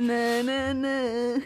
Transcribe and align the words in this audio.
Ne, 0.00 0.42
ne, 0.42 0.74
ne. 0.74 1.42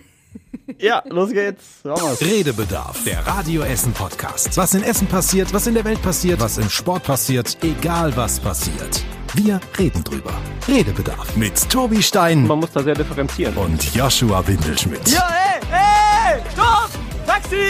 Ja, 0.79 1.03
los 1.11 1.31
geht's. 1.33 1.83
Redebedarf, 1.85 3.05
der 3.05 3.27
Radio 3.27 3.61
Essen 3.61 3.93
Podcast. 3.93 4.57
Was 4.57 4.73
in 4.73 4.83
Essen 4.83 5.07
passiert, 5.07 5.53
was 5.53 5.67
in 5.67 5.75
der 5.75 5.85
Welt 5.85 6.01
passiert, 6.01 6.41
was 6.41 6.57
im 6.57 6.71
Sport 6.71 7.03
passiert, 7.03 7.59
egal 7.63 8.17
was 8.17 8.41
passiert. 8.41 9.05
Wir 9.35 9.61
reden 9.79 10.03
drüber. 10.03 10.33
Redebedarf 10.67 11.37
mit 11.37 11.69
Tobi 11.69 12.03
Stein 12.03 12.47
Man 12.47 12.61
muss 12.61 12.71
da 12.73 12.83
sehr 12.83 12.95
differenzieren. 12.95 13.55
und 13.59 13.95
Joshua 13.95 14.47
Windelschmidt. 14.47 15.07
Ja, 15.09 15.29
ey, 15.71 16.37
ey, 16.37 16.43
stopp! 16.55 16.91
Taxi! 17.27 17.67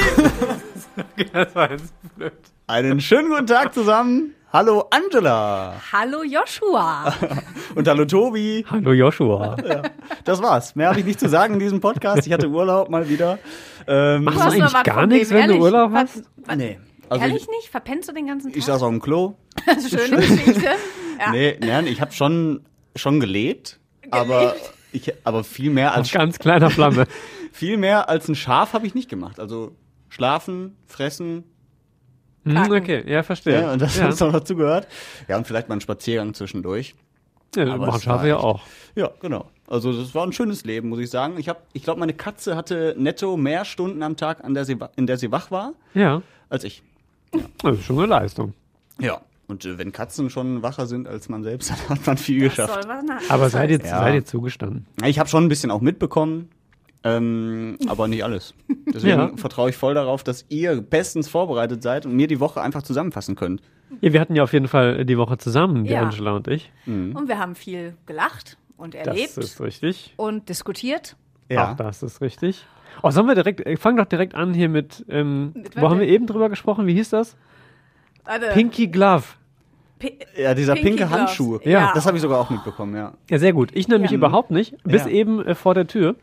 Das 1.33 1.55
war 1.57 1.71
jetzt 1.73 1.93
blöd. 2.17 2.33
Einen 2.69 3.01
schönen 3.01 3.31
guten 3.31 3.47
Tag 3.49 3.75
zusammen. 3.75 4.35
Hallo 4.51 4.85
Angela. 4.91 5.75
Hallo 5.93 6.23
Joshua. 6.25 7.13
Und 7.75 7.87
hallo 7.87 8.05
Tobi. 8.07 8.65
Hallo 8.71 8.93
Joshua. 8.93 9.57
Das 10.25 10.41
war's. 10.41 10.75
Mehr 10.75 10.89
habe 10.89 11.01
ich 11.01 11.05
nicht 11.07 11.21
zu 11.21 11.29
sagen 11.29 11.55
in 11.55 11.61
diesem 11.61 11.81
Podcast. 11.81 12.27
Ich 12.27 12.33
hatte 12.33 12.49
Urlaub 12.49 12.89
mal 12.89 13.09
wieder. 13.11 13.39
Ähm, 13.87 14.25
Machst 14.25 14.39
du 14.39 14.43
eigentlich 14.45 14.63
was 14.73 14.83
gar 14.85 15.07
nichts, 15.07 15.31
wenn 15.31 15.37
du 15.37 15.43
ehrlich? 15.55 15.61
Urlaub 15.61 15.93
Was- 15.93 16.01
hast? 16.17 16.23
was- 16.47 16.57
nee. 16.57 16.79
Also 17.11 17.25
Ehrlich 17.25 17.43
ich, 17.43 17.49
nicht? 17.49 17.69
Verpennst 17.71 18.09
du 18.09 18.13
den 18.15 18.27
ganzen 18.27 18.49
Tag? 18.49 18.57
ich 18.57 18.65
saß 18.65 18.83
auf 18.83 18.89
dem 18.91 19.01
Klo. 19.03 19.35
Schöne 19.89 20.17
Geschichte. 20.21 20.65
Ja. 21.19 21.31
Nee, 21.31 21.57
nein, 21.61 21.87
ich 21.87 22.01
habe 22.01 22.13
schon, 22.13 22.65
schon 22.97 23.21
gelebt. 23.21 23.79
Aber, 24.11 24.55
ich, 24.93 25.13
aber 25.25 25.45
viel 25.45 25.71
mehr 25.71 25.95
als 25.95 26.09
Auf 26.09 26.13
ganz 26.15 26.39
kleiner 26.39 26.71
Flamme. 26.71 27.05
viel 27.53 27.77
mehr 27.77 28.09
als 28.09 28.29
ein 28.29 28.35
Schaf 28.35 28.73
habe 28.73 28.87
ich 28.87 28.95
nicht 28.95 29.09
gemacht. 29.11 29.41
Also 29.41 29.75
schlafen, 30.11 30.77
fressen, 30.87 31.45
Kacken. 32.45 32.73
okay, 32.73 33.05
ja, 33.07 33.23
verstehe. 33.23 33.61
ja, 33.61 33.73
und 33.73 33.83
das 33.83 33.97
ja. 33.99 34.09
ist 34.09 34.21
noch 34.21 34.33
dazu 34.33 34.57
gehört. 34.57 34.87
Ja, 35.29 35.37
und 35.37 35.47
vielleicht 35.47 35.69
mal 35.69 35.75
einen 35.75 35.81
Spaziergang 35.81 36.35
zwischendurch. 36.35 36.95
ja, 37.55 37.67
aber 37.75 37.87
machen 37.87 38.01
Schafe 38.01 38.29
ja 38.29 38.37
auch. 38.39 38.63
Ja, 38.95 39.11
genau. 39.21 39.51
Also 39.67 39.93
das 39.93 40.15
war 40.15 40.27
ein 40.27 40.33
schönes 40.33 40.65
Leben, 40.65 40.89
muss 40.89 40.99
ich 40.99 41.11
sagen. 41.11 41.35
Ich 41.39 41.49
habe, 41.49 41.61
ich 41.73 41.83
glaube, 41.83 42.01
meine 42.01 42.15
Katze 42.15 42.57
hatte 42.57 42.95
netto 42.99 43.37
mehr 43.37 43.65
Stunden 43.65 44.03
am 44.03 44.17
Tag, 44.17 44.43
an 44.45 44.55
der 44.55 44.65
sie, 44.65 44.79
in 44.97 45.07
der 45.07 45.19
sie 45.19 45.31
wach 45.31 45.51
war, 45.51 45.75
Ja, 45.95 46.23
als 46.49 46.65
ich. 46.65 46.83
das 47.63 47.79
ist 47.79 47.85
schon 47.85 47.99
eine 47.99 48.07
Leistung. 48.07 48.55
Ja. 49.01 49.21
Und 49.47 49.65
äh, 49.65 49.79
wenn 49.79 49.93
Katzen 49.93 50.29
schon 50.29 50.63
wacher 50.63 50.87
sind 50.87 51.09
als 51.09 51.29
man 51.31 51.43
selbst, 51.43 51.71
dann 51.89 51.99
hat 51.99 52.07
man 52.07 52.17
viel 52.19 52.45
Das 52.49 52.57
geschafft. 52.57 52.87
Aber 53.31 53.45
das 53.45 53.53
seid 53.53 53.71
ihr, 53.71 53.79
Ja. 53.81 54.01
seid 54.01 54.15
ihr 54.15 54.25
zugestanden? 54.25 54.87
Ich 55.05 55.19
habe 55.19 55.29
schon 55.29 55.45
ein 55.45 55.49
bisschen 55.49 55.71
auch 55.71 55.81
mitbekommen, 55.81 56.51
ähm, 57.05 57.79
aber 57.89 58.09
nicht 58.09 58.25
alles. 58.25 58.55
Deswegen 58.93 59.19
Ja. 59.19 59.31
vertraue 59.37 59.71
ich 59.71 59.77
voll 59.77 59.95
darauf, 59.95 60.25
dass 60.25 60.45
ihr 60.49 60.81
bestens 60.81 61.29
vorbereitet 61.29 61.83
seid 61.83 62.07
und 62.07 62.15
mir 62.15 62.27
die 62.27 62.41
Woche 62.41 62.61
einfach 62.61 62.83
zusammenfassen 62.83 63.37
könnt. 63.37 63.63
Ja, 64.01 64.13
wir 64.13 64.21
hatten 64.21 64.35
ja 64.37 64.43
auf 64.43 64.53
jeden 64.53 64.69
Fall 64.69 65.05
die 65.05 65.17
Woche 65.17 65.39
zusammen, 65.39 65.85
die 65.85 65.91
Ja. 65.93 66.03
Angela 66.03 66.33
und 66.33 66.49
ich. 66.49 66.71
Und 66.87 67.29
wir 67.29 67.39
haben 67.39 67.55
viel 67.55 67.95
gelacht 68.07 68.59
und 68.77 68.95
Das 68.95 69.07
erlebt 69.07 69.37
ist 69.39 69.61
richtig. 69.61 70.13
und 70.17 70.49
diskutiert. 70.49 71.17
Auch 71.57 71.75
das 71.77 72.03
ist 72.03 72.21
richtig. 72.21 72.67
Oh, 73.03 73.11
sollen 73.11 73.27
wir 73.27 73.35
direkt, 73.35 73.65
äh, 73.65 73.77
fang 73.77 73.97
doch 73.97 74.05
direkt 74.05 74.35
an 74.35 74.53
hier 74.53 74.69
mit, 74.69 75.05
ähm, 75.09 75.53
Mit 75.55 75.81
wo 75.81 75.89
haben 75.89 76.01
wir 76.01 76.09
eben 76.09 76.27
drüber 76.27 76.49
gesprochen? 76.51 76.87
Wie 76.87 76.95
hieß 76.95 77.11
das? 77.11 77.37
Warte. 78.25 78.49
Pinky 78.53 78.89
Glove. 78.89 79.25
Pi- 79.99 80.19
Ja, 80.37 80.55
dieser 80.55 80.75
Pinky 80.75 80.89
pinke 80.91 81.07
Gloves. 81.07 81.19
Handschuh. 81.21 81.59
Ja. 81.65 81.93
Das 81.95 82.07
habe 82.07 82.17
ich 82.17 82.23
sogar 82.23 82.39
auch 82.41 82.51
mitbekommen, 82.51 82.95
ja. 82.97 83.15
Ja, 83.31 83.39
sehr 83.39 83.53
gut. 83.53 83.71
Ich 83.73 83.89
nämlich 83.89 84.11
Ja. 84.11 84.17
überhaupt 84.17 84.51
nicht, 84.51 84.75
bis 84.85 85.05
Ja. 85.05 85.09
eben 85.11 85.45
äh, 85.45 85.55
vor 85.55 85.75
der 85.75 85.87
Tür, 85.87 86.17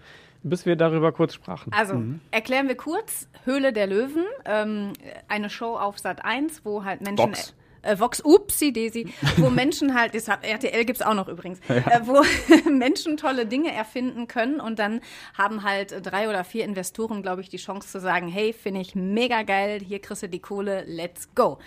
bis 0.46 0.66
wir 0.66 0.76
darüber 0.76 1.12
kurz 1.12 1.34
sprachen. 1.34 1.72
Also, 1.74 1.96
Mhm. 1.96 2.22
erklären 2.32 2.68
wir 2.68 2.76
kurz. 2.78 3.28
Höhle 3.46 3.74
der 3.74 3.88
Löwen, 3.88 4.24
ähm, 4.46 4.94
eine 5.28 5.50
Show 5.50 5.76
auf 5.76 6.00
Sat 6.00 6.24
1, 6.24 6.64
wo 6.64 6.84
halt 6.84 7.02
Menschen. 7.02 7.28
Vox. 7.30 7.54
Äh, 7.82 8.00
Vox, 8.00 8.20
upsi 8.22 8.74
Daisy, 8.74 9.14
wo 9.38 9.52
Menschen 9.52 9.94
halt, 9.94 10.16
das 10.16 10.28
hat, 10.28 10.44
RTL 10.44 10.86
gibt's 10.86 11.04
auch 11.04 11.14
noch 11.14 11.28
übrigens, 11.28 11.60
äh, 11.70 11.84
wo 12.04 12.24
Menschen 12.70 13.16
tolle 13.18 13.46
Dinge 13.46 13.72
erfinden 13.72 14.28
können 14.28 14.60
und 14.60 14.80
dann 14.80 15.02
haben 15.38 15.62
halt 15.62 15.94
drei 16.04 16.28
oder 16.28 16.44
vier 16.44 16.64
Investoren, 16.66 17.22
glaube 17.22 17.42
ich, 17.42 17.50
die 17.50 17.58
Chance 17.58 17.88
zu 17.88 18.00
sagen, 18.00 18.28
hey, 18.28 18.54
finde 18.54 18.82
ich 18.82 18.96
mega 18.96 19.44
geil, 19.44 19.82
hier 19.88 20.00
kriegst 20.00 20.24
du 20.24 20.30
die 20.30 20.40
Kohle, 20.40 20.84
let's 20.88 21.30
go. 21.36 21.60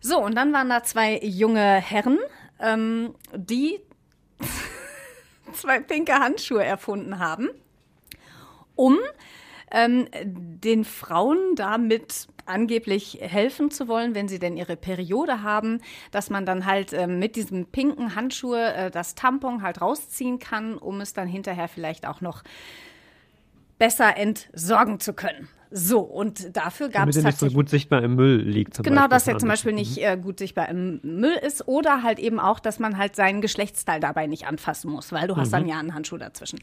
So, 0.00 0.18
und 0.20 0.34
dann 0.34 0.52
waren 0.52 0.68
da 0.68 0.82
zwei 0.82 1.18
junge 1.22 1.74
Herren, 1.80 2.18
ähm, 2.60 3.14
die 3.32 3.78
zwei 5.52 5.78
pinke 5.80 6.14
Handschuhe 6.14 6.64
erfunden 6.64 7.20
haben 7.20 7.50
um 8.76 8.96
ähm, 9.72 10.06
den 10.22 10.84
Frauen 10.84 11.38
damit 11.56 12.28
angeblich 12.46 13.18
helfen 13.20 13.70
zu 13.70 13.88
wollen, 13.88 14.14
wenn 14.14 14.28
sie 14.28 14.38
denn 14.38 14.56
ihre 14.56 14.76
Periode 14.76 15.42
haben, 15.42 15.80
dass 16.12 16.30
man 16.30 16.46
dann 16.46 16.64
halt 16.64 16.92
ähm, 16.92 17.18
mit 17.18 17.34
diesem 17.34 17.66
pinken 17.66 18.14
Handschuhe 18.14 18.72
äh, 18.72 18.90
das 18.90 19.16
Tampon 19.16 19.62
halt 19.62 19.80
rausziehen 19.80 20.38
kann, 20.38 20.78
um 20.78 21.00
es 21.00 21.12
dann 21.12 21.26
hinterher 21.26 21.66
vielleicht 21.66 22.06
auch 22.06 22.20
noch 22.20 22.44
besser 23.78 24.16
entsorgen 24.16 25.00
zu 25.00 25.12
können. 25.12 25.48
So, 25.72 25.98
und 26.00 26.56
dafür 26.56 26.88
gab 26.88 27.02
Damit 27.02 27.16
es 27.16 27.24
er 27.24 27.26
nicht 27.26 27.38
so 27.40 27.50
gut 27.50 27.68
sichtbar 27.68 28.02
im 28.02 28.14
Müll 28.14 28.40
liegt. 28.40 28.74
Zum 28.74 28.84
Genau, 28.84 29.08
Beispiel 29.08 29.10
dass 29.10 29.28
er 29.28 29.38
zum. 29.38 29.48
Beispiel 29.48 29.72
nicht 29.72 29.98
äh, 29.98 30.16
gut 30.16 30.38
sichtbar 30.38 30.68
im 30.68 31.00
Müll 31.02 31.36
ist 31.44 31.66
oder 31.66 32.04
halt 32.04 32.20
eben 32.20 32.38
auch, 32.38 32.60
dass 32.60 32.78
man 32.78 32.96
halt 32.96 33.16
seinen 33.16 33.40
Geschlechtsteil 33.40 33.98
dabei 33.98 34.28
nicht 34.28 34.46
anfassen 34.46 34.90
muss, 34.90 35.10
weil 35.10 35.26
du 35.26 35.36
hast 35.36 35.52
dann 35.52 35.66
ja 35.66 35.78
einen 35.80 35.92
Handschuh 35.92 36.16
dazwischen. 36.18 36.60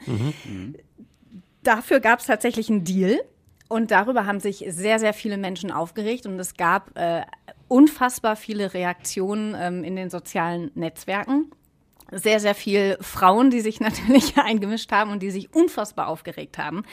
Dafür 1.64 2.00
gab 2.00 2.20
es 2.20 2.26
tatsächlich 2.26 2.70
einen 2.70 2.84
Deal 2.84 3.22
und 3.70 3.92
darüber 3.92 4.26
haben 4.26 4.40
sich 4.40 4.66
sehr, 4.68 5.00
sehr 5.00 5.14
viele 5.14 5.38
Menschen 5.38 5.72
aufgeregt 5.72 6.26
und 6.26 6.40
es 6.40 6.56
gab 6.56 6.98
äh, 6.98 7.24
unfassbar 7.68 8.36
viele 8.36 8.74
Reaktionen 8.74 9.56
ähm, 9.58 9.84
in 9.84 9.96
den 9.96 10.10
sozialen 10.10 10.72
Netzwerken. 10.76 11.50
Sehr, 12.12 12.40
sehr 12.40 12.54
viel 12.54 12.98
Frauen, 13.02 13.50
die 13.50 13.62
sich 13.62 13.80
natürlich 13.80 14.38
eingemischt 14.38 14.92
haben 14.92 15.10
und 15.12 15.24
die 15.24 15.32
sich 15.32 15.56
unfassbar 15.56 16.08
aufgeregt 16.08 16.58
haben, 16.58 16.84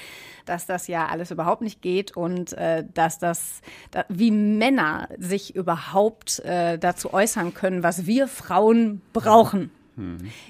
dass 0.46 0.66
das 0.66 0.86
ja 0.86 1.06
alles 1.06 1.30
überhaupt 1.30 1.62
nicht 1.62 1.82
geht 1.82 2.16
und 2.16 2.52
äh, 2.54 2.84
dass 2.94 3.18
das, 3.18 3.60
da, 3.90 4.04
wie 4.08 4.30
Männer 4.30 5.08
sich 5.18 5.54
überhaupt 5.54 6.38
äh, 6.40 6.78
dazu 6.78 7.12
äußern 7.12 7.52
können, 7.52 7.82
was 7.82 8.06
wir 8.06 8.28
Frauen 8.28 9.02
brauchen. 9.12 9.70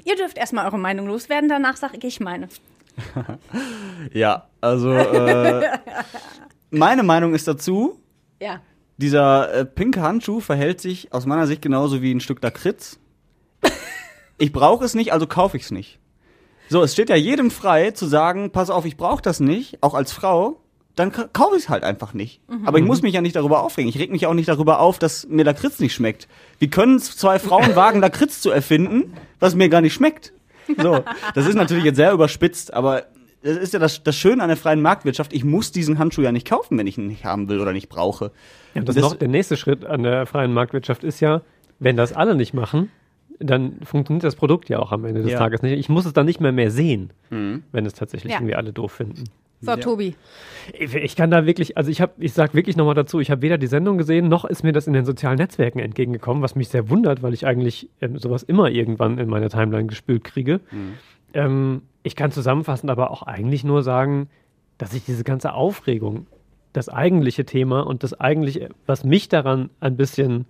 Ihr 0.05 0.15
dürft 0.15 0.39
erstmal 0.39 0.67
eure 0.67 0.79
Meinung 0.79 1.09
loswerden, 1.09 1.49
danach 1.49 1.77
sage 1.77 2.07
ich 2.07 2.21
meine. 2.21 2.49
Ja, 4.13 4.49
also 4.61 4.93
äh, 4.93 5.67
meine 6.71 7.03
Meinung 7.03 7.35
ist 7.35 7.47
dazu, 7.49 7.99
Ja. 8.41 8.61
dieser 8.97 9.53
äh, 9.53 9.65
pinke 9.65 10.03
Handschuh 10.03 10.41
verhält 10.41 10.81
sich 10.81 11.13
aus 11.13 11.27
meiner 11.27 11.47
Sicht 11.47 11.63
genauso 11.63 12.03
wie 12.03 12.13
ein 12.13 12.21
Stück 12.21 12.43
Lakritz. 12.43 12.99
Ich 14.39 14.53
brauche 14.53 14.87
es 14.87 14.95
nicht, 14.95 15.13
also 15.13 15.27
kaufe 15.27 15.59
ich 15.59 15.65
es 15.65 15.71
nicht. 15.71 15.99
So, 16.71 16.83
es 16.83 16.95
steht 16.95 17.11
ja 17.11 17.17
jedem 17.17 17.51
frei 17.51 17.91
zu 17.91 18.07
sagen, 18.07 18.51
pass 18.53 18.71
auf, 18.71 18.87
ich 18.87 18.97
brauche 18.97 19.21
das 19.21 19.39
nicht, 19.39 19.83
auch 19.83 19.93
als 19.93 20.13
Frau, 20.13 20.63
dann 20.97 21.13
ka- 21.13 21.29
kaufe 21.31 21.57
ich 21.57 21.65
es 21.65 21.69
halt 21.69 21.85
einfach 21.85 22.15
nicht. 22.15 22.41
Aber 22.65 22.79
ich 22.79 22.85
muss 22.87 23.03
mich 23.03 23.13
ja 23.13 23.21
nicht 23.21 23.37
darüber 23.37 23.63
aufregen. 23.63 23.91
Ich 23.91 23.99
reg 23.99 24.11
mich 24.11 24.27
auch 24.27 24.33
nicht 24.33 24.49
darüber 24.49 24.81
auf, 24.81 24.99
dass 24.99 25.27
mir 25.29 25.45
Lakritz 25.45 25.79
nicht 25.79 25.93
schmeckt. 25.93 26.27
Wie 26.59 26.71
können 26.71 26.99
zwei 27.01 27.39
Frauen 27.39 27.77
wagen, 27.77 28.01
Lakritz 28.01 28.41
zu 28.41 28.51
erfinden, 28.51 29.13
was 29.41 29.55
mir 29.55 29.69
gar 29.69 29.83
nicht 29.83 29.93
schmeckt? 29.93 30.33
So, 30.79 31.05
das 31.35 31.47
ist 31.47 31.55
natürlich 31.55 31.85
jetzt 31.85 31.97
sehr 31.97 32.13
überspitzt, 32.13 32.73
aber 32.75 33.05
das 33.43 33.57
ist 33.57 33.73
ja 33.73 33.79
das, 33.79 34.03
das 34.03 34.17
Schöne 34.17 34.43
an 34.43 34.49
der 34.49 34.57
freien 34.57 34.83
Marktwirtschaft. 34.83 35.33
Ich 35.33 35.45
muss 35.45 35.73
diesen 35.73 35.99
Handschuh 35.99 36.23
ja 36.23 36.33
nicht 36.33 36.47
kaufen, 36.47 36.77
wenn 36.79 36.87
ich 36.87 36.99
ihn 36.99 37.07
nicht 37.07 37.25
haben 37.25 37.49
will 37.49 37.61
oder 37.61 37.73
nicht 37.73 37.89
brauche. 37.89 38.33
Ja, 38.75 38.83
das 38.83 38.95
Das- 38.97 39.03
noch, 39.05 39.15
der 39.17 39.29
nächste 39.29 39.57
Schritt 39.57 39.85
an 39.85 40.03
der 40.03 40.27
freien 40.27 40.53
Marktwirtschaft 40.53 41.05
ist 41.05 41.21
ja, 41.21 41.41
wenn 41.79 41.97
das 41.97 42.13
alle 42.13 42.35
nicht 42.35 42.53
machen, 42.55 42.91
dann 43.39 43.81
funktioniert 43.85 44.25
das 44.25 44.37
Produkt 44.37 44.69
ja 44.69 44.79
auch 44.81 44.93
am 44.93 45.07
Ende 45.07 45.23
des 45.23 45.33
Ja. 45.33 45.39
Tages 45.39 45.63
nicht. 45.63 45.73
Ich 45.79 45.89
muss 45.89 46.05
es 46.05 46.13
dann 46.13 46.27
nicht 46.27 46.41
mehr 46.41 46.53
mehr 46.53 46.71
sehen, 46.71 47.11
wenn 47.31 47.87
es 47.87 47.95
tatsächlich 47.95 48.33
Ja. 48.33 48.39
irgendwie 48.39 48.55
alle 48.55 48.73
doof 48.75 48.93
finden. 48.93 49.25
So, 49.61 49.77
Tobi. 49.77 50.15
Ich, 50.79 50.95
ich 50.95 51.17
kann 51.17 51.31
da 51.31 51.45
wirklich, 51.45 51.77
also 51.77 51.91
ich 51.91 52.01
habe, 52.01 52.13
ich 52.19 52.33
sag 52.33 52.55
wirklich 52.55 52.77
nochmal 52.77 52.95
dazu, 52.95 53.21
ich 53.21 53.31
habe 53.31 53.43
weder 53.43 53.59
die 53.59 53.67
Sendung 53.67 53.99
gesehen, 53.99 54.29
noch 54.29 54.45
ist 54.45 54.63
mir 54.63 54.73
das 54.73 54.87
in 54.87 54.95
den 54.95 55.05
sozialen 55.05 55.37
Netzwerken 55.37 55.81
entgegengekommen, 55.81 56.43
was 56.43 56.55
mich 56.55 56.69
sehr 56.69 56.89
wundert, 56.89 57.23
weil 57.23 57.35
ich 57.35 57.47
eigentlich 57.47 57.91
ähm, 58.01 58.19
sowas 58.19 58.43
immer 58.43 58.71
irgendwann 58.71 59.19
in 59.19 59.29
meine 59.29 59.51
Timeline 59.51 59.87
gespült 59.87 60.25
kriege. 60.25 60.61
Ähm, 61.35 61.83
ich 62.03 62.17
kann 62.17 62.33
zusammenfassend 62.33 62.91
aber 62.91 63.11
auch 63.11 63.23
eigentlich 63.23 63.65
nur 63.65 63.83
sagen, 63.83 64.29
dass 64.79 64.95
ich 64.95 65.05
diese 65.05 65.25
ganze 65.25 65.53
Aufregung, 65.53 66.27
das 66.73 66.89
eigentliche 66.89 67.45
Thema 67.45 67.81
und 67.81 68.03
das 68.03 68.19
eigentliche, 68.19 68.71
was 68.87 69.05
mich 69.05 69.29
daran 69.29 69.71
ein 69.81 69.97
bisschen, 69.97 70.47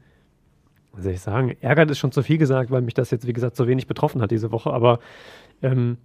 was 0.93 1.03
soll 1.03 1.13
ich 1.13 1.21
sagen, 1.21 1.57
ärgert 1.61 1.91
ist 1.91 1.99
schon 1.99 2.13
zu 2.13 2.23
viel 2.23 2.39
gesagt, 2.39 2.71
weil 2.71 2.83
mich 2.83 2.95
das 2.95 3.11
jetzt, 3.11 3.27
wie 3.27 3.33
gesagt, 3.33 3.57
so 3.57 3.67
wenig 3.67 3.87
betroffen 3.87 4.23
hat 4.23 4.31
diese 4.31 4.53
Woche, 4.53 4.71
aber 4.71 5.01
ähm, 5.63 5.97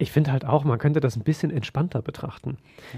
ich 0.00 0.10
finde 0.10 0.32
halt 0.32 0.44
auch, 0.44 0.64
man 0.64 0.78
könnte 0.78 1.00
das 1.00 1.16
ein 1.16 1.22
bisschen 1.22 1.50
entspannter 1.50 2.00
betrachten. 2.02 2.56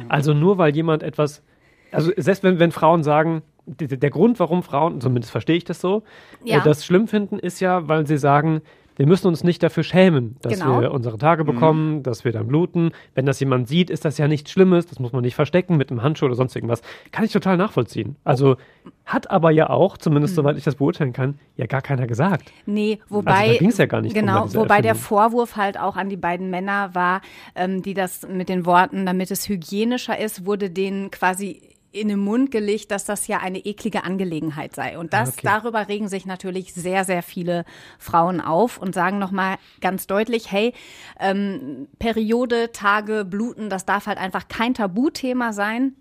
Also 0.09 0.35
nur 0.35 0.57
weil 0.59 0.75
jemand 0.75 1.03
etwas, 1.03 1.43
also 1.91 2.13
selbst 2.17 2.43
wenn, 2.45 2.59
wenn 2.59 2.71
Frauen 2.73 3.03
sagen, 3.03 3.43
der, 3.67 3.89
der 3.97 4.11
Grund, 4.11 4.39
warum 4.41 4.63
Frauen, 4.63 5.01
zumindest 5.01 5.31
verstehe 5.33 5.57
ich 5.57 5.65
das 5.65 5.81
so, 5.81 6.03
Ja. 6.45 6.59
äh, 6.59 6.63
das 6.65 6.85
schlimm 6.87 7.09
finden, 7.09 7.39
ist 7.39 7.61
ja, 7.61 7.89
weil 7.89 8.07
sie 8.07 8.19
sagen, 8.19 8.63
wir 8.97 9.07
müssen 9.07 9.27
uns 9.27 9.43
nicht 9.45 9.63
dafür 9.63 9.83
schämen, 9.85 10.37
dass 10.43 10.55
Genau. 10.61 10.81
wir 10.81 10.93
unsere 10.93 11.19
Tage 11.19 11.45
bekommen, 11.45 12.03
dass 12.03 12.25
wir 12.25 12.33
dann 12.33 12.47
bluten. 12.49 12.91
Wenn 13.15 13.27
das 13.27 13.41
jemand 13.41 13.69
sieht, 13.69 13.91
ist 13.91 14.05
das 14.05 14.19
ja 14.19 14.29
nichts 14.29 14.51
Schlimmes. 14.51 14.87
Das 14.87 14.99
muss 15.01 15.13
man 15.13 15.23
nicht 15.23 15.35
verstecken 15.35 15.77
mit 15.77 15.91
einem 15.91 16.03
Handschuh 16.03 16.27
oder 16.27 16.35
sonst 16.35 16.55
irgendwas. 16.55 16.83
Kann 17.11 17.25
ich 17.25 17.33
total 17.33 17.57
nachvollziehen. 17.57 18.17
Also 18.25 18.57
hat 19.05 19.31
aber 19.31 19.51
ja 19.51 19.69
auch, 19.71 19.97
zumindest 19.99 20.35
soweit 20.35 20.57
ich 20.57 20.65
das 20.65 20.77
beurteilen 20.77 21.13
kann, 21.13 21.39
ja 21.57 21.67
gar 21.67 21.83
keiner 21.83 22.07
gesagt. 22.07 22.53
Nee, 22.67 22.99
Also 23.05 23.17
wobei. 23.17 23.49
da 23.53 23.59
ging's 23.59 23.79
ja 23.79 23.87
gar 23.87 24.01
nicht 24.01 24.15
Genau, 24.15 24.45
dieser 24.45 24.61
wobei 24.61 24.81
der 24.81 24.91
Erfindung. 24.91 25.09
Vorwurf 25.09 25.57
halt 25.57 25.79
auch 25.79 25.97
an 25.97 26.09
die 26.09 26.17
beiden 26.17 26.51
Männer 26.51 26.95
war, 26.95 27.21
ähm, 27.55 27.83
die 27.83 27.95
das 27.95 28.27
mit 28.29 28.49
den 28.49 28.65
Worten, 28.67 29.07
damit 29.07 29.31
es 29.31 29.49
hygienischer 29.49 30.19
ist, 30.19 30.47
wurde 30.47 30.71
denen 30.71 31.11
quasi 31.11 31.61
in 31.93 32.09
den 32.09 32.19
Mund 32.19 32.51
gelegt, 32.51 32.91
dass 32.91 33.05
das 33.05 33.29
ja 33.29 33.39
eine 33.39 33.59
eklige 33.59 34.05
Angelegenheit 34.05 34.75
sei. 34.75 34.99
Und 34.99 35.13
das, 35.13 35.35
okay. 35.35 35.41
darüber 35.45 35.89
regen 35.89 36.09
sich 36.09 36.27
natürlich 36.27 36.73
sehr, 36.73 37.05
sehr 37.05 37.23
viele 37.23 37.65
Frauen 37.99 38.41
auf 38.41 38.79
und 38.79 38.95
sagen 38.95 39.19
nochmal 39.19 39.57
ganz 39.81 40.07
deutlich, 40.07 40.51
hey, 40.51 40.73
ähm, 41.21 41.89
Periode, 41.99 42.73
Tage, 42.73 43.25
Bluten, 43.25 43.69
das 43.69 43.85
darf 43.85 44.07
halt 44.07 44.19
einfach 44.19 44.49
kein 44.49 44.75
Tabuthema 44.75 45.53
sein. 45.53 45.95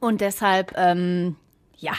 Und 0.00 0.20
deshalb, 0.20 0.72
ähm, 0.76 1.36
ja, 1.76 1.92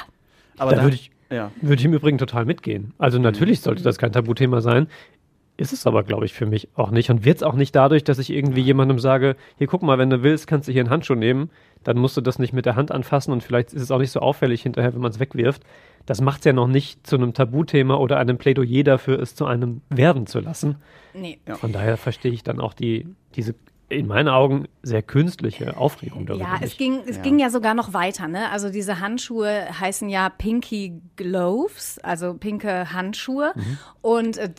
Aber 0.57 0.75
Da 0.75 0.83
würde 0.83 0.95
ich, 0.95 1.11
ja. 1.29 1.51
würde 1.61 1.79
ich 1.79 1.85
im 1.85 1.93
Übrigen 1.93 2.17
total 2.17 2.45
mitgehen. 2.45 2.93
Also 2.97 3.19
natürlich 3.19 3.61
sollte 3.61 3.83
das 3.83 3.97
kein 3.97 4.11
Tabuthema 4.11 4.61
sein. 4.61 4.87
Ist 5.57 5.73
es 5.73 5.87
aber, 5.87 6.03
glaube 6.03 6.25
ich, 6.25 6.33
für 6.33 6.45
mich 6.45 6.69
auch 6.75 6.91
nicht. 6.91 7.09
Und 7.09 7.25
wird 7.25 7.37
es 7.37 7.43
auch 7.43 7.55
nicht 7.55 7.75
dadurch, 7.75 8.03
dass 8.03 8.19
ich 8.19 8.29
irgendwie 8.29 8.61
jemandem 8.61 8.99
sage, 8.99 9.35
hier 9.57 9.65
guck 9.65 9.81
mal, 9.81 9.97
wenn 9.97 10.11
du 10.11 10.21
willst, 10.21 10.45
kannst 10.45 10.67
du 10.67 10.71
hier 10.71 10.81
einen 10.81 10.91
Handschuh 10.91 11.15
nehmen. 11.15 11.49
Dann 11.87 11.99
musst 11.99 12.17
du 12.17 12.21
das 12.21 12.37
nicht 12.37 12.51
mit 12.51 12.65
der 12.65 12.75
Hand 12.75 12.91
anfassen 12.91 13.31
und 13.31 13.41
vielleicht 13.43 13.71
ist 13.71 13.81
es 13.81 13.91
auch 13.91 13.99
nicht 13.99 14.11
so 14.11 14.19
auffällig 14.19 14.61
hinterher, 14.61 14.93
wenn 14.93 14.99
man 14.99 15.09
es 15.11 15.21
wegwirft. 15.21 15.63
Das 16.05 16.19
macht 16.19 16.39
es 16.39 16.43
ja 16.45 16.51
noch 16.51 16.67
nicht 16.67 17.07
zu 17.07 17.15
einem 17.15 17.33
Tabuthema 17.33 17.95
oder 17.95 18.17
einem 18.17 18.37
Plädoyer 18.37 18.83
dafür, 18.83 19.21
es 19.21 19.35
zu 19.35 19.45
einem 19.45 19.79
werden 19.89 20.27
zu 20.27 20.41
lassen. 20.41 20.75
nee. 21.13 21.39
Von 21.55 21.71
daher 21.71 21.95
verstehe 21.95 22.33
ich 22.33 22.43
dann 22.43 22.59
auch 22.59 22.73
die, 22.73 23.07
diese 23.35 23.55
in 23.87 24.05
meinen 24.07 24.27
Augen 24.27 24.67
sehr 24.83 25.01
künstliche 25.01 25.77
Aufregung 25.77 26.25
darüber. 26.25 26.43
Ja, 26.43 26.57
es 26.61 26.75
ging, 26.75 26.99
es 27.07 27.15
Ja. 27.15 27.21
ging 27.23 27.39
ja 27.39 27.49
sogar 27.49 27.73
noch 27.73 27.93
weiter, 27.93 28.27
ne? 28.27 28.51
Also 28.51 28.69
diese 28.69 28.99
Handschuhe 28.99 29.67
heißen 29.79 30.09
ja 30.09 30.27
Pinky 30.27 30.99
Gloves, 31.15 31.97
also 31.99 32.33
pinke 32.33 32.91
Handschuhe. 32.91 33.53
Mhm. 33.55 33.77
Und 34.01 34.37
äh, 34.39 34.49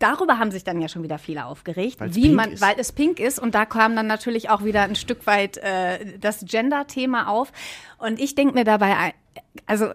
darüber 0.00 0.38
haben 0.40 0.50
sich 0.50 0.64
dann 0.64 0.80
ja 0.80 0.88
schon 0.88 1.04
wieder 1.04 1.18
viele 1.18 1.44
aufgeregt, 1.46 2.00
Weil's 2.00 2.16
wie 2.16 2.30
man, 2.30 2.52
ist. 2.52 2.60
weil 2.60 2.74
es 2.78 2.90
pink 2.90 3.20
ist. 3.20 3.38
Und 3.38 3.54
da 3.54 3.64
kam 3.66 3.94
dann 3.94 4.08
natürlich 4.08 4.50
auch 4.50 4.64
wieder 4.64 4.82
ein 4.82 4.96
Stück 4.96 5.26
weit 5.28 5.56
äh, 5.58 6.18
das 6.18 6.44
Gender-Thema 6.44 7.28
auf. 7.28 7.52
Und 7.98 8.18
ich 8.18 8.34
denke 8.34 8.54
mir 8.54 8.64
dabei, 8.64 8.96
ein- 8.96 9.12
also 9.66 9.92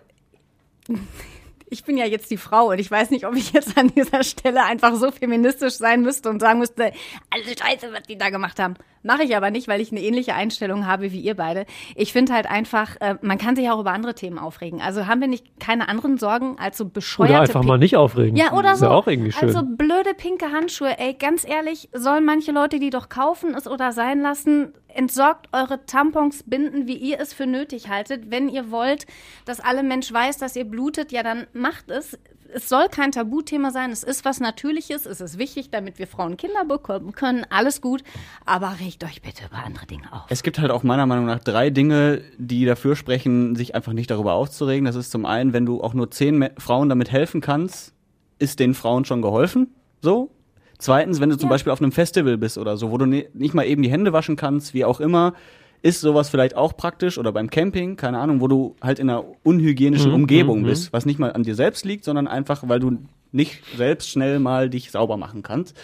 ich 1.69 1.83
bin 1.83 1.97
ja 1.97 2.06
jetzt 2.06 2.29
die 2.31 2.38
Frau 2.38 2.69
und 2.69 2.79
ich 2.79 2.89
weiß 2.89 3.09
nicht, 3.09 3.25
ob 3.25 3.35
ich 3.35 3.51
jetzt 3.53 3.77
an 3.77 3.88
dieser 3.95 4.23
Stelle 4.23 4.63
einfach 4.63 4.95
so 4.95 5.12
feministisch 5.12 5.73
sein 5.73 6.01
müsste 6.01 6.29
und 6.29 6.39
sagen 6.39 6.59
müsste, 6.59 6.91
alles 7.29 7.56
scheiße, 7.59 7.91
was 7.91 8.03
die 8.03 8.17
da 8.17 8.29
gemacht 8.29 8.59
haben. 8.59 8.75
Mache 9.03 9.23
ich 9.23 9.35
aber 9.35 9.51
nicht, 9.51 9.67
weil 9.67 9.81
ich 9.81 9.91
eine 9.91 10.01
ähnliche 10.01 10.33
Einstellung 10.33 10.88
habe 10.88 11.12
wie 11.12 11.19
ihr 11.19 11.35
beide. 11.35 11.65
Ich 11.95 12.12
finde 12.12 12.33
halt 12.33 12.50
einfach, 12.50 12.95
äh, 13.01 13.15
man 13.21 13.38
kann 13.38 13.56
sich 13.56 13.69
auch 13.69 13.79
über 13.79 13.91
andere 13.91 14.15
Themen 14.15 14.39
aufregen. 14.39 14.81
Also 14.81 15.06
haben 15.06 15.21
wir 15.21 15.27
nicht 15.27 15.59
keine 15.59 15.88
anderen 15.89 16.17
Sorgen 16.17 16.57
als 16.57 16.77
so 16.77 16.85
bescheuerte 16.85 17.33
Oder 17.33 17.41
einfach 17.41 17.63
mal 17.63 17.77
nicht 17.77 17.97
aufregen. 17.97 18.35
ja, 18.35 18.53
oder 18.53 18.73
ist 18.73 18.79
so. 18.79 18.85
ja 18.85 18.91
auch 18.91 19.07
irgendwie 19.07 19.31
schön. 19.31 19.47
Also 19.47 19.61
blöde 19.63 20.15
pinke 20.15 20.51
Handschuhe, 20.51 20.97
ey, 20.97 21.13
ganz 21.13 21.47
ehrlich, 21.47 21.89
sollen 21.94 22.25
manche 22.25 22.51
Leute 22.51 22.79
die 22.79 22.89
doch 22.89 23.09
kaufen, 23.09 23.53
es 23.56 23.68
oder 23.68 23.91
sein 23.91 24.21
lassen? 24.21 24.73
Entsorgt 24.95 25.50
eure 25.51 25.86
Tampons, 25.86 26.44
Binden, 26.44 26.88
wie 26.88 26.95
ihr 26.95 27.19
es 27.19 27.33
für 27.33 27.45
nötig 27.45 27.89
haltet. 27.89 28.31
Wenn 28.31 28.47
ihr 28.47 28.71
wollt, 28.71 29.06
dass 29.44 29.59
alle 29.59 29.83
Mensch 29.83 30.12
weiß, 30.12 30.38
dass 30.38 30.56
ihr 30.56 30.63
blutet, 30.63 31.12
ja, 31.12 31.21
dann 31.21 31.47
macht 31.51 31.92
es. 31.92 32.18
Es 32.53 32.69
soll 32.69 32.88
kein 32.88 33.12
Tabuthema 33.12 33.71
sein. 33.71 33.92
Es 33.92 34.03
ist 34.03 34.24
was 34.24 34.39
Natürliches. 34.39 35.06
Es 35.06 35.19
ist 35.19 35.38
wichtig, 35.38 35.69
damit 35.69 36.00
wir 36.00 36.07
Frauen 36.07 36.38
Kinder 36.38 36.63
bekommen 36.63 37.12
können. 37.12 37.45
Alles 37.50 37.81
gut. 37.81 38.03
Aber 38.45 38.77
regt 38.80 39.03
euch 39.03 39.21
bitte 39.21 39.44
über 39.45 39.65
andere 39.65 39.86
Dinge 39.86 40.13
auf. 40.13 40.27
Es 40.30 40.44
gibt 40.44 40.59
halt 40.59 40.71
auch 40.71 40.83
meiner 40.83 41.06
Meinung 41.06 41.25
nach 41.25 41.39
drei 41.39 41.69
Dinge, 41.69 42.21
die 42.38 42.63
dafür 42.63 42.95
sprechen, 42.95 43.57
sich 43.57 43.75
einfach 43.75 43.92
nicht 43.92 44.09
darüber 44.09 44.36
aufzuregen. 44.36 44.86
Das 44.86 44.95
ist 44.95 45.12
zum 45.12 45.25
einen, 45.25 45.51
wenn 45.51 45.65
du 45.65 45.81
auch 45.81 45.94
nur 45.94 46.09
zehn 46.09 46.50
Frauen 46.57 46.88
damit 46.88 47.12
helfen 47.12 47.42
kannst, 47.42 47.94
ist 48.39 48.62
den 48.62 48.74
Frauen 48.74 49.03
schon 49.03 49.21
geholfen. 49.21 49.75
So. 50.01 50.31
Zweitens, 50.77 51.19
wenn 51.22 51.30
du 51.30 51.38
zum 51.38 51.48
Ja. 51.48 51.54
Beispiel 51.54 51.72
auf 51.72 51.81
einem 51.81 51.92
Festival 51.92 52.38
bist 52.38 52.57
oder 52.57 52.77
so, 52.77 52.92
wo 52.92 52.98
du 52.98 53.06
ni- 53.06 53.27
nicht 53.33 53.54
mal 53.54 53.63
eben 53.66 53.81
die 53.81 53.89
Hände 53.92 54.13
waschen 54.13 54.36
kannst, 54.36 54.74
wie 54.74 54.86
auch 54.86 55.00
immer, 55.00 55.33
ist 55.81 56.01
sowas 56.01 56.30
vielleicht 56.30 56.56
auch 56.57 56.75
praktisch 56.75 57.18
oder 57.18 57.31
beim 57.31 57.50
Camping, 57.50 57.95
keine 57.95 58.18
Ahnung, 58.18 58.42
wo 58.42 58.48
du 58.48 58.75
halt 58.81 58.98
in 59.00 59.10
einer 59.10 59.24
unhygienischen 59.44 60.10
Mhm, 60.10 60.16
Umgebung 60.16 60.62
mhm, 60.62 60.66
bist, 60.66 60.92
was 60.94 61.06
nicht 61.06 61.19
mal 61.19 61.31
an 61.33 61.44
dir 61.44 61.56
selbst 61.56 61.86
liegt, 61.86 62.04
sondern 62.06 62.27
einfach, 62.27 62.68
weil 62.68 62.80
du 62.80 62.98
nicht 63.31 63.62
selbst 63.77 64.10
schnell 64.10 64.39
mal 64.39 64.69
dich 64.69 64.92
sauber 64.92 65.18
machen 65.18 65.44
kannst. 65.44 65.75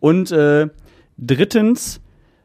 Und 0.00 0.32
äh, 0.32 0.68
drittens, 1.18 2.00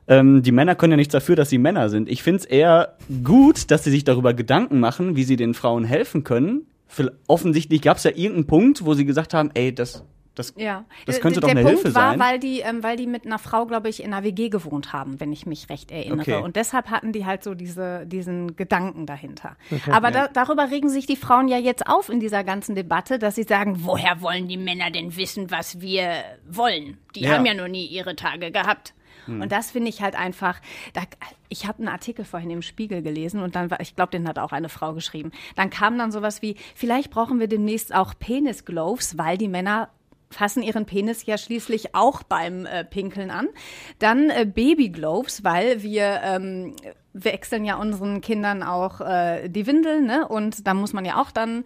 ähm, 0.07 0.41
die 0.43 0.51
Männer 0.51 0.75
können 0.75 0.91
ja 0.91 0.97
nichts 0.97 1.11
dafür, 1.11 1.35
dass 1.35 1.49
sie 1.49 1.57
Männer 1.57 1.89
sind. 1.89 2.09
Ich 2.09 2.23
finde 2.23 2.39
es 2.39 2.45
eher 2.45 2.95
gut, 3.23 3.71
dass 3.71 3.83
sie 3.83 3.91
sich 3.91 4.03
darüber 4.03 4.33
Gedanken 4.33 4.79
machen, 4.79 5.15
wie 5.15 5.23
sie 5.23 5.35
den 5.35 5.53
Frauen 5.53 5.83
helfen 5.83 6.23
können. 6.23 6.67
Für, 6.87 7.13
offensichtlich 7.27 7.81
gab 7.81 7.97
es 7.97 8.03
ja 8.03 8.11
irgendeinen 8.11 8.47
Punkt, 8.47 8.85
wo 8.85 8.93
sie 8.93 9.05
gesagt 9.05 9.33
haben, 9.33 9.51
ey, 9.53 9.73
das, 9.73 10.03
das, 10.39 10.53
Ja, 10.57 10.85
das 11.05 11.17
Äh, 11.17 11.21
könnte 11.21 11.39
doch 11.39 11.47
der 11.49 11.57
eine 11.57 11.65
Punkt 11.65 11.81
Hilfe 11.83 11.95
war, 11.95 12.11
sein. 12.11 12.19
weil 12.19 12.39
die, 12.39 12.59
ähm, 12.61 12.83
weil 12.83 12.97
die 12.97 13.07
mit 13.07 13.25
einer 13.25 13.39
Frau, 13.39 13.65
glaube 13.65 13.89
ich, 13.89 14.03
in 14.03 14.13
einer 14.13 14.23
WG 14.23 14.49
gewohnt 14.49 14.93
haben, 14.93 15.19
wenn 15.19 15.31
ich 15.33 15.45
mich 15.45 15.69
recht 15.69 15.91
erinnere. 15.91 16.19
Okay. 16.21 16.41
Und 16.43 16.55
deshalb 16.55 16.89
hatten 16.89 17.11
die 17.11 17.25
halt 17.25 17.43
so 17.43 17.53
diese, 17.53 18.05
diesen 18.05 18.55
Gedanken 18.55 19.05
dahinter. 19.05 19.55
Aber 19.91 20.11
da, 20.11 20.27
darüber 20.27 20.69
regen 20.71 20.89
sich 20.89 21.05
die 21.05 21.15
Frauen 21.15 21.47
ja 21.47 21.57
jetzt 21.57 21.87
auf 21.87 22.09
in 22.09 22.19
dieser 22.19 22.43
ganzen 22.43 22.75
Debatte, 22.75 23.19
dass 23.19 23.35
sie 23.35 23.43
sagen, 23.43 23.77
woher 23.85 24.21
wollen 24.21 24.47
die 24.47 24.57
Männer 24.57 24.91
denn 24.91 25.15
wissen, 25.15 25.51
was 25.51 25.81
wir 25.81 26.11
wollen? 26.49 26.97
Die 27.15 27.21
Ja. 27.21 27.31
haben 27.35 27.45
ja 27.45 27.53
noch 27.53 27.67
nie 27.67 27.85
ihre 27.85 28.15
Tage 28.15 28.51
gehabt. 28.51 28.93
Und 29.29 29.51
das 29.51 29.71
finde 29.71 29.89
ich 29.89 30.01
halt 30.01 30.15
einfach, 30.17 30.61
da, 30.93 31.01
ich 31.49 31.67
habe 31.67 31.79
einen 31.79 31.89
Artikel 31.89 32.23
vorhin 32.23 32.49
im 32.49 32.61
Spiegel 32.61 33.01
gelesen 33.01 33.41
und 33.41 33.57
dann 33.57 33.69
war, 33.69 33.81
ich 33.81 33.93
glaube, 33.93 34.11
den 34.11 34.25
hat 34.25 34.39
auch 34.39 34.53
eine 34.53 34.69
Frau 34.69 34.93
geschrieben. 34.93 35.31
Dann 35.57 35.69
kam 35.69 35.97
dann 35.97 36.13
sowas 36.13 36.41
wie, 36.41 36.55
vielleicht 36.75 37.09
brauchen 37.11 37.37
wir 37.41 37.47
demnächst 37.47 37.93
auch 37.93 38.13
Penis-Gloves, 38.17 39.17
weil 39.17 39.37
die 39.37 39.49
Männer 39.49 39.89
fassen 40.29 40.61
ihren 40.63 40.85
Penis 40.85 41.25
ja 41.25 41.37
schließlich 41.37 41.95
auch 41.95 42.23
beim 42.23 42.65
äh, 42.65 42.83
Pinkeln 42.83 43.31
an. 43.31 43.47
Dann 43.99 44.29
äh, 44.29 44.45
Baby-Gloves, 44.45 45.43
weil 45.43 45.81
wir 45.83 46.21
ähm, 46.23 46.75
wechseln 47.13 47.65
ja 47.65 47.77
unseren 47.77 48.21
Kindern 48.21 48.63
auch 48.63 49.01
äh, 49.01 49.47
die 49.49 49.65
Windeln, 49.67 50.05
ne? 50.05 50.27
Und 50.27 50.67
da 50.67 50.73
muss 50.73 50.93
man 50.93 51.05
ja 51.05 51.21
auch 51.21 51.31
dann 51.31 51.63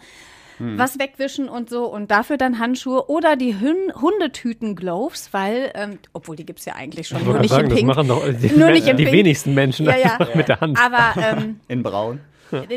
was 0.78 1.00
wegwischen 1.00 1.50
und 1.50 1.72
so 1.72 1.86
und 1.86 2.12
dafür 2.12 2.38
dann 2.38 2.60
Handschuhe 2.60 3.10
oder 3.10 3.36
die 3.36 3.60
Hün 3.60 3.92
Hundetüten-Gloves, 4.00 5.30
weil, 5.32 5.72
ähm, 5.74 5.98
obwohl 6.14 6.36
die 6.36 6.46
gibt's 6.46 6.66
ja 6.66 6.76
eigentlich 6.76 7.08
schon, 7.08 7.24
nur 7.24 7.40
nicht 7.40 7.50
sagen, 7.50 7.64
in 7.64 7.70
das 7.70 7.78
Pink. 7.80 7.88
machen 7.88 8.08
doch 8.08 8.24
die, 8.32 8.48
Nur 8.50 8.70
nicht 8.70 8.88
in 8.88 8.96
die 8.96 9.06
Pink. 9.06 9.16
wenigsten 9.16 9.56
Menschen 9.56 9.88
Ja, 9.88 9.98
ja. 9.98 10.12
einfach 10.14 10.36
mit 10.36 10.48
der 10.50 10.60
Hand. 10.62 10.78
Aber 10.80 11.20
ähm, 11.20 11.60
in 11.68 11.82
Braun. 11.82 12.20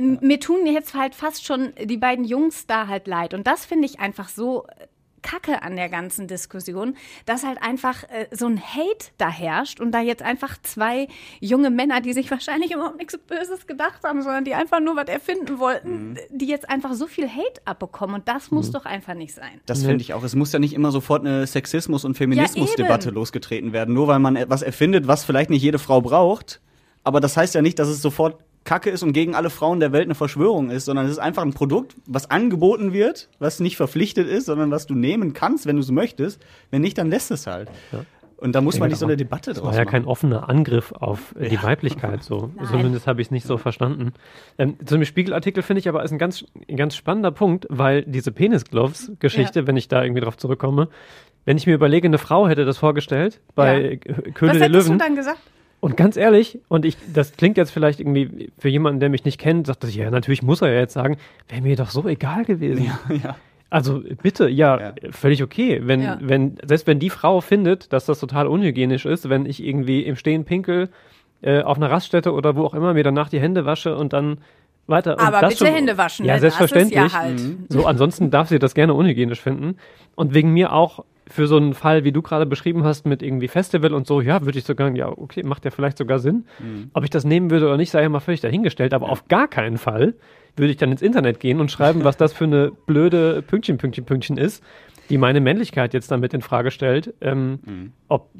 mir 0.01 0.41
tun 0.41 0.65
jetzt 0.65 0.95
halt 0.95 1.15
fast 1.15 1.45
schon 1.45 1.75
die 1.83 1.99
beiden 1.99 2.25
Jungs 2.25 2.67
da 2.67 2.87
halt 2.87 3.07
leid. 3.07 3.35
Und 3.35 3.47
das 3.47 3.67
finde 3.67 3.85
ich 3.85 4.01
einfach 4.01 4.29
so 4.31 4.65
äh, 4.67 4.87
kacke 5.25 5.62
an 5.62 5.75
der 5.75 5.88
ganzen 5.88 6.29
Diskussion, 6.29 6.97
dass 7.26 7.43
halt 7.44 7.61
einfach 7.61 8.05
äh, 8.05 8.29
so 8.31 8.47
ein 8.47 8.61
Hate 8.62 9.06
da 9.19 9.29
herrscht 9.29 9.81
und 9.81 9.91
da 9.91 10.00
jetzt 10.00 10.23
einfach 10.23 10.56
zwei 10.62 11.09
junge 11.41 11.71
Männer, 11.71 12.00
die 12.00 12.12
sich 12.12 12.31
wahrscheinlich 12.31 12.73
überhaupt 12.73 12.99
nichts 12.99 13.19
Böses 13.19 13.66
gedacht 13.66 14.04
haben, 14.04 14.23
sondern 14.23 14.45
die 14.45 14.54
einfach 14.54 14.78
nur 14.78 14.95
was 14.95 15.09
erfinden 15.09 15.59
wollten, 15.59 16.16
die 16.31 16.47
jetzt 16.47 16.69
einfach 16.71 16.93
so 16.95 17.09
viel 17.09 17.26
Hate 17.28 17.61
abbekommen. 17.64 18.14
Und 18.14 18.28
das 18.28 18.52
muss 18.52 18.71
doch 18.71 18.85
einfach 18.85 19.14
nicht 19.14 19.35
sein. 19.35 19.61
Das 19.66 19.81
Nee. 19.81 19.88
finde 19.88 20.02
ich 20.02 20.14
auch. 20.14 20.23
Es 20.23 20.37
muss 20.37 20.52
ja 20.52 20.59
nicht 20.61 20.75
immer 20.75 20.93
sofort 20.93 21.23
eine 21.26 21.47
Sexismus- 21.47 22.04
und 22.04 22.16
Feminismusdebatte 22.16 23.09
eben. 23.09 23.16
losgetreten 23.16 23.73
werden, 23.73 23.95
nur 23.95 24.07
weil 24.07 24.19
man 24.19 24.37
etwas 24.37 24.62
erfindet, 24.62 25.09
was 25.09 25.25
vielleicht 25.25 25.50
nicht 25.50 25.62
jede 25.62 25.78
Frau 25.78 26.00
braucht. 26.02 26.61
Aber 27.02 27.21
das 27.21 27.37
heißt 27.37 27.54
ja 27.54 27.62
nicht, 27.62 27.78
dass 27.78 27.88
es 27.88 28.00
sofort 28.02 28.38
Kacke 28.64 28.90
ist 28.90 29.02
und 29.02 29.12
gegen 29.12 29.35
alle 29.35 29.50
Frauen 29.50 29.78
der 29.80 29.92
Welt 29.92 30.04
eine 30.04 30.14
Verschwörung 30.14 30.71
ist, 30.71 30.87
sondern 30.87 31.04
es 31.06 31.12
ist 31.12 31.18
einfach 31.18 31.42
ein 31.42 31.52
Produkt, 31.52 31.97
was 32.06 32.30
angeboten 32.30 32.92
wird, 32.92 33.28
was 33.38 33.61
nicht 33.61 33.76
verpflichtet 33.76 34.26
ist, 34.28 34.47
sondern 34.47 34.71
was 34.71 34.87
du 34.87 34.94
nehmen 34.94 35.33
kannst, 35.35 35.66
wenn 35.66 35.76
du 35.76 35.83
es 35.83 35.90
möchtest. 35.90 36.40
Wenn 36.71 36.80
nicht, 36.83 36.97
dann 36.99 37.11
lässt 37.11 37.30
es 37.30 37.47
halt. 37.47 37.68
Und 38.37 38.54
da 38.54 38.61
muss 38.61 38.78
man 38.78 38.88
nicht 38.90 38.99
so 38.99 39.06
eine 39.06 39.16
Debatte 39.16 39.50
Das 39.52 39.59
draus 39.61 39.68
war 39.68 39.75
ja 39.75 39.80
machen. 39.85 39.90
kein 39.92 40.04
offener 40.06 40.49
Angriff 40.50 40.92
auf 40.92 41.35
äh, 41.38 41.49
die 41.49 41.62
Weiblichkeit, 41.62 42.23
so. 42.23 42.50
Nein. 42.56 42.66
Zumindest 42.71 43.06
habe 43.06 43.21
ich 43.23 43.28
es 43.28 43.30
nicht 43.30 43.47
so 43.47 43.56
verstanden. 43.59 44.12
Ähm, 44.59 44.76
zu 44.85 44.97
dem 44.97 45.04
Spiegelartikel 45.04 45.62
finde 45.62 45.78
ich 45.80 45.88
aber 45.88 46.02
ist 46.02 46.11
ein 46.12 46.18
ganz, 46.18 46.44
ein 46.68 46.76
ganz 46.76 46.94
spannender 46.97 47.30
Punkt, 47.30 47.66
weil 47.71 48.02
diese 48.02 48.33
Penis-Gloves-Geschichte, 48.33 49.66
wenn 49.66 49.76
ich 49.76 49.88
da 49.88 50.02
irgendwie 50.02 50.21
drauf 50.21 50.37
zurückkomme, 50.37 50.88
wenn 51.44 51.56
ich 51.56 51.66
mir 51.66 51.75
überlege, 51.75 52.06
eine 52.09 52.18
Frau 52.18 52.49
hätte 52.49 52.64
das 52.64 52.78
vorgestellt 52.78 53.40
bei 53.54 53.80
Ja. 53.80 53.88
äh, 53.90 53.97
Köhle 53.97 54.52
Was 54.52 54.59
der 54.59 54.68
hättest 54.68 54.88
du 54.88 54.92
Löwen. 54.92 54.99
dann 54.99 55.14
gesagt? 55.16 55.38
Und 55.85 55.97
ganz 55.99 56.17
ehrlich, 56.17 56.59
und 56.69 56.85
ich, 56.87 56.97
das 57.12 57.33
klingt 57.37 57.57
jetzt 57.59 57.71
vielleicht 57.71 58.00
irgendwie 58.00 58.50
für 58.59 58.71
jemanden, 58.71 59.00
der 59.00 59.11
mich 59.11 59.25
nicht 59.26 59.38
kennt, 59.38 59.67
sagt 59.67 59.83
das, 59.85 59.95
ja, 59.95 60.11
natürlich 60.11 60.43
muss 60.43 60.62
er 60.62 60.73
ja 60.73 60.81
jetzt 60.81 60.95
sagen, 60.95 61.19
wäre 61.49 61.61
mir 61.61 61.76
doch 61.76 61.91
so 61.91 62.07
egal 62.09 62.45
gewesen. 62.47 62.91
ja. 63.23 63.37
Also 63.69 64.03
bitte, 64.23 64.49
ja, 64.49 64.81
Ja. 64.81 64.95
völlig 65.11 65.43
okay. 65.43 65.81
Wenn, 65.85 66.00
Ja. 66.00 66.17
wenn, 66.23 66.57
selbst 66.64 66.87
wenn 66.87 67.00
die 67.00 67.11
Frau 67.11 67.41
findet, 67.43 67.93
dass 67.93 68.07
das 68.07 68.19
total 68.19 68.47
unhygienisch 68.47 69.05
ist, 69.05 69.29
wenn 69.29 69.45
ich 69.47 69.62
irgendwie 69.62 70.03
im 70.03 70.17
Stehen 70.17 70.45
pinkel, 70.45 70.88
äh, 71.43 71.61
auf 71.62 71.76
einer 71.76 71.91
Raststätte 71.91 72.33
oder 72.33 72.57
wo 72.57 72.64
auch 72.64 72.73
immer, 72.75 72.95
mir 72.95 73.05
danach 73.05 73.29
die 73.29 73.41
Hände 73.41 73.67
wasche 73.67 73.95
und 73.97 74.12
dann 74.14 74.38
weiter. 74.87 75.14
und 75.19 75.21
Aber 75.21 75.41
das 75.43 75.55
bitte 75.55 75.67
schon- 75.67 75.75
Hände 75.75 75.99
waschen. 75.99 76.25
Ja, 76.25 76.35
ne? 76.35 76.41
selbstverständlich. 76.41 76.95
Das 76.99 77.07
ist 77.09 77.12
ja 77.12 77.19
halt. 77.21 77.41
So, 77.69 77.85
ansonsten 77.87 78.31
darf 78.31 78.49
sie 78.49 78.59
das 78.59 78.75
gerne 78.75 78.95
unhygienisch 78.95 79.41
finden. 79.41 79.76
Und 80.14 80.33
wegen 80.33 80.53
mir 80.53 80.73
auch 80.73 81.05
für 81.26 81.47
so 81.47 81.57
einen 81.57 81.75
Fall, 81.75 82.04
wie 82.04 82.12
du 82.12 82.23
gerade 82.23 82.47
beschrieben 82.47 82.85
hast, 82.85 83.07
mit 83.07 83.23
irgendwie 83.23 83.49
Festival 83.49 83.95
und 83.95 84.07
so, 84.07 84.21
ja, 84.21 84.45
würde 84.45 84.59
ich 84.59 84.64
sogar, 84.64 84.95
ja, 84.95 85.09
okay, 85.09 85.43
macht 85.43 85.64
ja 85.64 85.71
vielleicht 85.71 85.99
sogar 85.99 86.19
Sinn. 86.19 86.45
Mhm. 86.59 86.90
Ob 86.93 87.04
ich 87.04 87.11
das 87.11 87.25
nehmen 87.25 87.50
würde 87.50 87.66
oder 87.66 87.76
nicht, 87.76 87.90
sei 87.90 88.02
ja 88.02 88.09
mal 88.09 88.21
völlig 88.21 88.40
dahingestellt, 88.40 88.93
aber 88.93 89.09
auf 89.09 89.26
gar 89.28 89.49
keinen 89.49 89.78
Fall 89.78 90.14
würde 90.57 90.71
ich 90.71 90.76
dann 90.76 90.93
ins 90.93 91.02
Internet 91.02 91.40
gehen 91.40 91.61
und 91.61 91.71
schreiben, 91.71 92.04
was 92.04 92.16
das 92.16 92.33
für 92.33 92.45
eine 92.45 92.71
blöde 92.71 93.43
Pünktchen, 93.43 93.78
Pünktchen, 93.78 94.04
Pünktchen 94.04 94.37
ist, 94.37 94.62
die 95.11 95.19
meine 95.19 95.40
Männlichkeit 95.40 95.95
jetzt 95.95 96.11
damit 96.11 96.33
in 96.35 96.43
Frage 96.43 96.71
stellt. 96.71 97.14
Ähm, 97.21 97.59
Mhm. 97.64 97.93
Ob, 98.09 98.31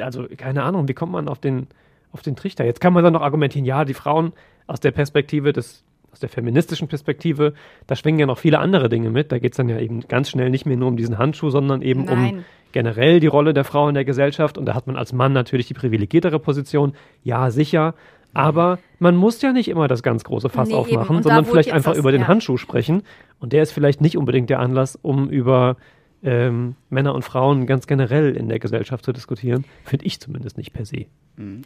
also, 0.00 0.26
keine 0.36 0.62
Ahnung, 0.62 0.88
wie 0.88 0.94
kommt 0.94 1.12
man 1.12 1.28
auf 1.28 1.38
den, 1.38 1.68
auf 2.12 2.22
den 2.22 2.36
Trichter? 2.36 2.64
Jetzt 2.64 2.80
kann 2.80 2.92
man 2.92 3.04
dann 3.04 3.12
noch 3.12 3.22
argumentieren, 3.22 3.64
ja, 3.64 3.84
die 3.84 3.94
Frauen 3.94 4.32
aus 4.66 4.80
der 4.80 4.90
Perspektive 4.90 5.52
des 5.52 5.84
aus 6.12 6.20
der 6.20 6.28
feministischen 6.28 6.88
Perspektive, 6.88 7.54
da 7.86 7.96
schwingen 7.96 8.20
ja 8.20 8.26
noch 8.26 8.38
viele 8.38 8.58
andere 8.58 8.88
Dinge 8.88 9.10
mit. 9.10 9.32
Da 9.32 9.38
geht 9.38 9.52
es 9.52 9.56
dann 9.56 9.68
ja 9.68 9.78
eben 9.78 10.00
ganz 10.08 10.28
schnell 10.30 10.50
nicht 10.50 10.66
mehr 10.66 10.76
nur 10.76 10.88
um 10.88 10.96
diesen 10.96 11.18
Handschuh, 11.18 11.50
sondern 11.50 11.80
eben 11.82 12.08
um 12.08 12.20
Nein. 12.22 12.44
generell 12.72 13.18
die 13.20 13.26
Rolle 13.28 13.54
der 13.54 13.64
Frau 13.64 13.88
in 13.88 13.94
der 13.94 14.04
Gesellschaft. 14.04 14.58
Und 14.58 14.66
da 14.66 14.74
hat 14.74 14.86
man 14.86 14.96
als 14.96 15.12
Mann 15.12 15.32
natürlich 15.32 15.66
die 15.68 15.74
privilegiertere 15.74 16.38
Position. 16.38 16.92
Ja, 17.24 17.50
sicher. 17.50 17.94
Aber 18.34 18.78
man 18.98 19.16
muss 19.16 19.40
ja 19.42 19.52
nicht 19.52 19.68
immer 19.68 19.88
das 19.88 20.02
ganz 20.02 20.24
große 20.24 20.48
Fass 20.48 20.68
Nee, 20.68 20.74
aufmachen, 20.74 21.22
sondern 21.22 21.44
vielleicht 21.44 21.72
einfach 21.72 21.92
das- 21.92 21.98
über 21.98 22.12
den 22.12 22.22
ja. 22.22 22.28
Handschuh 22.28 22.56
sprechen. 22.56 23.02
Und 23.40 23.52
der 23.52 23.62
ist 23.62 23.72
vielleicht 23.72 24.00
nicht 24.00 24.16
unbedingt 24.16 24.48
der 24.50 24.60
Anlass, 24.60 24.98
um 25.00 25.28
über 25.28 25.76
ähm, 26.24 26.76
Männer 26.88 27.14
und 27.14 27.24
Frauen 27.24 27.66
ganz 27.66 27.86
generell 27.86 28.36
in 28.36 28.48
der 28.48 28.58
Gesellschaft 28.58 29.04
zu 29.04 29.12
diskutieren. 29.12 29.64
Finde 29.84 30.06
ich 30.06 30.20
zumindest 30.20 30.56
nicht 30.56 30.72
per 30.72 30.84
se. 30.86 31.06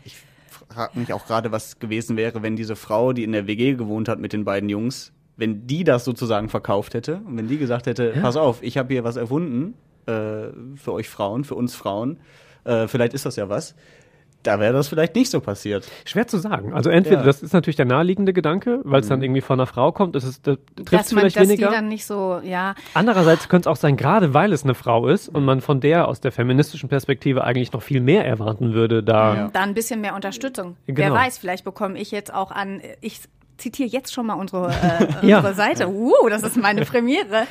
Ich 0.05 0.17
frage 0.71 0.99
mich 0.99 1.13
auch 1.13 1.27
gerade, 1.27 1.53
was 1.53 1.79
gewesen 1.79 2.17
wäre, 2.17 2.43
wenn 2.43 2.57
diese 2.57 2.77
Frau, 2.77 3.13
die 3.13 3.25
in 3.25 3.33
der 3.33 3.47
WG 3.47 3.75
gewohnt 3.75 4.09
hat 4.09 4.19
mit 4.19 4.33
den 4.33 4.45
beiden 4.45 4.69
Jungs, 4.69 5.13
wenn 5.37 5.67
die 5.67 5.85
das 5.85 6.05
sozusagen 6.05 6.49
verkauft 6.49 6.95
hätte 6.95 7.21
und 7.27 7.37
wenn 7.37 7.49
die 7.49 7.59
gesagt 7.59 7.87
hätte, 7.87 8.15
pass 8.21 8.37
auf, 8.37 8.63
ich 8.63 8.79
habe 8.79 8.93
hier 8.93 9.05
was 9.05 9.17
erfunden 9.17 9.75
äh, 10.07 10.49
für 10.77 10.93
euch 10.93 11.09
Frauen, 11.09 11.45
für 11.45 11.55
uns 11.55 11.75
Frauen, 11.75 12.19
äh, 12.65 12.89
vielleicht 12.89 13.15
ist 13.15 13.27
das 13.27 13.37
ja 13.37 13.49
was, 13.49 13.75
da 14.43 14.61
wäre 14.61 14.73
das 14.73 14.89
vielleicht 14.89 15.17
nicht 15.17 15.31
so 15.31 15.41
passiert. 15.41 15.87
Schwer 16.05 16.27
zu 16.29 16.39
sagen. 16.39 16.73
Also 16.73 16.89
entweder, 16.91 17.19
Ja. 17.19 17.23
das 17.25 17.43
ist 17.43 17.53
natürlich 17.53 17.77
der 17.77 17.85
naheliegende 17.87 18.33
Gedanke, 18.33 18.81
weil 18.85 19.01
es 19.01 19.09
dann 19.09 19.23
irgendwie 19.23 19.41
von 19.41 19.59
einer 19.59 19.67
Frau 19.67 19.91
kommt, 19.93 20.15
ist 20.15 20.25
es, 20.25 20.41
das 20.43 20.59
trifft 20.77 20.93
dass 20.93 21.07
es 21.07 21.13
man, 21.13 21.21
vielleicht 21.23 21.37
dass 21.37 21.49
weniger. 21.49 21.69
die 21.69 21.75
dann 21.75 21.89
nicht 21.89 22.07
so, 22.07 22.41
ja, 22.45 22.75
Andererseits 22.95 23.49
könnte 23.49 23.69
es 23.69 23.73
auch 23.73 23.77
sein, 23.81 23.97
gerade 23.97 24.35
weil 24.35 24.53
es 24.53 24.63
eine 24.65 24.75
Frau 24.75 25.09
ist 25.09 25.29
und 25.29 25.45
man 25.45 25.61
von 25.61 25.81
der 25.81 26.07
aus 26.07 26.21
der 26.21 26.31
feministischen 26.33 26.89
Perspektive 26.89 27.43
eigentlich 27.45 27.73
noch 27.73 27.83
viel 27.83 28.01
mehr 28.01 28.25
erwarten 28.25 28.73
würde, 28.73 29.03
da. 29.03 29.35
Ja. 29.35 29.49
da 29.53 29.63
ein 29.63 29.75
bisschen 29.75 30.01
mehr 30.01 30.15
Unterstützung. 30.15 30.77
Wer 30.87 30.95
Genau. 30.95 31.15
weiß, 31.17 31.39
vielleicht 31.39 31.65
bekomme 31.65 31.99
ich 31.99 32.11
jetzt 32.13 32.33
auch 32.33 32.51
an, 32.53 32.81
ich 33.01 33.21
zitiere 33.57 33.89
jetzt 33.89 34.13
schon 34.13 34.27
mal 34.27 34.35
unsere, 34.35 34.69
äh, 34.71 35.07
Ja. 35.27 35.39
unsere 35.39 35.55
Seite. 35.55 35.89
Uh, 35.89 36.13
das 36.29 36.43
ist 36.43 36.57
meine 36.57 36.85
Premiere. 36.85 37.47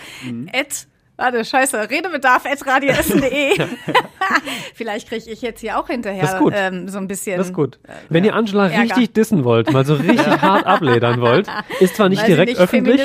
At, 0.54 0.88
warte, 1.18 1.44
scheiße, 1.46 1.90
Redebedarf 1.90 2.46
at 2.46 2.66
radioessen.de. 2.66 3.58
vielleicht 4.74 5.08
kriege 5.10 5.30
ich 5.30 5.42
jetzt 5.42 5.62
hier 5.62 5.80
auch 5.80 5.88
hinterher 5.88 6.22
Das 6.22 6.34
ist 6.34 6.40
gut. 6.40 6.54
Ähm, 6.56 6.88
so 6.90 6.98
ein 6.98 7.08
bisschen. 7.08 7.38
Das 7.38 7.48
ist 7.48 7.54
gut. 7.54 7.80
Wenn 8.10 8.24
ihr 8.24 8.36
Angela 8.36 8.68
Ärger. 8.70 8.82
richtig 8.84 9.14
dissen 9.14 9.44
wollt, 9.44 9.72
mal 9.72 9.86
so 9.86 9.94
richtig 9.96 10.26
hart 10.42 10.66
abledern 10.66 11.22
wollt, 11.22 11.48
ist 11.80 11.96
zwar 11.96 12.10
nicht 12.10 12.22
Weil 12.22 12.28
direkt 12.28 12.50
nicht 12.52 12.60
öffentlich, 12.62 13.02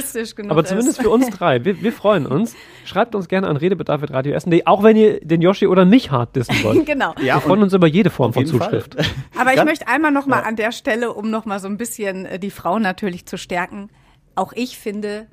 aber 0.48 0.64
zumindest 0.64 0.98
ist. 0.98 1.02
für 1.04 1.10
uns 1.10 1.28
drei. 1.30 1.64
Wir, 1.64 1.82
wir 1.82 1.92
freuen 1.92 2.26
uns. 2.26 2.54
Schreibt 2.84 3.14
uns 3.14 3.28
gerne 3.28 3.46
an 3.48 3.56
redebedarf.radioessen.de, 3.56 4.66
auch 4.66 4.82
wenn 4.82 4.96
ihr 4.96 5.20
den 5.20 5.42
Yoshi 5.42 5.66
oder 5.66 5.84
mich 5.84 6.10
hart 6.10 6.34
dissen 6.36 6.54
wollt. 6.64 6.86
Genau. 6.86 7.14
Ja, 7.22 7.36
Wir 7.36 7.40
freuen 7.40 7.62
uns 7.62 7.72
über 7.72 7.86
jede 7.86 8.10
Form 8.10 8.32
von 8.32 8.44
jeden 8.44 8.58
Fall. 8.58 8.68
Zuschrift. 8.70 8.96
Aber 9.38 9.50
ich 9.50 9.56
Ganz- 9.56 9.68
möchte 9.68 9.88
einmal 9.88 10.10
noch 10.10 10.26
mal 10.26 10.40
an 10.42 10.56
der 10.56 10.72
Stelle, 10.72 11.12
um 11.12 11.30
noch 11.30 11.44
mal 11.44 11.58
so 11.60 11.68
ein 11.68 11.76
bisschen 11.76 12.26
äh, 12.26 12.38
die 12.38 12.50
Frauen 12.50 12.82
natürlich 12.82 13.26
zu 13.26 13.36
stärken. 13.38 13.90
Auch 14.34 14.52
ich 14.54 14.78
finde, 14.78 15.26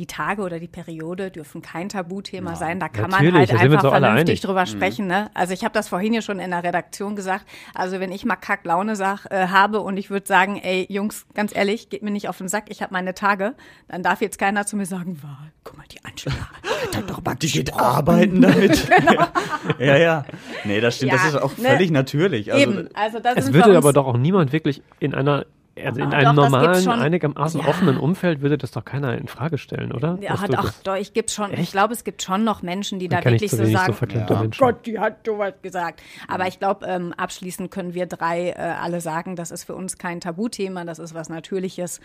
die 0.00 0.06
Tage 0.06 0.40
oder 0.40 0.58
die 0.58 0.66
Periode 0.66 1.30
dürfen 1.30 1.60
kein 1.60 1.90
Tabuthema 1.90 2.56
sein. 2.56 2.80
Da 2.80 2.88
kann 2.88 3.10
man 3.10 3.34
halt 3.34 3.52
einfach 3.52 3.90
vernünftig 3.90 4.40
drüber 4.40 4.64
sprechen. 4.64 5.06
Ne? 5.06 5.30
Also 5.34 5.52
ich 5.52 5.62
habe 5.62 5.74
das 5.74 5.88
vorhin 5.88 6.14
ja 6.14 6.22
schon 6.22 6.38
in 6.38 6.52
der 6.52 6.64
Redaktion 6.64 7.16
gesagt. 7.16 7.44
Also 7.74 8.00
wenn 8.00 8.10
ich 8.10 8.24
mal 8.24 8.36
Kacklaune 8.36 8.96
sag, 8.96 9.26
äh, 9.26 9.48
habe 9.48 9.80
und 9.80 9.98
ich 9.98 10.08
würde 10.08 10.26
sagen, 10.26 10.56
ey 10.56 10.86
Jungs, 10.88 11.26
ganz 11.34 11.54
ehrlich, 11.54 11.90
geht 11.90 12.02
mir 12.02 12.10
nicht 12.10 12.30
auf 12.30 12.38
den 12.38 12.48
Sack, 12.48 12.64
ich 12.68 12.80
habe 12.80 12.94
meine 12.94 13.12
Tage, 13.12 13.54
dann 13.88 14.02
darf 14.02 14.22
jetzt 14.22 14.38
keiner 14.38 14.64
zu 14.64 14.76
mir 14.76 14.86
sagen, 14.86 15.18
wow, 15.20 15.30
guck 15.64 15.76
mal, 15.76 15.84
die 15.92 16.02
Angela, 16.02 16.48
die 16.94 17.46
Die 17.46 17.52
geht 17.52 17.74
arbeiten 17.74 18.40
damit. 18.40 18.88
ja, 19.78 19.96
ja. 19.98 20.24
Nee, 20.64 20.80
das 20.80 20.96
stimmt. 20.96 21.12
Ja, 21.12 21.18
das 21.18 21.34
ist 21.34 21.36
auch 21.36 21.58
ne? 21.58 21.68
völlig 21.68 21.90
natürlich. 21.90 22.54
Also, 22.54 22.70
Eben, 22.70 22.88
also 22.94 23.20
das 23.20 23.36
Es 23.36 23.52
würde 23.52 23.76
aber 23.76 23.92
doch 23.92 24.06
auch 24.06 24.16
niemand 24.16 24.54
wirklich 24.54 24.82
in 24.98 25.14
einer 25.14 25.44
also 25.84 26.00
in 26.00 26.12
Ah, 26.12 26.16
einem 26.18 26.36
doch, 26.36 26.44
normalen, 26.44 26.82
schon. 26.82 27.00
einigermaßen 27.00 27.60
Ja. 27.60 27.66
offenen 27.68 27.96
Umfeld 27.98 28.40
würde 28.42 28.58
das 28.58 28.70
doch 28.70 28.84
keiner 28.84 29.16
in 29.16 29.28
Frage 29.28 29.58
stellen, 29.58 29.92
oder? 29.92 30.18
Ja, 30.20 30.40
hat 30.40 30.56
auch, 30.56 30.70
doch, 30.84 30.96
ich 30.96 31.12
gibt's 31.12 31.34
schon. 31.34 31.52
Ich 31.52 31.58
Echt? 31.60 31.72
glaube, 31.72 31.92
es 31.94 32.04
gibt 32.04 32.22
schon 32.22 32.44
noch 32.44 32.62
Menschen, 32.62 32.98
die 32.98 33.08
da 33.08 33.20
kenn 33.20 33.34
ich 33.34 33.42
wirklich 33.42 33.50
so 33.52 33.64
so 33.64 33.70
sagen, 33.70 33.92
verklemmte 33.94 34.34
oh 34.34 34.38
Menschen. 34.40 34.60
Gott, 34.64 34.86
die 34.86 34.98
hat 34.98 35.26
sowas 35.26 35.54
gesagt. 35.62 36.02
Aber 36.28 36.46
ich 36.46 36.58
glaube, 36.58 36.86
ähm, 36.86 37.12
abschließend 37.16 37.70
können 37.70 37.94
wir 37.94 38.06
drei 38.06 38.50
äh, 38.50 38.54
alle 38.54 39.00
sagen, 39.00 39.36
das 39.36 39.50
ist 39.50 39.64
für 39.64 39.74
uns 39.74 39.98
kein 39.98 40.20
Tabuthema, 40.20 40.84
das 40.84 40.98
ist 40.98 41.14
was 41.14 41.28
Natürliches. 41.28 42.00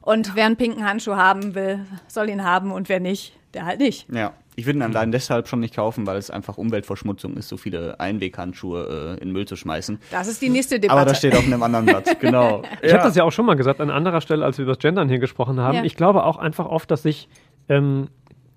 Und 0.00 0.36
wer 0.36 0.46
einen 0.46 0.56
pinken 0.56 0.86
Handschuh 0.88 1.16
haben 1.16 1.54
will, 1.54 1.84
soll 2.06 2.28
ihn 2.28 2.44
haben 2.44 2.70
und 2.72 2.88
wer 2.88 3.00
nicht, 3.00 3.36
der 3.54 3.64
halt 3.66 3.80
nicht. 3.80 4.06
Ja, 4.12 4.32
ich 4.58 4.64
würde 4.64 4.78
ihn 4.78 4.82
allein 4.82 5.12
deshalb 5.12 5.48
schon 5.48 5.60
nicht 5.60 5.76
kaufen, 5.76 6.06
weil 6.06 6.16
es 6.16 6.30
einfach 6.30 6.56
Umweltverschmutzung 6.56 7.36
ist, 7.36 7.48
so 7.48 7.58
viele 7.58 8.00
Einweghandschuhe 8.00 9.16
äh, 9.18 9.22
in 9.22 9.30
Müll 9.30 9.46
zu 9.46 9.54
schmeißen. 9.54 9.98
Das 10.10 10.28
ist 10.28 10.40
die 10.40 10.48
nächste 10.48 10.80
Debatte. 10.80 11.00
Aber 11.00 11.08
das 11.08 11.18
steht 11.18 11.36
auf 11.36 11.44
einem 11.44 11.62
anderen 11.62 11.84
Blatt, 11.84 12.18
genau. 12.20 12.62
Ich 12.80 12.92
habe 12.92 13.04
das 13.04 13.14
ja 13.14 13.24
auch 13.24 13.32
schon 13.32 13.44
mal 13.44 13.54
gesagt, 13.54 13.82
an 13.82 13.90
anderer 13.90 14.22
Stelle, 14.22 14.44
als 14.44 14.56
wir 14.56 14.62
über 14.62 14.72
das 14.72 14.80
Gendern 14.80 15.10
hier 15.10 15.18
gesprochen 15.18 15.60
haben. 15.60 15.76
Ja. 15.76 15.84
Ich 15.84 15.94
glaube 15.94 16.24
auch 16.24 16.38
einfach 16.38 16.64
oft, 16.64 16.90
dass 16.90 17.02
sich 17.02 17.28
ähm, 17.68 18.08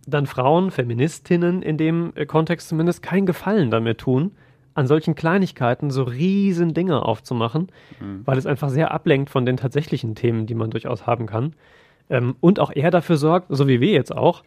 dann 0.08 0.26
Frauen, 0.26 0.72
Feministinnen 0.72 1.62
in 1.62 1.78
dem 1.78 2.14
äh, 2.16 2.26
Kontext 2.26 2.70
zumindest, 2.70 3.04
keinen 3.04 3.26
Gefallen 3.26 3.70
damit 3.70 3.98
tun, 3.98 4.32
an 4.76 4.88
solchen 4.88 5.16
Kleinigkeiten 5.16 5.92
so 5.92 6.04
riesen 6.04 6.74
Dinge 6.74 7.04
aufzumachen, 7.04 7.68
weil 8.24 8.38
es 8.38 8.46
einfach 8.46 8.70
sehr 8.70 8.92
ablenkt 8.92 9.30
von 9.30 9.46
den 9.46 9.58
tatsächlichen 9.58 10.16
Themen, 10.16 10.46
die 10.46 10.56
man 10.56 10.70
durchaus 10.70 11.06
haben 11.06 11.26
kann. 11.26 11.54
Ähm, 12.10 12.38
und 12.40 12.62
auch 12.62 12.74
eher 12.74 12.90
dafür 12.90 13.18
sorgt, 13.18 13.48
so 13.50 13.68
wie 13.68 13.82
wir 13.82 13.92
jetzt 13.92 14.16
auch, 14.16 14.44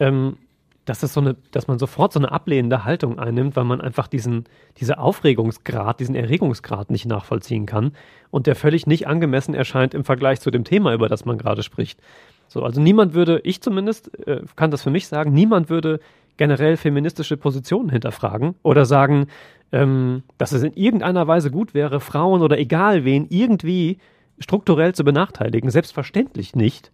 ähm, 0.00 0.38
dass, 0.86 1.00
das 1.00 1.12
so 1.12 1.20
eine, 1.20 1.36
dass 1.50 1.68
man 1.68 1.78
sofort 1.78 2.12
so 2.12 2.20
eine 2.20 2.32
ablehnende 2.32 2.84
Haltung 2.84 3.18
einnimmt, 3.18 3.56
weil 3.56 3.64
man 3.64 3.80
einfach 3.80 4.06
diesen, 4.06 4.44
diese 4.78 4.98
Aufregungsgrad, 4.98 6.00
diesen 6.00 6.14
Erregungsgrad 6.14 6.90
nicht 6.90 7.06
nachvollziehen 7.06 7.66
kann 7.66 7.92
und 8.30 8.46
der 8.46 8.54
völlig 8.54 8.86
nicht 8.86 9.06
angemessen 9.06 9.54
erscheint 9.54 9.92
im 9.94 10.04
Vergleich 10.04 10.40
zu 10.40 10.50
dem 10.50 10.64
Thema, 10.64 10.94
über 10.94 11.08
das 11.08 11.24
man 11.24 11.36
gerade 11.36 11.62
spricht. 11.62 12.00
So, 12.48 12.62
also 12.62 12.80
niemand 12.80 13.14
würde, 13.14 13.40
ich 13.44 13.60
zumindest 13.60 14.16
äh, 14.26 14.42
kann 14.54 14.70
das 14.70 14.82
für 14.82 14.90
mich 14.90 15.08
sagen, 15.08 15.32
niemand 15.32 15.68
würde 15.68 16.00
generell 16.36 16.76
feministische 16.76 17.36
Positionen 17.36 17.90
hinterfragen 17.90 18.54
oder 18.62 18.86
sagen, 18.86 19.26
ähm, 19.72 20.22
dass 20.38 20.52
es 20.52 20.62
in 20.62 20.74
irgendeiner 20.74 21.26
Weise 21.26 21.50
gut 21.50 21.74
wäre, 21.74 21.98
Frauen 21.98 22.42
oder 22.42 22.58
egal 22.58 23.04
wen 23.04 23.26
irgendwie 23.28 23.98
strukturell 24.38 24.94
zu 24.94 25.02
benachteiligen. 25.02 25.70
Selbstverständlich 25.70 26.54
nicht. 26.54 26.92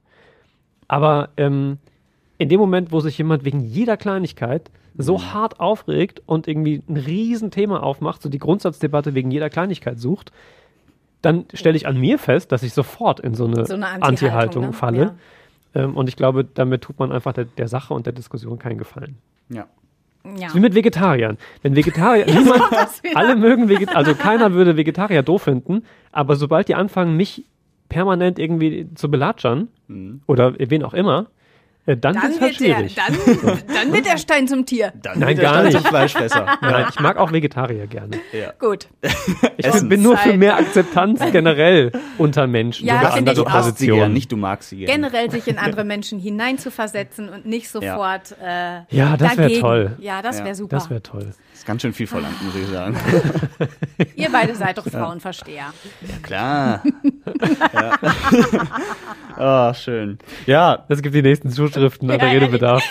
Aber 0.89 1.31
ähm, 1.37 1.79
in 2.43 2.49
dem 2.49 2.61
Moment, 2.61 2.93
wo 2.93 3.01
sich 3.01 3.17
jemand 3.19 3.45
wegen 3.45 3.61
jeder 3.61 3.97
Kleinigkeit 3.97 4.71
so 4.97 5.17
Mhm. 5.19 5.33
hart 5.33 5.61
aufregt 5.61 6.21
und 6.27 6.47
irgendwie 6.49 6.83
ein 6.89 6.97
Riesenthema 6.97 7.81
aufmacht, 7.81 8.21
so 8.23 8.29
die 8.29 8.39
Grundsatzdebatte 8.39 9.15
wegen 9.15 9.31
jeder 9.31 9.49
Kleinigkeit 9.49 9.99
sucht, 9.99 10.33
dann 11.23 11.47
stelle 11.55 11.77
ich 11.77 11.87
an 11.87 11.99
mir 11.99 12.19
fest, 12.19 12.53
dass 12.53 12.63
ich 12.63 12.73
sofort 12.75 13.21
in 13.21 13.35
so 13.35 13.47
eine, 13.47 13.65
So 13.65 13.75
eine 13.75 13.87
Anti-Haltung, 13.87 14.09
Anti-Haltung 14.09 14.65
ne? 14.67 14.73
falle. 14.73 15.15
Ähm, 15.75 15.97
und 15.97 16.09
ich 16.09 16.17
glaube, 16.17 16.45
damit 16.45 16.83
tut 16.83 16.99
man 16.99 17.13
einfach 17.13 17.33
der, 17.33 17.45
der 17.45 17.69
Sache 17.69 17.95
und 17.95 18.05
der 18.07 18.13
Diskussion 18.13 18.59
keinen 18.59 18.77
Gefallen. 18.77 19.17
Ja. 19.49 19.67
ja. 20.37 20.53
Wie 20.53 20.61
mit 20.61 20.75
Vegetariern. 20.75 21.39
Wenn 21.63 21.77
Vegetarier, 21.77 22.27
niemand, 22.27 22.63
alle 23.15 23.37
mögen 23.37 23.69
Vegetarier, 23.69 23.97
also 23.97 24.15
keiner 24.15 24.53
würde 24.53 24.77
Vegetarier 24.77 25.23
doof 25.23 25.43
finden, 25.43 25.85
aber 26.11 26.37
sobald 26.37 26.69
die 26.69 26.75
anfangen, 26.75 27.17
mich 27.17 27.45
permanent 27.89 28.39
irgendwie 28.39 28.89
zu 28.95 29.11
belatschern, 29.11 29.69
oder 30.27 30.55
wen 30.59 30.83
auch 30.83 30.95
immer, 30.95 31.27
äh, 31.85 31.97
dann, 31.97 32.15
Dann 32.15 32.31
ist 32.31 32.41
halt 32.41 32.61
wird, 32.61 32.69
der, 32.69 32.77
schwierig. 32.77 32.95
dann, 32.95 33.59
dann 33.75 33.93
wird 33.93 34.07
der 34.07 34.17
Stein 34.17 34.47
zum 34.47 34.65
Tier. 34.67 34.93
Dann 35.03 35.19
Nein, 35.19 35.29
wird 35.31 35.39
der 35.39 35.45
gar 35.45 35.53
Stein 35.55 35.65
nicht. 35.67 35.77
zum 35.79 35.85
Fleischfresser. 35.87 36.47
Nein, 36.63 36.87
ich 36.91 37.01
mag 37.01 37.17
auch 37.17 37.33
Vegetarier 37.33 37.87
gerne. 37.89 38.19
Ja. 38.33 38.53
Gut. 38.59 38.89
Ich 39.59 39.67
Essen. 39.67 39.89
bin 39.89 40.03
nur 40.03 40.17
für 40.17 40.33
mehr 40.37 40.57
Akzeptanz 40.57 41.21
generell 41.31 41.93
unter 42.19 42.47
Menschen, 42.47 42.87
Ja, 42.87 42.99
finde 43.11 43.31
andere 43.33 43.35
sie 43.37 43.43
gern, 43.45 43.53
Positionen. 43.63 44.13
nicht 44.13 44.33
du 44.33 44.37
magst 44.37 44.71
sie 44.71 44.77
gern. 44.79 44.91
Generell 44.91 45.31
sich 45.31 45.47
in 45.47 45.59
andere 45.59 45.85
Menschen 45.85 46.19
hineinzuversetzen 46.19 47.29
und 47.29 47.47
nicht 47.47 47.69
sofort 47.69 48.35
äh, 48.43 48.81
Ja, 48.91 49.17
das 49.17 49.37
wär 49.37 49.45
dagegen. 49.45 49.61
toll. 49.61 49.97
Ja, 50.01 50.23
das 50.23 50.39
Ja. 50.39 50.45
wäre 50.47 50.55
super. 50.55 50.77
Das 50.77 50.91
wäre 50.91 51.03
toll. 51.03 51.31
Das 51.63 51.67
ist 51.67 51.69
ganz 51.69 51.83
schön 51.83 51.93
viel 51.93 52.09
verlangt, 52.09 52.43
muss 52.43 52.57
ich 52.57 52.67
sagen. 52.67 52.97
Ihr 54.17 54.29
beide 54.33 54.53
seid 54.57 54.79
doch 54.79 54.85
Frauenversteher. 54.89 55.73
Klar. 56.21 56.83
ja. 57.73 57.99
oh, 59.71 59.75
schön. 59.75 60.19
Ja, 60.47 60.85
Das 60.89 61.03
gibt 61.03 61.15
die 61.15 61.23
nächsten 61.23 61.51
Zuschriften 61.51 62.11
an 62.11 62.19
der 62.19 62.27
Ja, 62.27 62.35
Redebedarf. 62.35 62.83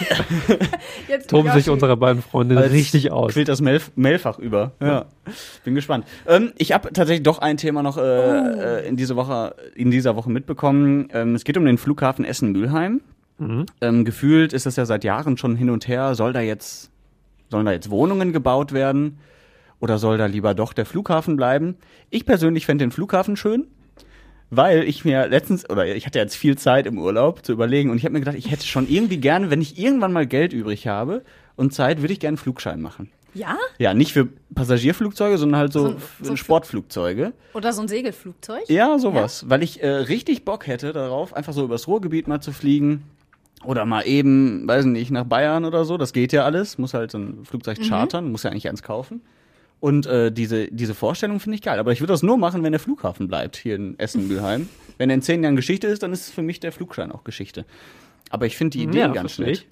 Jetzt 1.09 1.29
Toben 1.29 1.49
sich 1.49 1.65
Yoshi. 1.65 1.69
unserer 1.71 1.97
beiden 1.97 2.21
Freundinnen 2.21 2.63
richtig 2.63 3.11
aus. 3.11 3.33
Quillt 3.33 3.49
das 3.49 3.59
Mail 3.59 3.81
Mailfach 3.97 4.39
über. 4.39 4.71
Ja. 4.79 5.03
Bin 5.65 5.75
gespannt. 5.75 6.05
Ähm, 6.25 6.53
ich 6.57 6.71
habe 6.71 6.93
tatsächlich 6.93 7.23
doch 7.23 7.39
ein 7.39 7.57
Thema 7.57 7.83
noch 7.83 7.97
äh, 7.97 8.01
Oh. 8.01 8.03
äh, 8.61 8.87
in, 8.87 8.95
diese 8.95 9.17
Woche, 9.17 9.53
in 9.75 9.91
dieser 9.91 10.15
Woche 10.15 10.29
mitbekommen. 10.29 11.09
Ähm, 11.11 11.35
es 11.35 11.43
geht 11.43 11.57
um 11.57 11.65
den 11.65 11.77
Flughafen 11.77 12.23
Essen-Mülheim. 12.23 13.01
Mhm. 13.37 13.65
Ähm, 13.81 14.05
gefühlt 14.05 14.53
ist 14.53 14.65
das 14.65 14.77
ja 14.77 14.85
seit 14.85 15.03
Jahren 15.03 15.35
schon 15.35 15.57
hin 15.57 15.69
und 15.71 15.89
her. 15.89 16.15
Soll 16.15 16.31
da 16.31 16.39
jetzt 16.39 16.90
Sollen 17.51 17.65
da 17.65 17.73
jetzt 17.73 17.89
Wohnungen 17.89 18.31
gebaut 18.31 18.71
werden? 18.71 19.19
Oder 19.81 19.97
soll 19.97 20.17
da 20.17 20.25
lieber 20.27 20.53
doch 20.53 20.73
der 20.73 20.85
Flughafen 20.85 21.35
bleiben? 21.35 21.75
Ich 22.09 22.25
persönlich 22.25 22.65
fände 22.65 22.85
den 22.85 22.91
Flughafen 22.91 23.35
schön, 23.35 23.67
weil 24.49 24.83
ich 24.83 25.03
mir 25.05 25.27
letztens, 25.27 25.69
oder 25.69 25.85
ich 25.87 26.05
hatte 26.05 26.19
jetzt 26.19 26.35
viel 26.35 26.57
Zeit 26.57 26.85
im 26.85 26.97
Urlaub 26.97 27.45
zu 27.45 27.51
überlegen 27.51 27.89
und 27.89 27.97
ich 27.97 28.05
habe 28.05 28.13
mir 28.13 28.19
gedacht, 28.19 28.37
ich 28.37 28.51
hätte 28.51 28.65
schon 28.65 28.87
irgendwie 28.87 29.17
gerne, 29.17 29.49
wenn 29.49 29.59
ich 29.59 29.77
irgendwann 29.77 30.13
mal 30.13 30.27
Geld 30.27 30.53
übrig 30.53 30.87
habe 30.87 31.23
und 31.55 31.73
Zeit, 31.73 32.01
würde 32.01 32.13
ich 32.13 32.19
gerne 32.19 32.31
einen 32.35 32.37
Flugschein 32.37 32.79
machen. 32.79 33.11
Ja? 33.33 33.57
Ja, 33.79 33.93
nicht 33.93 34.13
für 34.13 34.27
Passagierflugzeuge, 34.53 35.37
sondern 35.37 35.59
halt 35.59 35.73
so, 35.73 35.89
So 35.89 35.97
so 36.21 36.35
Sportflugzeuge. 36.35 37.33
Oder 37.53 37.73
so 37.73 37.81
ein 37.81 37.87
Segelflugzeug? 37.87 38.69
Ja, 38.69 38.99
sowas. 38.99 39.45
Weil 39.49 39.63
ich 39.63 39.81
äh, 39.81 39.87
richtig 39.87 40.45
Bock 40.45 40.67
hätte 40.67 40.93
darauf, 40.93 41.33
einfach 41.33 41.53
so 41.53 41.63
übers 41.63 41.87
Ruhrgebiet 41.87 42.27
mal 42.27 42.41
zu 42.41 42.51
fliegen. 42.51 43.03
Oder 43.63 43.85
mal 43.85 44.01
eben, 44.07 44.67
weiß 44.67 44.85
nicht, 44.85 45.11
nach 45.11 45.25
Bayern 45.25 45.65
oder 45.65 45.85
so. 45.85 45.97
Das 45.97 46.13
geht 46.13 46.33
ja 46.33 46.45
alles. 46.45 46.77
Muss 46.77 46.93
halt 46.93 47.11
so 47.11 47.19
ein 47.19 47.45
Flugzeug 47.45 47.77
Mhm. 47.79 47.83
chartern, 47.83 48.31
muss 48.31 48.43
ja 48.43 48.49
eigentlich 48.51 48.67
eins 48.69 48.81
kaufen. 48.83 49.21
Und 49.79 50.05
äh, 50.05 50.31
diese, 50.31 50.67
diese 50.67 50.93
Vorstellung 50.93 51.39
finde 51.39 51.55
ich 51.55 51.61
geil. 51.61 51.79
Aber 51.79 51.91
ich 51.91 52.01
würde 52.01 52.13
das 52.13 52.23
nur 52.23 52.37
machen, 52.37 52.63
wenn 52.63 52.71
der 52.71 52.79
Flughafen 52.79 53.27
bleibt, 53.27 53.57
hier 53.57 53.75
in 53.75 53.97
Essen-Mülheim. 53.99 54.67
wenn 54.97 55.09
er 55.09 55.15
in 55.15 55.21
zehn 55.21 55.43
Jahren 55.43 55.55
Geschichte 55.55 55.87
ist, 55.87 56.03
dann 56.03 56.11
ist 56.13 56.29
für 56.31 56.41
mich 56.43 56.59
der 56.59 56.71
Flugschein 56.71 57.11
auch 57.11 57.23
Geschichte. 57.23 57.65
Aber 58.29 58.45
ich 58.45 58.57
finde 58.57 58.77
die 58.77 58.83
Idee 58.83 58.99
Ja, 58.99 59.07
ganz 59.07 59.37
nett. 59.39 59.65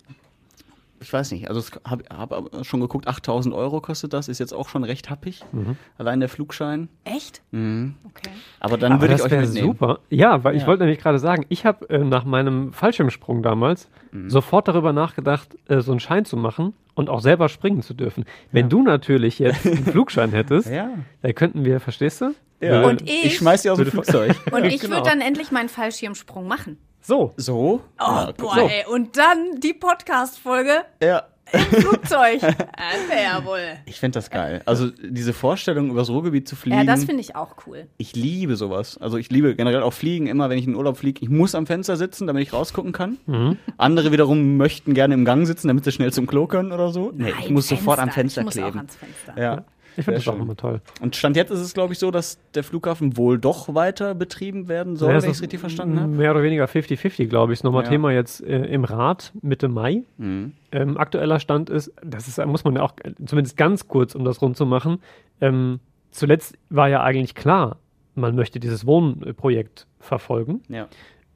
Ich 1.02 1.14
weiß 1.14 1.32
nicht, 1.32 1.48
also 1.48 1.62
ich 1.62 1.72
habe 1.90 2.04
hab 2.10 2.34
aber 2.34 2.64
schon 2.66 2.82
geguckt, 2.82 3.08
8000 3.08 3.56
Euro 3.56 3.80
kostet 3.80 4.12
das, 4.14 4.28
ist 4.28 4.40
jetzt 4.40 4.54
auch 4.54 4.68
schon 4.68 4.84
recht 4.84 5.10
happig. 5.10 5.42
Mhm. 5.54 5.78
Allein 5.98 6.20
der 6.20 6.28
Flugschein. 6.30 6.90
Echt? 7.06 7.42
Mhm. 7.52 7.96
Okay. 8.04 8.30
Aber 8.60 8.78
dann 8.78 8.92
Aber 8.94 9.02
würde 9.04 9.14
ich 9.14 9.18
das 9.20 9.26
euch 9.28 9.32
wäre 9.32 9.44
mitnehmen. 9.46 9.68
super. 9.68 10.00
Ja, 10.10 10.44
weil 10.44 10.56
ich 10.56 10.64
Ja. 10.64 10.68
wollte 10.68 10.84
nämlich 10.84 11.00
gerade 11.00 11.20
sagen, 11.20 11.46
ich 11.50 11.66
habe 11.66 11.90
äh, 11.90 12.00
nach 12.00 12.26
meinem 12.26 12.74
Fallschirmsprung 12.74 13.42
damals 13.44 13.90
Mhm. 14.12 14.30
sofort 14.30 14.68
darüber 14.68 14.92
nachgedacht, 14.92 15.56
äh, 15.70 15.82
so 15.82 15.92
einen 15.92 16.00
Schein 16.00 16.26
zu 16.26 16.36
machen 16.36 16.74
und 16.96 17.10
auch 17.10 17.22
selber 17.22 17.48
springen 17.48 17.82
zu 17.82 17.94
dürfen. 17.94 18.26
Wenn 18.52 18.68
du 18.68 18.82
natürlich 18.84 19.40
jetzt 19.40 19.66
einen 19.66 19.78
Flugschein 19.86 20.32
hättest, 20.32 20.70
Ja. 20.70 20.90
dann 21.22 21.36
könnten 21.36 21.64
wir, 21.64 21.80
verstehst 21.80 22.22
du? 22.22 22.34
Ja. 22.62 22.82
Und 22.84 23.04
ich- 23.04 23.26
ich 23.26 23.38
schmeiß 23.38 23.62
die 23.62 23.70
aus 23.70 23.78
dem 23.78 23.88
Flugzeug. 23.88 24.36
Und 24.52 24.66
ich 24.66 24.82
Genau. 24.82 24.98
würde 24.98 25.10
dann 25.10 25.22
endlich 25.22 25.52
meinen 25.52 25.70
Fallschirmsprung 25.70 26.46
machen. 26.46 26.78
So. 27.10 27.34
So? 27.38 27.56
Oh, 27.58 27.82
ja, 28.00 28.32
boah, 28.38 28.54
so. 28.54 28.68
ey. 28.68 28.86
Und 28.86 29.18
dann 29.18 29.60
die 29.60 29.74
Podcast-Folge 29.74 30.84
ja. 31.02 31.24
im 31.52 31.60
Flugzeug. 31.82 32.40
das 32.40 33.10
wäre 33.10 33.24
ja 33.24 33.44
wohl. 33.44 33.80
Ich 33.88 34.00
fände 34.00 34.20
das 34.20 34.30
geil. 34.30 34.62
Also 34.68 34.92
diese 34.92 35.34
Vorstellung, 35.34 35.90
übers 35.90 36.12
Ruhrgebiet 36.12 36.48
zu 36.48 36.56
fliegen. 36.56 36.78
Ja, 36.78 36.84
das 36.84 37.06
finde 37.06 37.22
ich 37.22 37.36
auch 37.36 37.56
cool. 37.66 37.88
ich 37.98 38.16
liebe 38.16 38.56
sowas. 38.58 39.00
Also 39.00 39.18
ich 39.18 39.32
liebe 39.32 39.56
generell 39.56 39.82
auch 39.82 39.94
Fliegen. 39.94 40.28
Immer 40.28 40.52
wenn 40.52 40.60
ich 40.60 40.66
in 40.66 40.74
den 40.74 40.78
Urlaub 40.78 40.98
fliege, 40.98 41.20
ich 41.24 41.30
muss 41.30 41.56
am 41.56 41.66
Fenster 41.66 41.98
sitzen, 41.98 42.28
damit 42.28 42.44
ich 42.44 42.54
rausgucken 42.54 42.92
kann. 42.92 43.18
Mhm. 43.26 43.58
Andere 43.78 44.12
wiederum 44.12 44.58
möchten 44.58 44.94
gerne 44.94 45.16
im 45.16 45.26
Gang 45.26 45.48
sitzen, 45.48 45.68
damit 45.68 45.86
sie 45.86 45.92
schnell 45.92 46.14
zum 46.14 46.28
Klo 46.28 46.46
können 46.46 46.72
oder 46.72 46.92
so. 46.92 47.12
Nee, 47.12 47.30
ich 47.30 47.46
Nein, 47.46 47.54
muss 47.54 47.70
sofort 47.70 47.98
am 47.98 48.12
Fenster. 48.12 48.42
Fenster 48.42 48.42
ich 48.42 48.46
muss 48.46 48.54
kleben. 48.54 48.70
Auch 48.70 48.76
ans 48.76 48.96
Fenster. 48.96 49.42
Ja. 49.42 49.66
Ich 49.98 50.06
finde 50.06 50.16
das 50.18 50.24
Sehr 50.24 50.34
auch 50.34 50.38
schön. 50.38 50.44
immer 50.46 50.56
toll. 50.56 50.82
Und 51.02 51.16
Stand 51.16 51.36
jetzt 51.36 51.52
ist 51.52 51.60
es, 51.60 51.74
glaube 51.74 51.94
ich, 51.94 52.00
so, 52.00 52.12
dass 52.12 52.40
der 52.54 52.64
Flughafen 52.64 53.18
wohl 53.18 53.38
doch 53.40 53.74
weiter 53.76 54.16
betrieben 54.16 54.68
werden 54.68 54.96
soll, 54.96 55.14
Ja, 55.14 55.22
wenn 55.22 55.30
ich 55.30 55.36
es 55.38 55.42
richtig 55.42 55.60
verstanden 55.60 56.00
habe. 56.00 56.12
Mehr 56.12 56.32
oder 56.32 56.44
weniger 56.44 56.66
50-50, 56.66 57.28
glaube 57.28 57.54
ich. 57.54 57.60
Ist 57.60 57.64
nochmal 57.64 57.84
Ja. 57.84 57.90
Thema 57.90 58.12
jetzt 58.12 58.42
äh, 58.42 58.66
im 58.66 58.84
Rat 58.84 59.34
Mitte 59.42 59.68
Mai. 59.68 60.04
Mhm. 60.18 60.54
Ähm, 60.72 60.98
aktueller 60.98 61.40
Stand 61.40 61.70
ist, 61.70 61.92
das 62.04 62.28
ist, 62.28 62.44
muss 62.46 62.64
man 62.64 62.76
ja 62.76 62.82
auch 62.84 62.94
äh, 63.04 63.14
zumindest 63.26 63.58
ganz 63.58 63.88
kurz, 63.88 64.16
um 64.16 64.24
das 64.24 64.42
rund 64.42 64.56
zu 64.58 64.66
machen. 64.66 65.02
Ähm, 65.42 65.80
zuletzt 66.12 66.58
war 66.70 66.88
ja 66.90 67.04
eigentlich 67.04 67.36
klar, 67.36 67.78
man 68.16 68.36
möchte 68.36 68.60
dieses 68.60 68.86
Wohnprojekt 68.86 69.88
verfolgen. 70.00 70.62
Ja. 70.70 70.88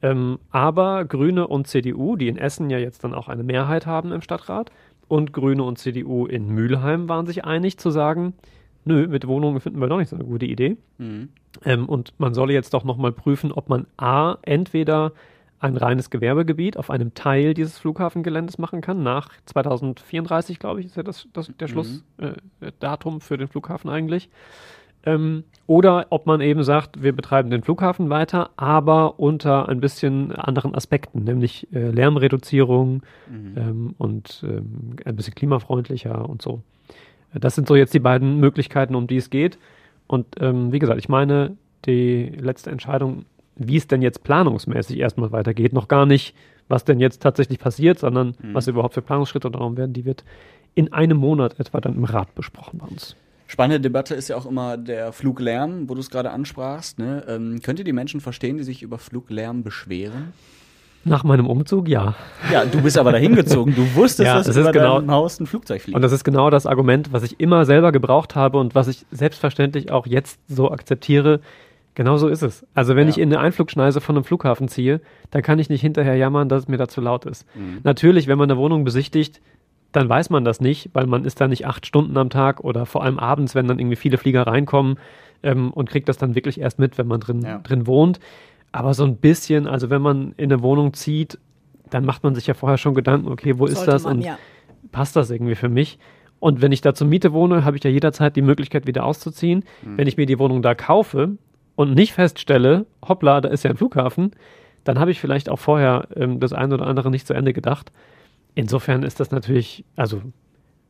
Ähm, 0.02 0.38
aber 0.50 1.04
Grüne 1.06 1.46
und 1.46 1.66
CDU, 1.66 2.16
die 2.16 2.28
in 2.28 2.36
Essen 2.36 2.68
ja 2.68 2.78
jetzt 2.78 3.04
dann 3.04 3.14
auch 3.14 3.28
eine 3.28 3.42
Mehrheit 3.42 3.86
haben 3.86 4.12
im 4.12 4.20
Stadtrat, 4.20 4.70
und 5.08 5.32
Grüne 5.32 5.62
und 5.62 5.78
CDU 5.78 6.26
in 6.26 6.48
Mülheim 6.48 7.08
waren 7.08 7.26
sich 7.26 7.44
einig 7.44 7.78
zu 7.78 7.90
sagen, 7.90 8.34
nö, 8.84 9.06
mit 9.08 9.26
Wohnungen 9.26 9.60
finden 9.60 9.80
wir 9.80 9.88
doch 9.88 9.98
nicht 9.98 10.08
so 10.08 10.16
eine 10.16 10.24
gute 10.24 10.46
Idee. 10.46 10.76
Mhm. 10.98 11.30
Ähm, 11.64 11.88
und 11.88 12.14
man 12.18 12.34
solle 12.34 12.52
jetzt 12.52 12.74
doch 12.74 12.84
nochmal 12.84 13.12
prüfen, 13.12 13.52
ob 13.52 13.68
man 13.68 13.86
A, 13.96 14.36
entweder 14.42 15.12
ein 15.60 15.76
reines 15.76 16.10
Gewerbegebiet 16.10 16.76
auf 16.76 16.90
einem 16.90 17.14
Teil 17.14 17.54
dieses 17.54 17.78
Flughafengeländes 17.78 18.58
machen 18.58 18.80
kann. 18.80 19.02
Nach 19.02 19.30
2034, 19.46 20.58
glaube 20.58 20.80
ich, 20.80 20.86
ist 20.86 20.96
ja 20.96 21.02
das, 21.02 21.26
das, 21.32 21.50
der 21.58 21.68
Schlussdatum 21.68 22.36
äh, 22.60 22.72
Datum 22.80 23.20
für 23.20 23.38
den 23.38 23.48
Flughafen 23.48 23.88
eigentlich. 23.88 24.28
Ähm, 25.06 25.44
oder 25.66 26.06
ob 26.10 26.26
man 26.26 26.40
eben 26.40 26.62
sagt, 26.62 27.02
wir 27.02 27.12
betreiben 27.12 27.50
den 27.50 27.62
Flughafen 27.62 28.10
weiter, 28.10 28.50
aber 28.56 29.18
unter 29.18 29.68
ein 29.68 29.80
bisschen 29.80 30.32
anderen 30.32 30.74
Aspekten, 30.74 31.24
nämlich 31.24 31.66
äh, 31.72 31.90
Lärmreduzierung 31.90 33.02
ähm, 33.56 33.94
und 33.96 34.44
ähm, 34.46 34.96
ein 35.04 35.16
bisschen 35.16 35.34
klimafreundlicher 35.34 36.28
und 36.28 36.42
so. 36.42 36.60
Das 37.32 37.54
sind 37.54 37.66
so 37.66 37.76
jetzt 37.76 37.94
die 37.94 38.00
beiden 38.00 38.38
Möglichkeiten, 38.40 38.94
um 38.94 39.06
die 39.06 39.16
es 39.16 39.30
geht. 39.30 39.58
Und 40.06 40.26
ähm, 40.38 40.70
wie 40.72 40.78
gesagt, 40.78 40.98
ich 40.98 41.08
meine, 41.08 41.56
die 41.86 42.26
letzte 42.38 42.70
Entscheidung, 42.70 43.24
wie 43.56 43.76
es 43.76 43.86
denn 43.86 44.02
jetzt 44.02 44.22
planungsmäßig 44.22 44.98
erstmal 44.98 45.32
weitergeht, 45.32 45.72
noch 45.72 45.88
gar 45.88 46.04
nicht, 46.04 46.34
was 46.68 46.84
denn 46.84 47.00
jetzt 47.00 47.22
tatsächlich 47.22 47.58
passiert, 47.58 47.98
sondern 47.98 48.34
was 48.52 48.68
überhaupt 48.68 48.94
für 48.94 49.02
Planungsschritte 49.02 49.50
darum 49.50 49.76
werden, 49.76 49.92
die 49.92 50.04
wird 50.04 50.24
in 50.74 50.92
einem 50.92 51.18
Monat 51.18 51.58
etwa 51.60 51.80
dann 51.80 51.94
im 51.94 52.04
Rat 52.04 52.34
besprochen 52.34 52.78
bei 52.78 52.86
uns. 52.86 53.16
Spannende 53.54 53.80
Debatte 53.80 54.16
ist 54.16 54.26
ja 54.26 54.36
auch 54.36 54.46
immer 54.46 54.76
der 54.76 55.12
Fluglärm, 55.12 55.88
wo 55.88 55.94
du 55.94 56.00
es 56.00 56.10
gerade 56.10 56.32
ansprachst. 56.32 56.98
Ne? 56.98 57.22
Ähm, 57.28 57.60
könnt 57.62 57.78
ihr 57.78 57.84
die 57.84 57.92
Menschen 57.92 58.20
verstehen, 58.20 58.56
die 58.56 58.64
sich 58.64 58.82
über 58.82 58.98
Fluglärm 58.98 59.62
beschweren? 59.62 60.32
Nach 61.04 61.22
meinem 61.22 61.46
Umzug, 61.46 61.88
ja. 61.88 62.16
Ja, 62.52 62.64
du 62.64 62.82
bist 62.82 62.98
aber 62.98 63.12
dahin 63.12 63.36
gezogen. 63.36 63.72
Du 63.76 63.94
wusstest, 63.94 64.26
Ja, 64.26 64.38
dass 64.38 64.48
das 64.48 64.56
über 64.56 64.70
ist 64.70 64.72
genau- 64.72 64.98
deinem 64.98 65.12
Haus 65.12 65.38
ein 65.38 65.46
Flugzeug 65.46 65.82
fliegt. 65.82 65.94
Und 65.94 66.02
das 66.02 66.10
ist 66.10 66.24
genau 66.24 66.50
das 66.50 66.66
Argument, 66.66 67.12
was 67.12 67.22
ich 67.22 67.38
immer 67.38 67.64
selber 67.64 67.92
gebraucht 67.92 68.34
habe 68.34 68.58
und 68.58 68.74
was 68.74 68.88
ich 68.88 69.06
selbstverständlich 69.12 69.92
auch 69.92 70.08
jetzt 70.08 70.40
so 70.48 70.72
akzeptiere. 70.72 71.38
Genau 71.94 72.16
so 72.16 72.26
ist 72.26 72.42
es. 72.42 72.66
Also 72.74 72.96
wenn 72.96 73.04
Ja. 73.06 73.10
ich 73.10 73.18
in 73.18 73.32
eine 73.32 73.38
Einflugschneise 73.38 74.00
von 74.00 74.16
einem 74.16 74.24
Flughafen 74.24 74.66
ziehe, 74.66 75.00
dann 75.30 75.42
kann 75.42 75.60
ich 75.60 75.68
nicht 75.68 75.80
hinterher 75.82 76.16
jammern, 76.16 76.48
dass 76.48 76.62
es 76.64 76.68
mir 76.68 76.76
da 76.78 76.88
zu 76.88 77.00
laut 77.00 77.24
ist. 77.24 77.46
Mhm. 77.54 77.78
Natürlich, 77.84 78.26
wenn 78.26 78.36
man 78.36 78.50
eine 78.50 78.58
Wohnung 78.58 78.82
besichtigt, 78.82 79.40
dann 79.94 80.08
weiß 80.08 80.30
man 80.30 80.44
das 80.44 80.60
nicht, 80.60 80.90
weil 80.92 81.06
man 81.06 81.24
ist 81.24 81.40
da 81.40 81.46
nicht 81.48 81.66
acht 81.66 81.86
Stunden 81.86 82.16
am 82.16 82.28
Tag 82.30 82.60
oder 82.60 82.84
vor 82.84 83.04
allem 83.04 83.18
abends, 83.18 83.54
wenn 83.54 83.68
dann 83.68 83.78
irgendwie 83.78 83.96
viele 83.96 84.18
Flieger 84.18 84.46
reinkommen 84.46 84.98
ähm, 85.42 85.70
und 85.72 85.88
kriegt 85.88 86.08
das 86.08 86.18
dann 86.18 86.34
wirklich 86.34 86.60
erst 86.60 86.78
mit, 86.78 86.98
wenn 86.98 87.06
man 87.06 87.20
drin, 87.20 87.42
Ja. 87.42 87.58
drin 87.58 87.86
wohnt. 87.86 88.18
Aber 88.72 88.92
so 88.94 89.04
ein 89.04 89.16
bisschen, 89.16 89.68
also 89.68 89.90
wenn 89.90 90.02
man 90.02 90.34
in 90.36 90.52
eine 90.52 90.62
Wohnung 90.62 90.94
zieht, 90.94 91.38
dann 91.90 92.04
macht 92.04 92.24
man 92.24 92.34
sich 92.34 92.46
ja 92.48 92.54
vorher 92.54 92.76
schon 92.76 92.94
Gedanken, 92.94 93.28
okay, 93.28 93.58
wo 93.58 93.66
ist 93.66 93.76
Sollte 93.76 93.90
das 93.92 94.02
man, 94.04 94.16
und 94.16 94.22
ja. 94.22 94.36
passt 94.90 95.14
das 95.14 95.30
irgendwie 95.30 95.54
für 95.54 95.68
mich? 95.68 95.98
Und 96.40 96.60
wenn 96.60 96.72
ich 96.72 96.80
da 96.80 96.92
zur 96.92 97.06
Miete 97.06 97.32
wohne, 97.32 97.64
habe 97.64 97.76
ich 97.76 97.84
ja 97.84 97.90
jederzeit 97.90 98.34
die 98.34 98.42
Möglichkeit, 98.42 98.86
wieder 98.86 99.04
auszuziehen. 99.04 99.64
Wenn 99.82 100.06
ich 100.08 100.16
mir 100.16 100.26
die 100.26 100.38
Wohnung 100.38 100.60
da 100.60 100.74
kaufe 100.74 101.38
und 101.76 101.94
nicht 101.94 102.12
feststelle, 102.12 102.84
hoppla, 103.08 103.40
da 103.40 103.48
ist 103.48 103.62
ja 103.62 103.70
ein 103.70 103.76
Flughafen, 103.76 104.32
dann 104.82 104.98
habe 104.98 105.10
ich 105.12 105.20
vielleicht 105.20 105.48
auch 105.48 105.58
vorher 105.58 106.08
ähm, 106.16 106.40
das 106.40 106.52
eine 106.52 106.74
oder 106.74 106.86
andere 106.86 107.10
nicht 107.10 107.26
zu 107.26 107.32
Ende 107.32 107.52
gedacht. 107.52 107.92
Insofern 108.54 109.02
ist 109.02 109.20
das 109.20 109.30
natürlich, 109.30 109.84
also 109.96 110.22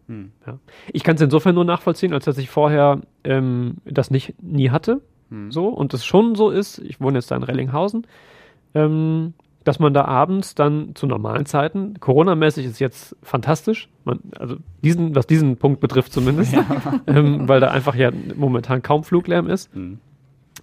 Hm. 0.07 0.33
ja. 0.47 0.59
ich 0.93 1.03
kann 1.03 1.17
es 1.17 1.23
insofern 1.23 1.55
nur 1.55 1.65
nachvollziehen, 1.65 2.13
als 2.13 2.27
dass 2.27 2.37
ich 2.37 2.51
vorher 2.51 3.01
ähm, 3.25 3.77
das 3.87 4.11
nicht 4.11 4.35
nie 4.43 4.71
hatte, 4.71 5.01
Hm. 5.31 5.51
so 5.51 5.69
und 5.69 5.95
es 5.95 6.05
schon 6.05 6.35
so 6.35 6.51
ist. 6.51 6.79
Ich 6.81 7.01
wohne 7.01 7.17
jetzt 7.19 7.31
da 7.31 7.37
in 7.37 7.43
Rellinghausen, 7.43 8.07
ähm, 8.75 9.33
dass 9.65 9.79
man 9.79 9.95
da 9.95 10.05
abends 10.05 10.55
dann 10.55 10.95
zu 10.95 11.07
normalen 11.07 11.47
Zeiten, 11.47 11.99
Corona-mäßig 12.01 12.67
ist 12.67 12.81
jetzt 12.81 13.17
fantastisch, 13.23 13.89
man, 14.05 14.21
also 14.39 14.57
diesen, 14.83 15.15
was 15.15 15.27
diesen 15.27 15.57
Punkt 15.57 15.81
betrifft 15.81 16.13
zumindest, 16.13 16.55
ähm, 17.07 17.49
weil 17.49 17.61
da 17.61 17.71
einfach 17.71 17.95
ja 17.95 18.11
momentan 18.37 18.83
kaum 18.83 19.05
Fluglärm 19.05 19.49
ist. 19.49 19.73
Hm. 19.75 20.01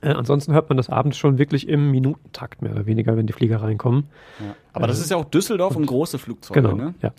Äh, 0.02 0.10
ansonsten 0.10 0.54
hört 0.54 0.70
man 0.70 0.78
das 0.78 0.90
abends 0.90 1.18
schon 1.18 1.38
wirklich 1.38 1.68
im 1.68 1.92
Minutentakt 1.92 2.62
mehr 2.62 2.72
oder 2.72 2.86
weniger, 2.86 3.16
wenn 3.18 3.28
die 3.28 3.34
Flieger 3.34 3.62
reinkommen. 3.62 4.06
Ja. 4.40 4.56
Aber 4.74 4.88
das 4.88 5.00
ist 5.00 5.12
ja 5.12 5.18
auch 5.18 5.26
Düsseldorf 5.26 5.76
und 5.76 5.86
große 5.86 6.18
Flugzeuge. 6.18 6.62
Genau. 6.62 6.76
Ne? 6.76 6.96
Ja. 7.02 7.12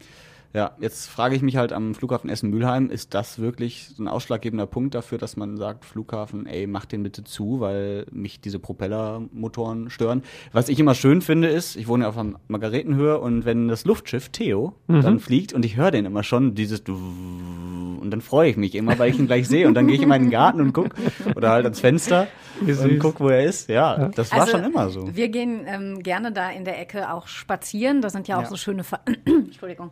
Ja, 0.55 0.73
jetzt 0.81 1.09
frage 1.09 1.35
ich 1.35 1.41
mich 1.41 1.57
halt 1.57 1.73
am 1.73 1.95
Flughafen 1.95 2.29
Essen-Mülheim, 2.29 2.91
ist 2.91 3.15
das 3.15 3.38
wirklich 3.38 3.88
so 3.97 4.03
ein 4.03 4.09
ausschlaggebender 4.09 4.67
Punkt 4.67 4.95
dafür, 4.95 5.17
dass 5.17 5.37
man 5.37 5.57
sagt, 5.57 5.87
Flughafen, 5.87 6.45
ey, 6.47 6.67
mach 6.67 6.85
den 6.85 7.03
bitte 7.03 7.25
zu, 7.25 7.61
weil 7.61 8.05
mich 8.12 8.38
diese 8.41 8.59
Propellermotoren 8.59 9.88
stören. 9.88 10.23
Was 10.53 10.69
ich 10.69 10.79
immer 10.79 10.95
schön 10.95 11.23
finde 11.23 11.49
ist, 11.49 11.77
ich 11.77 11.88
wohne 11.88 12.05
ja 12.05 12.09
auf 12.11 12.17
der 12.17 12.27
Margaretenhöhe 12.49 13.19
und 13.19 13.45
wenn 13.47 13.69
das 13.69 13.85
Luftschiff 13.87 14.29
Theo 14.29 14.75
dann 14.88 15.21
fliegt 15.21 15.53
und 15.55 15.65
ich 15.65 15.77
höre 15.77 15.91
den 15.91 16.05
immer 16.05 16.23
schon, 16.23 16.55
dieses 16.55 16.85
Du 16.85 16.93
und 16.95 18.11
dann 18.11 18.21
freue 18.21 18.51
ich 18.51 18.57
mich 18.57 18.75
immer, 18.75 18.99
weil 18.99 19.11
ich 19.11 19.19
ihn 19.19 19.27
gleich 19.27 19.49
sehe 19.49 19.67
und 19.69 19.75
dann 19.75 19.87
gehe 19.87 19.97
ich 19.97 20.03
in 20.03 20.09
meinen 20.09 20.29
Garten 20.31 20.61
und 20.61 20.73
guck 20.75 20.88
oder 21.37 21.51
halt 21.51 21.65
ans 21.65 21.81
Fenster 21.81 22.27
und 22.61 22.99
guck, 22.99 23.21
wo 23.21 23.29
er 23.29 23.45
ist. 23.45 23.69
Ja, 23.71 24.09
das 24.09 24.33
war 24.33 24.41
Also, 24.43 24.53
schon 24.59 24.65
immer 24.65 24.88
so. 24.91 25.09
Wir 25.15 25.29
gehen 25.29 25.62
ähm, 25.67 26.03
gerne 26.03 26.33
da 26.33 26.51
in 26.51 26.65
der 26.65 26.79
Ecke 26.81 27.11
auch 27.12 27.27
spazieren. 27.27 28.03
Da 28.03 28.11
sind 28.11 28.29
ja 28.29 28.37
auch 28.38 28.43
Ja. 28.43 28.49
so 28.49 28.57
schöne, 28.57 28.83
Ver 28.85 29.01
Entschuldigung, 29.25 29.91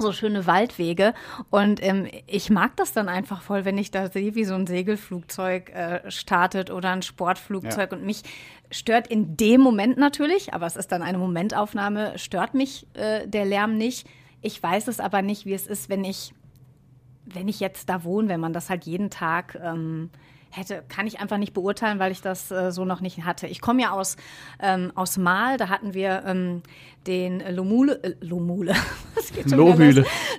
so 0.00 0.12
schöne 0.12 0.46
Waldwege. 0.46 1.14
Und 1.50 1.82
ähm, 1.82 2.08
ich 2.26 2.50
mag 2.50 2.76
das 2.76 2.92
dann 2.92 3.08
einfach 3.08 3.42
voll, 3.42 3.64
wenn 3.64 3.78
ich 3.78 3.90
da 3.90 4.08
sehe, 4.08 4.34
wie 4.34 4.44
so 4.44 4.54
ein 4.54 4.66
Segelflugzeug 4.66 5.70
äh, 5.70 6.10
startet 6.10 6.70
oder 6.70 6.90
ein 6.90 7.02
Sportflugzeug. 7.02 7.92
Ja. 7.92 7.98
Und 7.98 8.04
mich 8.04 8.22
stört 8.70 9.06
in 9.06 9.36
dem 9.36 9.60
Moment 9.60 9.98
natürlich, 9.98 10.54
aber 10.54 10.66
es 10.66 10.76
ist 10.76 10.92
dann 10.92 11.02
eine 11.02 11.18
Momentaufnahme, 11.18 12.18
stört 12.18 12.54
mich 12.54 12.86
äh, 12.94 13.26
der 13.26 13.44
Lärm 13.44 13.76
nicht. 13.76 14.06
Ich 14.42 14.62
weiß 14.62 14.88
es 14.88 15.00
aber 15.00 15.22
nicht, 15.22 15.44
wie 15.46 15.54
es 15.54 15.66
ist, 15.66 15.88
wenn 15.88 16.04
ich 16.04 16.32
wenn 17.34 17.48
ich 17.48 17.60
jetzt 17.60 17.88
da 17.88 18.02
wohne, 18.04 18.28
wenn 18.28 18.40
man 18.40 18.52
das 18.52 18.70
halt 18.70 18.84
jeden 18.84 19.10
Tag 19.10 19.58
ähm, 19.62 20.10
hätte, 20.50 20.82
kann 20.88 21.06
ich 21.06 21.20
einfach 21.20 21.38
nicht 21.38 21.52
beurteilen, 21.52 21.98
weil 21.98 22.12
ich 22.12 22.20
das 22.22 22.50
äh, 22.50 22.72
so 22.72 22.84
noch 22.84 23.00
nicht 23.00 23.24
hatte. 23.24 23.46
Ich 23.46 23.60
komme 23.60 23.82
ja 23.82 23.90
aus, 23.92 24.16
ähm, 24.60 24.92
aus 24.94 25.16
Mal, 25.16 25.56
da 25.56 25.68
hatten 25.68 25.94
wir 25.94 26.24
ähm, 26.26 26.62
den 27.06 27.40
Lomule, 27.54 28.02
äh, 28.02 28.14
Lomule, 28.20 28.74
was 29.14 29.32
geht 29.32 29.48
schon 29.48 29.58
los? 29.58 29.76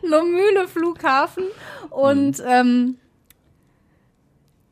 Lomühle 0.03 0.67
Flughafen 0.67 1.45
und 1.89 2.39
Mhm. 2.39 2.45
ähm, 2.47 2.95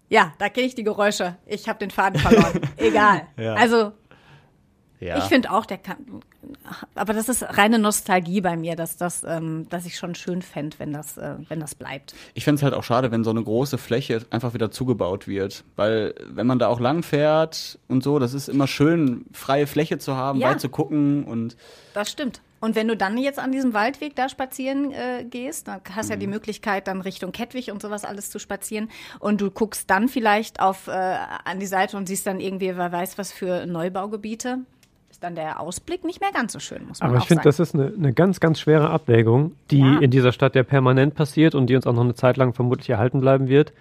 ja, 0.09 0.33
da 0.39 0.49
kenne 0.49 0.65
ich 0.65 0.73
die 0.75 0.83
Geräusche. 0.83 1.35
Ich 1.45 1.69
habe 1.69 1.77
den 1.79 1.91
Faden 1.91 2.19
verloren. 2.19 2.59
Egal. 2.77 3.27
Ja. 3.37 3.53
Also 3.53 3.91
Ja. 4.99 5.17
ich 5.19 5.25
finde 5.25 5.51
auch, 5.51 5.65
der 5.67 5.77
kann. 5.77 5.97
Aber 6.95 7.13
das 7.13 7.29
ist 7.29 7.43
reine 7.57 7.79
Nostalgie 7.79 8.41
bei 8.41 8.55
mir, 8.55 8.75
dass 8.75 8.97
das, 8.97 9.23
ähm, 9.27 9.67
dass 9.69 9.85
ich 9.85 9.97
schon 9.97 10.15
schön 10.15 10.41
fände, 10.41 10.77
wenn 10.79 10.93
das, 10.93 11.17
äh, 11.17 11.35
wenn 11.49 11.59
das 11.59 11.75
bleibt. 11.75 12.13
Ich 12.33 12.45
fänd's 12.45 12.63
halt 12.63 12.73
auch 12.73 12.83
schade, 12.83 13.11
wenn 13.11 13.23
so 13.23 13.29
eine 13.29 13.43
große 13.43 13.77
Fläche 13.77 14.25
einfach 14.29 14.53
wieder 14.53 14.71
zugebaut 14.71 15.27
wird. 15.27 15.63
Weil, 15.75 16.15
wenn 16.27 16.47
man 16.47 16.59
da 16.59 16.67
auch 16.67 16.79
lang 16.79 17.03
fährt 17.03 17.77
und 17.87 18.03
so, 18.03 18.19
das 18.19 18.33
ist 18.33 18.47
immer 18.49 18.67
schön, 18.67 19.25
freie 19.33 19.67
Fläche 19.67 19.97
zu 19.97 20.15
haben, 20.15 20.39
Ja. 20.39 20.49
weit 20.49 20.61
zu 20.61 20.69
gucken 20.69 21.23
und 21.25 21.57
Das 21.93 22.09
stimmt. 22.09 22.41
Und 22.61 22.75
wenn 22.75 22.89
du 22.89 22.97
dann 22.97 23.17
jetzt 23.17 23.39
an 23.39 23.53
diesem 23.53 23.73
Waldweg 23.73 24.15
da 24.17 24.27
spazieren 24.27 24.91
äh, 24.91 25.23
gehst, 25.23 25.69
dann 25.69 25.79
hast 25.95 26.09
du 26.09 26.13
ja 26.13 26.19
die 26.19 26.27
Möglichkeit, 26.27 26.87
dann 26.87 26.99
Richtung 26.99 27.31
Kettwig 27.31 27.71
und 27.71 27.81
sowas 27.81 28.03
alles 28.03 28.29
zu 28.29 28.37
spazieren. 28.39 28.89
Und 29.19 29.39
du 29.39 29.49
guckst 29.49 29.89
dann 29.89 30.09
vielleicht 30.09 30.59
auf 30.59 30.87
äh, 30.87 30.91
an 30.91 31.59
die 31.61 31.65
Seite 31.65 31.95
und 31.95 32.07
siehst 32.07 32.27
dann 32.27 32.41
irgendwie, 32.41 32.75
wer 32.75 32.91
weiß 32.91 33.17
was 33.17 33.31
für 33.31 33.65
Neubaugebiete. 33.65 34.59
Ist 35.19 35.25
dann 35.25 35.35
der 35.35 35.59
Ausblick 35.59 36.05
nicht 36.05 36.21
mehr 36.21 36.31
ganz 36.31 36.53
so 36.53 36.59
schön, 36.59 36.87
muss 36.87 37.01
man 37.01 37.09
Aber 37.09 37.17
ich 37.19 37.25
finde, 37.25 37.43
das 37.43 37.59
ist 37.59 37.75
eine, 37.75 37.87
eine 37.93 38.13
ganz, 38.13 38.39
ganz 38.39 38.57
schwere 38.57 38.89
Abwägung, 38.89 39.51
die 39.69 39.79
Ja. 39.79 39.99
in 39.99 40.11
dieser 40.11 40.31
Stadt 40.31 40.55
ja 40.55 40.63
permanent 40.63 41.13
passiert 41.13 41.55
und 41.55 41.67
die 41.67 41.75
uns 41.75 41.85
auch 41.85 41.91
noch 41.91 42.05
eine 42.05 42.13
Zeit 42.13 42.37
lang 42.37 42.53
vermutlich 42.53 42.89
erhalten 42.89 43.19
bleiben 43.19 43.49
wird. 43.49 43.73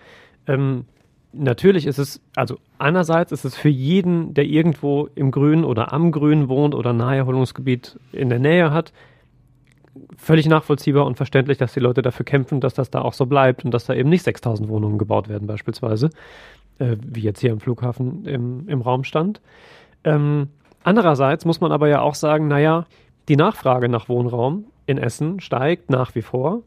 Ähm, 0.49 0.85
natürlich 1.33 1.87
ist 1.87 1.99
es, 1.99 2.21
also 2.35 2.59
einerseits 2.79 3.31
ist 3.31 3.45
es 3.45 3.55
für 3.55 3.69
jeden, 3.69 4.35
der 4.35 4.47
irgendwo 4.47 5.11
im 5.15 5.31
Grün 5.31 5.63
oder 5.63 5.93
am 5.93 6.11
Grün 6.11 6.49
wohnt 6.49 6.75
oder 6.75 6.91
ein 6.91 6.97
Naherholungsgebiet 6.97 8.01
in 8.11 8.31
der 8.31 8.41
Nähe 8.41 8.73
hat, 8.73 8.93
völlig 10.17 10.49
nachvollziehbar 10.49 11.07
und 11.07 11.15
verständlich, 11.15 11.57
dass 11.57 11.73
die 11.73 11.79
Leute 11.79 12.03
dafür 12.03 12.25
kämpfen, 12.27 12.61
dass 12.61 12.75
das 12.75 12.91
da 12.91 13.03
auch 13.03 13.13
so 13.13 13.27
bleibt 13.27 13.65
und 13.65 13.71
dass 13.73 13.87
da 13.87 13.95
eben 13.95 14.09
nicht 14.09 14.25
6000 14.25 14.69
Wohnungen 14.69 14.99
gebaut 14.99 15.29
werden 15.29 15.47
beispielsweise, 15.47 16.11
äh, 16.81 16.97
wie 17.01 17.21
jetzt 17.21 17.39
hier 17.39 17.53
am 17.53 17.61
Flughafen 17.61 18.25
im, 18.25 18.69
im 18.69 18.81
Raum 18.81 19.05
stand. 19.05 19.41
Ähm, 20.03 20.49
andererseits 20.83 21.45
muss 21.45 21.61
man 21.61 21.73
aber 21.73 21.89
ja 21.89 22.01
auch 22.01 22.15
sagen, 22.15 22.49
naja, 22.49 22.87
die 23.29 23.37
Nachfrage 23.37 23.89
nach 23.89 24.09
Wohnraum 24.09 24.67
in 24.87 24.99
Essen 24.99 25.41
steigt 25.41 25.91
nach 25.91 26.15
wie 26.15 26.23
vor. 26.23 26.63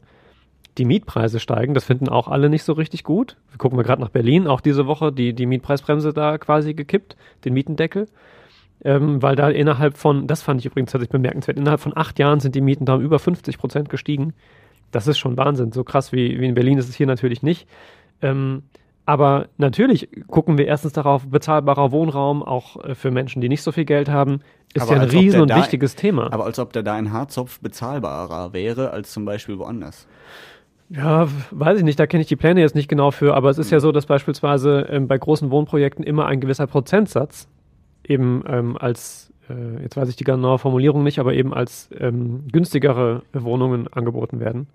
Die 0.78 0.84
Mietpreise 0.84 1.38
steigen, 1.38 1.74
das 1.74 1.84
finden 1.84 2.08
auch 2.08 2.28
alle 2.28 2.48
nicht 2.48 2.62
so 2.62 2.72
richtig 2.72 3.04
gut. 3.04 3.36
Wir 3.50 3.58
gucken 3.58 3.78
wir 3.78 3.84
gerade 3.84 4.00
nach 4.00 4.08
Berlin, 4.08 4.46
auch 4.46 4.62
diese 4.62 4.86
Woche 4.86 5.12
die, 5.12 5.34
die 5.34 5.44
Mietpreisbremse 5.44 6.14
da 6.14 6.38
quasi 6.38 6.72
gekippt, 6.72 7.16
den 7.44 7.52
Mietendeckel. 7.52 8.08
Ähm, 8.84 9.22
weil 9.22 9.36
da 9.36 9.48
innerhalb 9.48 9.96
von, 9.96 10.26
das 10.26 10.42
fand 10.42 10.60
ich 10.60 10.66
übrigens 10.66 10.90
tatsächlich 10.90 11.12
bemerkenswert, 11.12 11.56
innerhalb 11.56 11.80
von 11.80 11.96
acht 11.96 12.18
Jahren 12.18 12.40
sind 12.40 12.54
die 12.54 12.60
Mieten 12.60 12.84
da 12.84 12.94
um 12.94 13.00
über 13.00 13.18
50 13.18 13.58
Prozent 13.58 13.90
gestiegen. 13.90 14.32
Das 14.90 15.06
ist 15.06 15.18
schon 15.18 15.36
Wahnsinn. 15.36 15.72
So 15.72 15.84
krass 15.84 16.12
wie, 16.12 16.40
wie 16.40 16.46
in 16.46 16.54
Berlin 16.54 16.78
ist 16.78 16.88
es 16.88 16.94
hier 16.94 17.06
natürlich 17.06 17.42
nicht. 17.42 17.68
Ähm, 18.22 18.62
aber 19.04 19.48
natürlich 19.58 20.08
gucken 20.28 20.58
wir 20.58 20.66
erstens 20.66 20.92
darauf, 20.92 21.26
bezahlbarer 21.26 21.90
Wohnraum, 21.90 22.42
auch 22.42 22.82
äh, 22.84 22.94
für 22.94 23.10
Menschen, 23.10 23.40
die 23.40 23.48
nicht 23.48 23.62
so 23.62 23.72
viel 23.72 23.84
Geld 23.84 24.08
haben, 24.08 24.40
ist 24.74 24.82
Aber 24.82 24.96
ja 24.96 25.02
ein 25.02 25.08
riesen 25.08 25.40
und 25.40 25.54
wichtiges 25.54 25.96
Thema. 25.96 26.32
Aber 26.32 26.44
als 26.44 26.58
ob 26.58 26.72
der 26.72 26.82
da 26.82 26.98
in 26.98 27.12
Harzopf 27.12 27.60
bezahlbarer 27.60 28.52
wäre 28.52 28.90
als 28.90 29.12
zum 29.12 29.24
Beispiel 29.24 29.58
woanders. 29.58 30.06
Ja, 30.88 31.28
weiß 31.50 31.78
ich 31.78 31.84
nicht, 31.84 31.98
da 31.98 32.06
kenne 32.06 32.20
ich 32.20 32.28
die 32.28 32.36
Pläne 32.36 32.60
jetzt 32.60 32.74
nicht 32.74 32.88
genau 32.88 33.10
für, 33.10 33.34
aber 33.34 33.50
es 33.50 33.58
ist 33.58 33.70
ja 33.70 33.80
so, 33.80 33.92
dass 33.92 34.06
beispielsweise 34.06 34.86
ähm, 34.90 35.08
bei 35.08 35.16
großen 35.16 35.50
Wohnprojekten 35.50 36.04
immer 36.04 36.26
ein 36.26 36.40
gewisser 36.40 36.66
Prozentsatz 36.66 37.48
eben 38.06 38.44
ähm, 38.46 38.76
als, 38.76 39.32
äh, 39.48 39.82
jetzt 39.82 39.96
weiß 39.96 40.08
ich 40.10 40.16
die 40.16 40.24
genaue 40.24 40.58
Formulierung 40.58 41.02
nicht, 41.02 41.18
aber 41.18 41.32
eben 41.32 41.54
als 41.54 41.88
ähm, 41.98 42.46
günstigere 42.52 43.22
Wohnungen 43.32 43.88
angeboten 43.88 44.38
werden. 44.38 44.68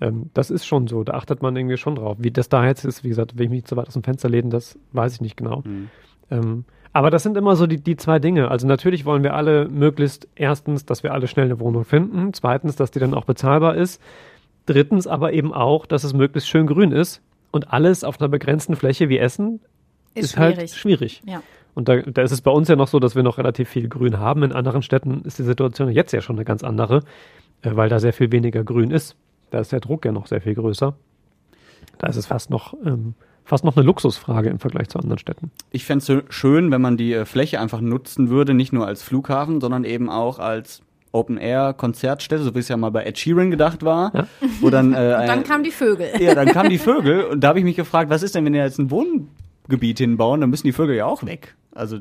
Ähm, 0.00 0.30
das 0.34 0.50
ist 0.50 0.66
schon 0.66 0.86
so, 0.86 1.04
da 1.04 1.14
achtet 1.14 1.42
man 1.42 1.56
irgendwie 1.56 1.76
schon 1.76 1.96
drauf. 1.96 2.16
Wie 2.20 2.30
das 2.30 2.48
da 2.48 2.66
jetzt 2.66 2.84
ist, 2.84 3.04
wie 3.04 3.08
gesagt, 3.08 3.36
will 3.36 3.44
ich 3.44 3.50
mich 3.50 3.58
nicht 3.58 3.68
so 3.68 3.76
weit 3.76 3.88
aus 3.88 3.94
dem 3.94 4.02
Fenster 4.02 4.28
lehnen, 4.28 4.50
das 4.50 4.78
weiß 4.92 5.14
ich 5.14 5.20
nicht 5.20 5.36
genau. 5.36 5.62
Ähm, 6.30 6.64
aber 6.92 7.10
das 7.10 7.22
sind 7.22 7.36
immer 7.36 7.56
so 7.56 7.66
die, 7.66 7.80
die 7.80 7.96
zwei 7.96 8.18
Dinge. 8.18 8.50
Also 8.50 8.66
natürlich 8.66 9.04
wollen 9.04 9.22
wir 9.22 9.34
alle 9.34 9.68
möglichst 9.68 10.28
erstens, 10.34 10.86
dass 10.86 11.02
wir 11.02 11.12
alle 11.12 11.26
schnell 11.26 11.46
eine 11.46 11.60
Wohnung 11.60 11.84
finden, 11.84 12.32
zweitens, 12.32 12.76
dass 12.76 12.90
die 12.90 12.98
dann 12.98 13.14
auch 13.14 13.24
bezahlbar 13.24 13.76
ist, 13.76 14.00
drittens 14.66 15.06
aber 15.06 15.32
eben 15.32 15.52
auch, 15.52 15.86
dass 15.86 16.04
es 16.04 16.12
möglichst 16.12 16.48
schön 16.48 16.66
grün 16.66 16.92
ist 16.92 17.22
und 17.50 17.72
alles 17.72 18.04
auf 18.04 18.20
einer 18.20 18.28
begrenzten 18.28 18.76
Fläche 18.76 19.08
wie 19.08 19.18
Essen 19.18 19.60
Ist 20.14 20.38
halt 20.38 20.56
schwierig. 20.56 20.74
schwierig. 20.74 21.22
Ja. 21.26 21.42
Und 21.74 21.88
da, 21.88 21.98
da 21.98 22.22
ist 22.22 22.32
es 22.32 22.40
bei 22.40 22.50
uns 22.50 22.68
ja 22.68 22.76
noch 22.76 22.88
so, 22.88 22.98
dass 22.98 23.14
wir 23.14 23.22
noch 23.22 23.38
relativ 23.38 23.68
viel 23.68 23.88
Grün 23.88 24.18
haben. 24.18 24.42
In 24.42 24.52
anderen 24.52 24.82
Städten 24.82 25.22
ist 25.22 25.38
die 25.38 25.44
Situation 25.44 25.88
jetzt 25.90 26.12
ja 26.12 26.20
schon 26.20 26.36
eine 26.36 26.44
ganz 26.44 26.64
andere, 26.64 27.04
äh, 27.62 27.70
weil 27.74 27.88
da 27.88 28.00
sehr 28.00 28.12
viel 28.12 28.32
weniger 28.32 28.64
Grün 28.64 28.90
ist. 28.90 29.16
Da 29.50 29.60
ist 29.60 29.72
der 29.72 29.80
Druck 29.80 30.04
ja 30.04 30.12
noch 30.12 30.26
sehr 30.26 30.40
viel 30.40 30.54
größer. 30.54 30.94
Da 31.98 32.06
ist 32.06 32.16
es 32.16 32.26
fast 32.26 32.50
noch, 32.50 32.74
ähm, 32.84 33.14
fast 33.44 33.64
noch 33.64 33.76
eine 33.76 33.84
Luxusfrage 33.86 34.48
im 34.50 34.58
Vergleich 34.58 34.88
zu 34.88 34.98
anderen 34.98 35.18
Städten. 35.18 35.50
Ich 35.70 35.84
fänd's 35.84 36.06
so 36.06 36.20
schön, 36.28 36.70
wenn 36.70 36.80
man 36.82 36.96
die 36.96 37.12
äh, 37.14 37.24
Fläche 37.24 37.60
einfach 37.60 37.80
nutzen 37.80 38.28
würde, 38.30 38.54
nicht 38.54 38.72
nur 38.72 38.86
als 38.86 39.02
Flughafen, 39.02 39.60
sondern 39.60 39.84
eben 39.84 40.10
auch 40.10 40.38
als 40.38 40.82
Open-Air-Konzertstätte, 41.12 42.42
so 42.42 42.54
wie 42.54 42.58
es 42.58 42.68
ja 42.68 42.76
mal 42.76 42.90
bei 42.90 43.04
Ed 43.04 43.18
Sheeran 43.18 43.50
gedacht 43.50 43.82
war. 43.84 44.14
Ja. 44.14 44.26
Wo 44.60 44.70
dann, 44.70 44.92
äh, 44.92 45.16
Und 45.20 45.26
dann 45.28 45.42
kamen 45.44 45.64
die 45.64 45.70
Vögel. 45.70 46.08
ja, 46.20 46.34
dann 46.34 46.48
kamen 46.48 46.70
die 46.70 46.78
Vögel 46.78 47.24
und 47.24 47.40
da 47.42 47.48
habe 47.48 47.58
ich 47.58 47.64
mich 47.64 47.76
gefragt, 47.76 48.10
was 48.10 48.22
ist 48.22 48.34
denn, 48.34 48.44
wenn 48.44 48.52
die 48.52 48.58
jetzt 48.58 48.78
ein 48.78 48.90
Wohngebiet 48.90 49.98
hinbauen, 49.98 50.40
dann 50.42 50.50
müssen 50.50 50.66
die 50.66 50.72
Vögel 50.72 50.96
ja 50.96 51.06
auch 51.06 51.24
weg. 51.24 51.56
Also, 51.74 51.96
äh, 51.96 52.00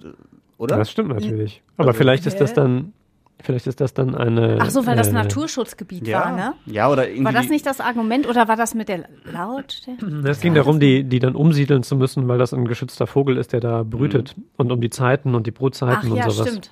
oder? 0.57 0.75
Das 0.77 0.91
stimmt 0.91 1.09
natürlich. 1.09 1.61
Aber 1.77 1.89
Also- 1.89 1.97
vielleicht 1.99 2.25
ist 2.25 2.39
das 2.41 2.53
dann, 2.53 2.93
vielleicht 3.41 3.67
ist 3.67 3.81
das 3.81 3.93
dann 3.93 4.15
eine. 4.15 4.57
Ach 4.61 4.69
so, 4.69 4.85
weil 4.85 4.95
das 4.95 5.09
äh, 5.09 5.13
Naturschutzgebiet 5.13 6.07
ja. 6.07 6.21
war, 6.21 6.35
ne? 6.35 6.53
Ja, 6.65 6.89
oder 6.89 7.07
irgendwie. 7.07 7.25
War 7.25 7.31
das 7.31 7.49
nicht 7.49 7.65
das 7.65 7.79
Argument 7.79 8.27
oder 8.27 8.47
war 8.47 8.55
das 8.55 8.73
mit 8.73 8.89
der 8.89 9.05
Lautstärke? 9.25 10.05
Es 10.27 10.39
ging 10.41 10.53
darum, 10.53 10.79
die, 10.79 11.03
die 11.03 11.19
dann 11.19 11.35
umsiedeln 11.35 11.83
zu 11.83 11.95
müssen, 11.95 12.27
weil 12.27 12.37
das 12.37 12.53
ein 12.53 12.65
geschützter 12.65 13.07
Vogel 13.07 13.37
ist, 13.37 13.53
der 13.53 13.59
da 13.59 13.83
brütet. 13.83 14.35
Mhm. 14.37 14.43
Und 14.57 14.71
um 14.71 14.81
die 14.81 14.89
Zeiten 14.89 15.35
und 15.35 15.47
die 15.47 15.51
Ach 15.51 15.59
Brutzeiten 15.59 16.15
ja, 16.15 16.25
und 16.25 16.31
sowas. 16.31 16.47
stimmt. 16.47 16.71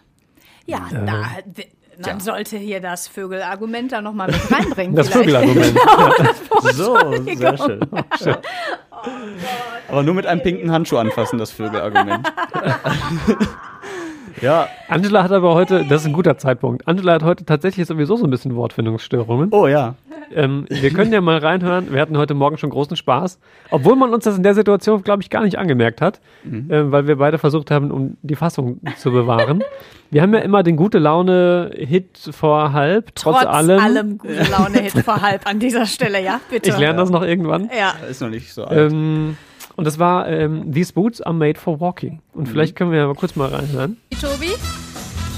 Ja, 0.67 0.79
da, 0.91 1.25
man 2.03 2.19
sollte 2.19 2.57
hier 2.57 2.81
das 2.81 3.07
Vögelargument 3.07 3.91
da 3.91 4.01
nochmal 4.01 4.27
mit 4.27 4.51
reinbringen. 4.51 4.95
Das. 4.95 5.09
Vögelargument. 5.09 5.73
so, 6.73 6.97
sehr 7.35 7.57
schön. 7.57 7.79
Aber 9.87 10.03
nur 10.03 10.15
mit 10.15 10.25
einem 10.25 10.41
pinken 10.41 10.71
Handschuh 10.71 10.97
anfassen, 10.97 11.37
das 11.37 11.51
Vögelargument. 11.51 12.31
ja, 14.41 14.67
Angela 14.87 15.23
hat 15.23 15.31
aber 15.31 15.53
heute, 15.53 15.85
das 15.87 16.01
ist 16.01 16.07
ein 16.07 16.13
guter 16.13 16.37
Zeitpunkt. 16.37 16.87
Angela 16.87 17.13
hat 17.13 17.23
heute 17.23 17.45
tatsächlich 17.45 17.85
sowieso 17.87 18.15
so 18.17 18.25
ein 18.25 18.29
bisschen 18.29 18.55
Wortfindungsstörungen. 18.55 19.49
oh 19.51 19.67
ja. 19.67 19.95
Ähm, 20.33 20.65
wir 20.69 20.89
können 20.89 21.13
ja 21.13 21.21
mal 21.21 21.37
reinhören. 21.37 21.93
Wir 21.93 22.01
hatten 22.01 22.17
heute 22.17 22.33
Morgen 22.33 22.57
schon 22.57 22.71
großen 22.71 22.97
Spaß. 22.97 23.39
Obwohl 23.69 23.95
man 23.95 24.11
uns 24.13 24.23
das 24.23 24.35
in 24.37 24.43
der 24.43 24.55
Situation, 24.55 25.03
glaube 25.03 25.21
ich, 25.21 25.29
gar 25.29 25.43
nicht 25.43 25.59
angemerkt 25.59 26.01
hat, 26.01 26.19
ähm, 26.43 26.91
weil 26.91 27.07
wir 27.07 27.17
beide 27.17 27.37
versucht 27.37 27.69
haben, 27.69 27.91
um 27.91 28.17
die 28.23 28.35
Fassung 28.35 28.79
zu 28.97 29.11
bewahren. 29.11 29.63
Wir 30.09 30.21
haben 30.23 30.33
ja 30.33 30.39
immer 30.39 30.63
den 30.63 30.77
gute 30.77 30.97
Laune-Hit 30.97 32.29
vor 32.31 32.73
halb, 32.73 33.11
trotz, 33.15 33.37
Trotz 33.41 33.45
allem. 33.45 33.79
allem 33.79 34.17
gute 34.17 34.43
Laune-Hit 34.51 34.93
vor 35.03 35.21
halb 35.21 35.47
an 35.47 35.59
dieser 35.59 35.85
Stelle, 35.85 36.23
ja, 36.23 36.39
bitte. 36.49 36.69
Ich 36.69 36.77
lerne 36.77 36.97
das 36.97 37.09
noch 37.11 37.23
irgendwann. 37.23 37.69
Ja, 37.77 37.93
Ist 38.09 38.21
noch 38.21 38.29
nicht 38.29 38.51
so 38.51 38.63
alt. 38.65 38.91
Ähm, 38.91 39.37
und 39.75 39.85
das 39.85 39.99
war 39.99 40.27
ähm, 40.27 40.71
These 40.73 40.93
Boots 40.93 41.21
are 41.21 41.33
made 41.35 41.59
for 41.59 41.79
walking. 41.79 42.19
Und 42.33 42.47
vielleicht 42.47 42.75
können 42.75 42.91
wir 42.91 42.99
ja 42.99 43.07
mal 43.07 43.15
kurz 43.15 43.35
mal 43.35 43.49
reinhören. 43.49 43.97
Tobi, 44.19 44.53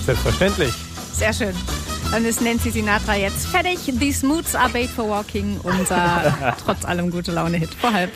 Selbstverständlich. 0.06 0.74
sehr 1.14 1.34
schön. 1.34 1.54
Dann 2.12 2.26
ist 2.26 2.42
Nancy 2.42 2.72
Sinatra 2.72 3.16
jetzt 3.16 3.48
fertig. 3.48 3.78
These 4.00 4.26
moods 4.26 4.56
are 4.56 4.70
made 4.70 4.88
for 4.88 5.08
walking. 5.08 5.60
Unser 5.64 6.56
trotz 6.66 6.84
allem 6.86 7.12
gute 7.12 7.32
Laune-Hit 7.32 7.74
vor 7.76 7.94
halb. 7.94 8.10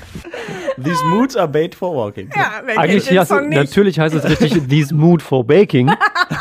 These 0.82 1.04
moods 1.06 1.36
are 1.36 1.48
bait 1.48 1.76
for 1.76 1.94
walking. 1.94 2.30
Ja, 2.36 2.62
wer 2.66 2.80
Eigentlich 2.80 3.06
den 3.08 3.20
heißt 3.20 3.32
es, 3.32 3.38
Song 3.38 3.50
nicht? 3.50 3.58
natürlich 3.60 4.00
heißt 4.00 4.16
es 4.16 4.24
richtig 4.24 4.68
These 4.68 4.96
Mood 4.96 5.22
for 5.22 5.46
Baking. 5.46 5.92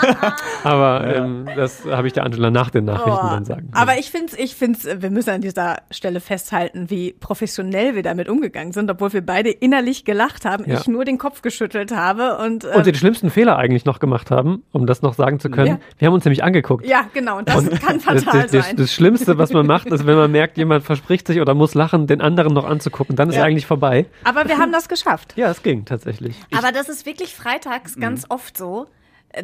Aber 0.64 1.04
ähm, 1.14 1.46
das 1.56 1.84
habe 1.84 2.06
ich 2.06 2.12
der 2.14 2.24
Angela 2.24 2.50
nach 2.50 2.70
den 2.70 2.84
Nachrichten 2.84 3.10
Oh, 3.26 3.30
dann 3.30 3.44
sagen. 3.44 3.68
Aber 3.72 3.98
ich 3.98 4.10
finde 4.10 4.36
ich 4.36 4.54
find's, 4.54 4.86
wir 4.86 5.10
müssen 5.10 5.30
an 5.30 5.40
dieser 5.40 5.78
Stelle 5.90 6.20
festhalten, 6.20 6.88
wie 6.88 7.12
professionell 7.12 7.94
wir 7.94 8.02
damit 8.02 8.28
umgegangen 8.28 8.72
sind, 8.72 8.90
obwohl 8.90 9.12
wir 9.12 9.26
beide 9.26 9.50
innerlich 9.50 10.04
gelacht 10.04 10.44
haben, 10.46 10.64
Ja. 10.66 10.78
ich 10.80 10.86
nur 10.88 11.04
den 11.04 11.18
Kopf 11.18 11.42
geschüttelt 11.42 11.90
habe 11.94 12.38
und, 12.38 12.64
äh, 12.64 12.68
und 12.68 12.86
den 12.86 12.94
schlimmsten 12.94 13.28
Fehler 13.30 13.56
eigentlich 13.58 13.84
noch 13.84 13.98
gemacht 13.98 14.30
haben, 14.30 14.62
um 14.72 14.86
das 14.86 15.02
noch 15.02 15.14
sagen 15.14 15.40
zu 15.40 15.50
können. 15.50 15.66
Ja. 15.66 15.78
Wir 15.98 16.06
haben 16.06 16.14
uns 16.14 16.24
nämlich 16.24 16.44
angeguckt. 16.44 16.86
ja, 16.86 17.04
genau, 17.12 17.39
und 17.40 17.48
das 17.48 17.80
kann 17.80 18.00
Das, 18.04 18.24
fatal 18.24 18.42
das, 18.42 18.50
das, 18.52 18.66
sein. 18.66 18.76
das 18.76 18.92
Schlimmste, 18.94 19.36
was 19.38 19.52
man 19.52 19.66
macht, 19.66 19.88
ist, 19.88 20.06
wenn 20.06 20.16
man 20.16 20.30
merkt, 20.30 20.56
jemand 20.56 20.84
verspricht 20.84 21.26
sich 21.26 21.40
oder 21.40 21.54
muss 21.54 21.74
lachen, 21.74 22.06
den 22.06 22.20
anderen 22.20 22.54
noch 22.54 22.64
anzugucken. 22.64 23.16
Dann 23.16 23.28
ist 23.28 23.34
Ja. 23.34 23.42
er 23.42 23.46
eigentlich 23.48 23.66
vorbei. 23.66 24.06
Aber 24.24 24.46
wir 24.48 24.58
haben 24.58 24.72
das 24.72 24.88
geschafft. 24.88 25.34
Ja, 25.36 25.50
es 25.50 25.62
ging 25.62 25.84
tatsächlich. 25.84 26.36
Aber 26.56 26.72
das 26.72 26.88
ist 26.88 27.04
wirklich 27.06 27.34
freitags 27.34 27.96
ganz 27.98 28.26
oft 28.28 28.56
so. 28.56 28.86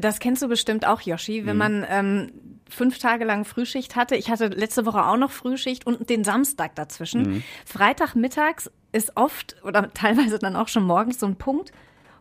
Das 0.01 0.19
kennst 0.19 0.43
du 0.43 0.49
bestimmt 0.49 0.87
auch, 0.87 1.01
Yoshi, 1.01 1.47
wenn 1.47 1.57
man 1.57 1.87
ähm, 1.89 2.33
fünf 2.69 2.99
Tage 2.99 3.25
lang 3.25 3.45
Frühschicht 3.45 3.95
hatte. 3.95 4.17
Ich 4.17 4.31
hatte 4.31 4.49
letzte 4.49 4.85
Woche 4.85 5.05
auch 5.07 5.17
noch 5.17 5.31
Frühschicht 5.31 5.87
und 5.87 6.11
den 6.11 6.25
Samstag 6.25 6.75
dazwischen. 6.75 7.45
Freitagmittags 7.65 8.71
ist 8.93 9.13
oft 9.17 9.57
oder 9.63 9.93
teilweise 9.95 10.39
dann 10.39 10.57
auch 10.57 10.69
schon 10.69 10.83
morgens 10.85 11.21
so 11.21 11.27
ein 11.27 11.37
Punkt, 11.37 11.71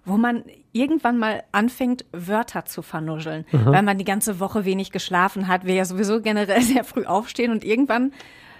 wo 0.05 0.17
man 0.17 0.43
irgendwann 0.75 1.17
mal 1.17 1.41
anfängt, 1.51 2.05
Wörter 2.11 2.65
zu 2.65 2.81
vernuscheln, 2.81 3.45
weil 3.51 3.81
man 3.83 3.97
die 3.97 4.03
ganze 4.03 4.39
Woche 4.39 4.65
wenig 4.65 4.91
geschlafen 4.91 5.47
hat, 5.47 5.65
wir 5.65 5.73
ja 5.73 5.85
sowieso 5.85 6.21
generell 6.21 6.61
sehr 6.73 6.83
früh 6.83 7.05
aufstehen 7.05 7.51
und 7.51 7.63
irgendwann 7.63 8.11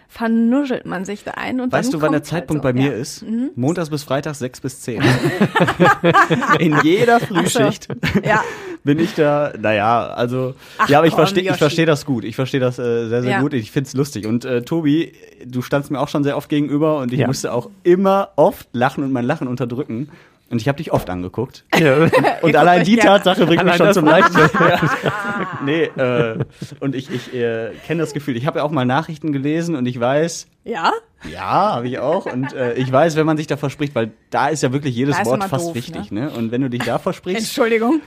vernuschelt 0.08 0.86
man 0.86 1.04
sich 1.04 1.24
da 1.24 1.32
ein. 1.32 1.60
Und 1.60 1.74
Weißt 1.74 1.92
dann 1.92 2.00
du, 2.00 2.06
wann 2.06 2.12
der 2.12 2.22
kommt 2.22 2.28
Zeitpunkt 2.30 2.64
halt 2.64 2.76
bei 2.76 2.82
so, 2.82 2.88
mir 2.88 2.96
ja. 2.96 3.02
ist? 3.02 3.26
Montags 3.58 3.90
bis 3.90 4.04
Freitags 4.04 4.40
sechs 4.40 4.62
bis 4.62 4.80
zehn. 4.82 5.02
In 6.60 6.78
jeder 6.84 7.20
Frühschicht 7.20 7.88
Ja. 8.24 8.44
bin 8.84 9.00
ich 9.00 9.14
da, 9.16 9.52
naja, 9.60 10.08
also, 10.08 10.54
Ach 10.78 10.88
ja, 10.90 11.00
aber 11.00 11.08
ich 11.08 11.14
verstehe 11.16 11.42
ich 11.44 11.48
Yoshi. 11.50 11.58
verstehe 11.60 11.86
das 11.86 12.06
gut. 12.06 12.24
Ich 12.24 12.36
verstehe 12.36 12.60
das 12.60 12.78
äh, 12.80 13.08
sehr, 13.08 13.22
sehr 13.24 13.32
Ja. 13.32 13.42
gut. 13.42 13.54
Ich 13.54 13.72
find's 13.72 13.94
lustig. 13.94 14.26
Und 14.28 14.46
äh, 14.46 14.62
Tobi, 14.62 15.12
du 15.46 15.62
standst 15.62 15.92
mir 15.92 16.00
auch 16.00 16.08
schon 16.08 16.24
sehr 16.24 16.38
oft 16.38 16.50
gegenüber 16.50 17.00
und 17.00 17.12
ich 17.12 17.20
Ja. 17.20 17.28
musste 17.28 17.52
auch 17.52 17.70
immer 17.84 18.30
oft 18.36 18.70
lachen 18.74 19.04
und 19.04 19.12
mein 19.12 19.26
Lachen 19.26 19.48
unterdrücken. 19.48 20.10
Und 20.50 20.62
ich 20.62 20.68
habe 20.68 20.78
dich 20.78 20.92
oft 20.92 21.10
angeguckt. 21.10 21.66
Ja. 21.80 22.08
Und 22.42 22.56
allein 22.56 22.84
die 22.84 22.96
Tatsache 22.96 23.46
bringt 23.46 23.64
mich 23.64 23.76
schon 23.76 23.94
zum 23.94 24.06
ja. 24.06 24.20
Nee, 25.66 25.84
äh, 25.84 26.38
und 26.80 26.96
ich, 26.96 27.10
ich 27.12 27.34
äh, 27.34 27.72
kenne 27.86 28.02
das 28.02 28.14
Gefühl. 28.14 28.38
Ich 28.38 28.46
habe 28.46 28.60
ja 28.60 28.66
auch 28.66 28.72
mal 28.72 28.86
Nachrichten 28.86 29.34
gelesen 29.34 29.76
und 29.76 29.86
ich 29.86 30.00
weiß, 30.00 30.48
Ja? 30.64 30.94
ja, 31.30 31.76
habe 31.76 31.88
ich 31.88 32.00
auch. 32.00 32.26
Und 32.28 32.54
äh, 32.54 32.76
ich 32.76 32.90
weiß, 32.92 33.16
wenn 33.16 33.26
man 33.26 33.38
sich 33.38 33.48
da 33.48 33.58
verspricht, 33.58 33.94
weil 33.96 34.12
da 34.30 34.48
ist 34.48 34.64
ja 34.64 34.72
wirklich 34.72 34.96
jedes 34.96 35.24
Wort 35.26 35.44
fast 35.44 35.68
doof, 35.68 35.76
wichtig, 35.76 36.12
ne? 36.12 36.30
Und 36.30 36.52
wenn 36.52 36.62
du 36.62 36.70
dich 36.70 36.84
da 36.84 36.98
versprichst, 36.98 37.42
Entschuldigung. 37.42 38.02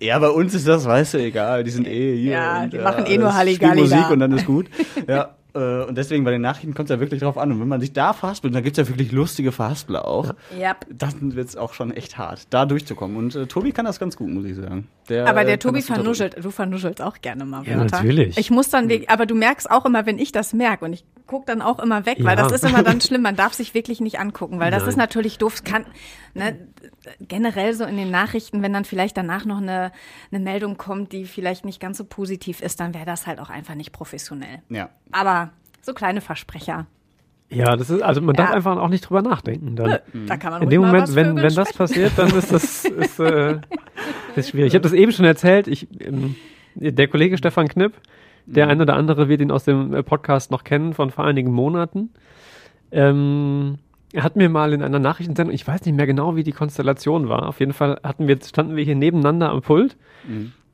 ja, 0.00 0.18
bei 0.18 0.28
uns 0.28 0.54
ist 0.54 0.68
das, 0.68 0.84
weißt 0.84 1.14
du, 1.14 1.18
egal. 1.18 1.64
Die 1.64 1.70
sind 1.70 1.86
eh 1.86 2.16
hier. 2.16 2.32
Ja, 2.32 2.62
und, 2.64 2.72
die 2.72 2.78
machen 2.78 3.06
eh 3.06 3.16
nur 3.18 3.34
Halligalli 3.34 3.80
Musik 3.80 4.10
und 4.10 4.20
dann 4.20 4.32
ist 4.32 4.46
gut. 4.46 4.66
Ja. 5.08 5.35
Äh, 5.56 5.84
Und 5.88 5.96
deswegen 5.96 6.24
bei 6.24 6.30
den 6.30 6.42
Nachrichten 6.42 6.74
kommt 6.74 6.90
es 6.90 6.94
ja 6.94 7.00
wirklich 7.00 7.20
drauf 7.20 7.38
an. 7.38 7.50
Und 7.52 7.60
wenn 7.60 7.68
man 7.68 7.80
sich 7.80 7.92
da 7.92 8.12
verhaspelt, 8.12 8.54
dann 8.54 8.62
gibt's 8.62 8.78
ja 8.78 8.86
wirklich 8.88 9.12
lustige 9.12 9.52
Verhaspler 9.52 10.06
auch, 10.06 10.34
Ja. 10.58 10.76
dann 10.92 11.34
wird's 11.34 11.56
auch 11.56 11.72
schon 11.74 11.90
echt 11.90 12.18
hart, 12.18 12.46
da 12.50 12.66
durchzukommen. 12.66 13.16
Und 13.16 13.34
äh, 13.34 13.46
Tobi 13.46 13.72
kann 13.72 13.84
das 13.86 13.98
ganz 13.98 14.16
gut, 14.16 14.28
muss 14.28 14.44
ich 14.44 14.56
sagen. 14.56 14.88
Der, 15.08 15.26
Aber 15.28 15.44
der 15.44 15.58
Tobi 15.58 15.82
vernuschelt, 15.82 16.36
du 16.42 16.50
vernuschelst 16.50 17.00
auch 17.00 17.20
gerne 17.20 17.44
mal 17.44 17.64
Ja, 17.64 17.76
Wörter. 17.78 17.96
natürlich. 17.98 18.36
Ich 18.38 18.50
muss 18.50 18.68
dann, 18.70 18.90
aber 19.06 19.26
du 19.26 19.34
merkst 19.34 19.70
auch 19.70 19.84
immer, 19.86 20.04
wenn 20.06 20.18
ich 20.18 20.32
das 20.32 20.52
merke 20.52 20.84
und 20.84 20.92
ich 20.92 21.04
guck 21.26 21.46
dann 21.46 21.62
auch 21.62 21.78
immer 21.78 22.06
weg, 22.06 22.18
weil 22.20 22.36
Ja. 22.36 22.42
das 22.42 22.52
ist 22.52 22.64
immer 22.68 22.82
dann 22.82 23.00
schlimm, 23.00 23.22
man 23.22 23.36
darf 23.36 23.52
sich 23.54 23.74
wirklich 23.74 24.00
nicht 24.00 24.18
angucken, 24.18 24.58
weil 24.60 24.70
das 24.70 24.82
Nein. 24.82 24.90
ist 24.90 24.96
natürlich 24.96 25.38
doof. 25.38 25.62
Kann, 25.64 25.86
ne, 26.34 26.56
generell 27.20 27.72
so 27.74 27.84
in 27.84 27.96
den 27.96 28.10
Nachrichten, 28.10 28.62
wenn 28.62 28.72
dann 28.72 28.84
vielleicht 28.84 29.16
danach 29.16 29.44
noch 29.44 29.58
eine, 29.58 29.92
eine 30.32 30.40
Meldung 30.42 30.76
kommt, 30.76 31.12
die 31.12 31.24
vielleicht 31.24 31.64
nicht 31.64 31.80
ganz 31.80 31.98
so 31.98 32.04
positiv 32.04 32.60
ist, 32.60 32.80
dann 32.80 32.94
wäre 32.94 33.06
das 33.06 33.26
halt 33.26 33.38
auch 33.40 33.50
einfach 33.50 33.74
nicht 33.74 33.92
professionell. 33.92 34.62
Ja. 34.68 34.90
Aber 35.12 35.50
so 35.82 35.94
kleine 35.94 36.20
Versprecher, 36.20 36.86
ja, 37.48 37.76
das 37.76 37.90
ist, 37.90 38.02
also 38.02 38.20
man 38.20 38.34
darf 38.34 38.48
Ja. 38.50 38.56
einfach 38.56 38.76
auch 38.76 38.88
nicht 38.88 39.02
drüber 39.02 39.22
nachdenken. 39.22 39.76
Dann. 39.76 39.98
da 40.26 40.36
kann 40.36 40.50
man 40.52 40.62
In 40.62 40.68
dem 40.70 40.80
mal 40.80 40.88
Moment, 40.88 41.04
was 41.08 41.14
wenn, 41.14 41.36
wenn 41.36 41.54
das 41.54 41.72
passiert, 41.72 42.10
dann 42.16 42.28
ist 42.36 42.50
das, 42.52 42.84
ist, 42.84 43.20
äh, 43.20 43.60
das 44.36 44.44
ist 44.46 44.50
schwierig. 44.52 44.68
Ich 44.68 44.74
habe 44.74 44.82
das 44.82 44.92
eben 44.92 45.10
schon 45.12 45.24
erzählt. 45.24 45.66
Ich, 45.66 45.88
ähm, 46.00 46.36
der 46.74 47.08
Kollege 47.08 47.36
Stefan 47.38 47.68
Knipp, 47.68 47.94
der 48.46 48.68
ein 48.68 48.80
oder 48.80 48.94
andere 48.94 49.28
wird 49.28 49.40
ihn 49.40 49.50
aus 49.50 49.64
dem 49.64 49.92
äh, 49.94 50.02
Podcast 50.02 50.50
noch 50.50 50.62
kennen 50.62 50.94
von 50.94 51.10
vor 51.10 51.24
einigen 51.24 51.50
Monaten. 51.52 52.10
Ähm, 52.92 53.78
er 54.12 54.22
hat 54.22 54.36
mir 54.36 54.48
mal 54.48 54.72
in 54.72 54.82
einer 54.82 54.98
Nachrichtensendung, 55.00 55.54
ich 55.54 55.66
weiß 55.66 55.84
nicht 55.84 55.96
mehr 55.96 56.06
genau, 56.06 56.36
wie 56.36 56.44
die 56.44 56.52
Konstellation 56.52 57.28
war. 57.28 57.48
Auf 57.48 57.60
jeden 57.60 57.72
Fall 57.72 57.98
hatten 58.04 58.28
wir, 58.28 58.38
standen 58.42 58.76
wir 58.76 58.84
hier 58.84 58.94
nebeneinander 58.94 59.50
am 59.50 59.62
Pult. 59.62 59.96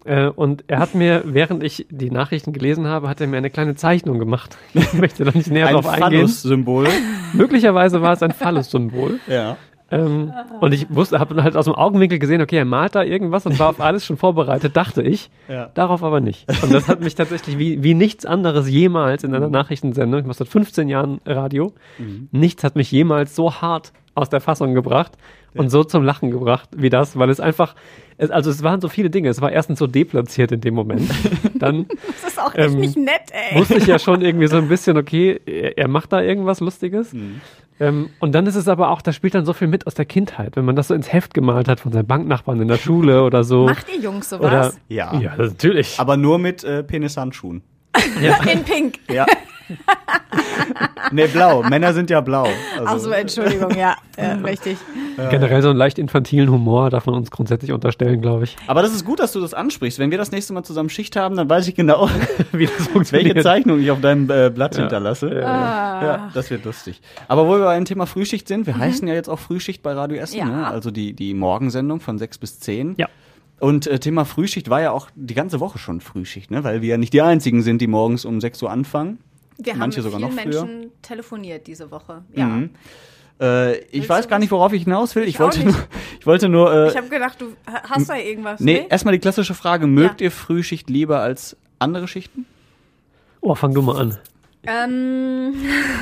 Äh, 0.04 0.26
und 0.28 0.64
er 0.66 0.78
hat 0.80 0.94
mir, 0.94 1.22
während 1.24 1.62
ich 1.62 1.86
die 1.90 2.10
Nachrichten 2.10 2.52
gelesen 2.52 2.86
habe, 2.86 3.08
hat 3.08 3.20
er 3.20 3.26
mir 3.26 3.38
eine 3.38 3.50
kleine 3.50 3.74
Zeichnung 3.74 4.18
gemacht. 4.18 4.58
Ich 4.74 4.92
möchte 4.92 5.24
da 5.24 5.30
nicht 5.32 5.50
näher 5.50 5.68
Ein 5.68 5.74
drauf 5.74 5.88
eingehen. 5.88 6.02
Phallus-Symbol. 6.10 6.88
Möglicherweise 7.32 8.02
war 8.02 8.12
es 8.12 8.22
ein 8.22 8.32
Phallus-Symbol. 8.32 9.20
ja. 9.28 9.56
Ähm, 9.92 10.32
und 10.60 10.72
ich 10.74 10.86
wusste, 10.94 11.18
habe 11.20 11.42
halt 11.42 11.56
aus 11.56 11.66
dem 11.66 11.74
Augenwinkel 11.74 12.18
gesehen, 12.18 12.40
okay, 12.40 12.56
er 12.56 12.64
malt 12.64 12.94
da 12.94 13.02
irgendwas 13.02 13.46
und 13.46 13.58
war 13.58 13.68
auf 13.68 13.80
alles 13.80 14.04
schon 14.06 14.16
vorbereitet, 14.16 14.76
dachte 14.76 15.02
ich. 15.02 15.30
Ja. 15.48 15.70
Darauf 15.74 16.02
aber 16.02 16.20
nicht. 16.20 16.46
Und 16.62 16.72
das 16.72 16.88
hat 16.88 17.00
mich 17.00 17.14
tatsächlich 17.14 17.58
wie, 17.58 17.82
wie 17.82 17.94
nichts 17.94 18.24
anderes 18.26 18.68
jemals 18.68 19.22
in 19.24 19.34
einer 19.34 19.46
Mhm. 19.46 19.52
Nachrichtensendung, 19.52 20.20
ich 20.20 20.26
mache 20.26 20.38
seit 20.38 20.48
15 20.48 20.88
Jahren 20.88 21.20
Radio, 21.26 21.72
nichts 22.32 22.64
hat 22.64 22.74
mich 22.76 22.90
jemals 22.90 23.36
so 23.36 23.52
hart 23.54 23.92
aus 24.14 24.28
der 24.28 24.40
Fassung 24.40 24.74
gebracht 24.74 25.12
und 25.54 25.70
so 25.70 25.84
zum 25.84 26.02
Lachen 26.02 26.30
gebracht 26.30 26.68
wie 26.76 26.88
das, 26.90 27.18
weil 27.18 27.28
es 27.30 27.40
einfach, 27.40 27.74
es, 28.18 28.30
also 28.30 28.50
es 28.50 28.62
waren 28.62 28.80
so 28.80 28.88
viele 28.88 29.10
Dinge. 29.10 29.28
Es 29.28 29.40
war 29.40 29.50
erstens 29.52 29.78
so 29.78 29.86
deplatziert 29.86 30.52
in 30.52 30.60
dem 30.60 30.74
Moment. 30.74 31.10
Dann 31.58 31.86
Das 32.22 32.32
ist 32.32 32.40
auch 32.40 32.54
echt 32.54 32.72
Ähm, 32.74 32.80
nicht 32.80 32.96
nett, 32.96 33.30
ey. 33.32 33.58
wusste 33.58 33.76
ich 33.78 33.86
ja 33.86 33.98
schon 33.98 34.22
irgendwie 34.22 34.46
so 34.48 34.56
ein 34.56 34.68
bisschen, 34.68 34.96
okay, 34.96 35.40
er, 35.46 35.76
er 35.78 35.88
macht 35.88 36.12
da 36.12 36.20
irgendwas 36.22 36.60
Lustiges. 36.60 37.12
Mhm. 37.12 37.40
Ähm, 37.80 38.10
und 38.20 38.32
dann 38.34 38.46
ist 38.46 38.54
es 38.54 38.68
aber 38.68 38.90
auch, 38.90 39.02
da 39.02 39.12
spielt 39.12 39.34
dann 39.34 39.44
so 39.44 39.52
viel 39.52 39.68
mit 39.68 39.86
aus 39.86 39.94
der 39.94 40.04
Kindheit, 40.04 40.56
wenn 40.56 40.64
man 40.64 40.76
das 40.76 40.88
so 40.88 40.94
ins 40.94 41.12
Heft 41.12 41.34
gemalt 41.34 41.68
hat 41.68 41.80
von 41.80 41.92
seinen 41.92 42.06
Banknachbarn 42.06 42.60
in 42.60 42.68
der 42.68 42.76
Schule 42.78 43.24
oder 43.24 43.44
so. 43.44 43.66
Macht 43.66 43.86
ihr 43.94 44.00
Jungs 44.00 44.28
sowas? 44.30 44.44
oder, 44.46 44.72
Ja. 44.88 45.18
ja, 45.18 45.36
natürlich. 45.36 45.98
Aber 45.98 46.16
nur 46.16 46.38
mit 46.38 46.64
äh, 46.64 46.82
Penishandschuhen. 46.82 47.62
In 48.52 48.64
Pink. 48.64 48.98
Ja. 49.10 49.26
nee, 51.12 51.26
blau. 51.26 51.62
Männer 51.62 51.92
sind 51.92 52.10
ja 52.10 52.20
blau. 52.20 52.44
Also, 52.78 52.84
Ach 52.86 52.98
so, 52.98 53.10
Entschuldigung, 53.10 53.76
ja, 53.76 53.96
ja 54.18 54.32
richtig. 54.34 54.78
Generell 55.30 55.62
so 55.62 55.68
einen 55.70 55.78
leicht 55.78 55.98
infantilen 55.98 56.50
Humor 56.50 56.90
darf 56.90 57.06
man 57.06 57.14
uns 57.14 57.30
grundsätzlich 57.30 57.72
unterstellen, 57.72 58.20
glaube 58.20 58.44
ich. 58.44 58.56
Aber 58.66 58.82
das 58.82 58.94
ist 58.94 59.04
gut, 59.04 59.20
dass 59.20 59.32
du 59.32 59.40
das 59.40 59.54
ansprichst. 59.54 59.98
Wenn 59.98 60.10
wir 60.10 60.18
das 60.18 60.32
nächste 60.32 60.52
Mal 60.52 60.62
zusammen 60.62 60.88
Schicht 60.88 61.16
haben, 61.16 61.36
dann 61.36 61.48
weiß 61.48 61.68
ich 61.68 61.74
genau, 61.74 62.08
Wie 62.52 62.66
das 62.66 62.78
welche 62.78 62.90
funktioniert. 62.90 63.42
Zeichnung 63.42 63.80
ich 63.80 63.90
auf 63.90 64.00
deinem 64.00 64.30
äh, 64.30 64.50
Blatt 64.50 64.76
hinterlasse. 64.76 65.30
Ah. 65.44 66.04
Ja, 66.04 66.30
das 66.34 66.50
wird 66.50 66.64
lustig. 66.64 67.00
Aber 67.28 67.46
wo 67.46 67.52
wir 67.58 67.64
beim 67.64 67.84
Thema 67.84 68.06
Frühschicht 68.06 68.48
sind, 68.48 68.66
wir 68.66 68.76
heißen 68.76 69.06
ja 69.06 69.14
jetzt 69.14 69.28
auch 69.28 69.38
Frühschicht 69.38 69.82
bei 69.82 69.92
Radio 69.92 70.18
Essen, 70.18 70.38
Ja. 70.38 70.44
ne? 70.46 70.66
also 70.66 70.90
die, 70.90 71.12
die 71.12 71.34
Morgensendung 71.34 72.00
von 72.00 72.18
6 72.18 72.38
bis 72.38 72.60
10. 72.60 72.94
Ja. 72.98 73.08
Und 73.60 73.86
äh, 73.86 73.98
Thema 74.00 74.24
Frühschicht 74.24 74.70
war 74.70 74.80
ja 74.80 74.90
auch 74.90 75.08
die 75.14 75.34
ganze 75.34 75.60
Woche 75.60 75.78
schon 75.78 76.00
Frühschicht, 76.00 76.50
ne? 76.50 76.64
weil 76.64 76.82
wir 76.82 76.88
ja 76.88 76.96
nicht 76.98 77.12
die 77.12 77.22
Einzigen 77.22 77.62
sind, 77.62 77.80
die 77.80 77.86
morgens 77.86 78.24
um 78.24 78.40
6 78.40 78.62
Uhr 78.62 78.70
anfangen. 78.70 79.18
Wir 79.58 79.74
Manche 79.76 79.98
haben 79.98 80.10
sogar 80.10 80.20
mit 80.20 80.30
noch 80.30 80.38
vielen 80.42 80.52
früher. 80.52 80.64
Menschen 80.64 80.90
telefoniert 81.02 81.66
diese 81.66 81.90
Woche. 81.90 82.22
Ja. 82.34 82.46
Mhm. 82.46 82.70
Äh, 83.40 83.78
ich 83.86 84.08
weiß 84.08 84.28
gar 84.28 84.38
nicht, 84.38 84.50
worauf 84.50 84.72
ich 84.72 84.84
hinaus 84.84 85.14
will. 85.16 85.24
Ich, 85.24 85.30
Ich 85.30 85.36
auch 85.36 85.44
wollte 85.44 85.58
nicht. 85.64 85.76
nur, 85.76 85.84
ich 86.20 86.26
wollte 86.26 86.48
nur 86.48 86.72
äh, 86.72 86.88
Ich 86.88 86.96
habe 86.96 87.08
gedacht, 87.08 87.40
du 87.40 87.54
hast 87.66 88.08
da 88.08 88.16
irgendwas. 88.16 88.60
nee, 88.60 88.86
erstmal 88.88 89.12
die 89.12 89.18
klassische 89.20 89.54
Frage, 89.54 89.86
mögt 89.86 90.20
Ja. 90.20 90.26
ihr 90.26 90.30
Frühschicht 90.30 90.88
lieber 90.90 91.20
als 91.20 91.56
andere 91.78 92.06
Schichten? 92.08 92.46
Oh, 93.40 93.54
fang 93.54 93.74
du 93.74 93.82
mal 93.82 93.96
an. 94.00 94.18
Ähm, 94.64 95.54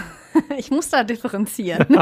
ich 0.58 0.70
muss 0.70 0.90
da 0.90 1.02
differenzieren. 1.04 1.86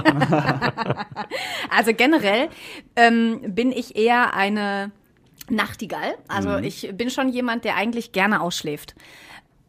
also 1.70 1.92
generell 1.94 2.48
ähm, 2.96 3.40
bin 3.54 3.70
ich 3.72 3.96
eher 3.96 4.34
eine 4.34 4.90
Nachtigall. 5.50 6.14
Also 6.28 6.56
ich 6.58 6.90
bin 6.94 7.10
schon 7.10 7.28
jemand, 7.28 7.64
der 7.64 7.76
eigentlich 7.76 8.12
gerne 8.12 8.40
ausschläft. 8.40 8.94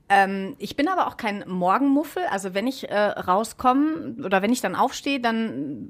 Ähm, 0.09 0.55
ich 0.57 0.75
bin 0.75 0.87
aber 0.87 1.07
auch 1.07 1.17
kein 1.17 1.43
Morgenmuffel. 1.47 2.23
Also 2.31 2.53
wenn 2.53 2.67
ich 2.67 2.89
äh, 2.89 2.97
rauskomme 2.97 4.15
oder 4.23 4.41
wenn 4.41 4.51
ich 4.51 4.61
dann 4.61 4.75
aufstehe, 4.75 5.19
dann 5.19 5.89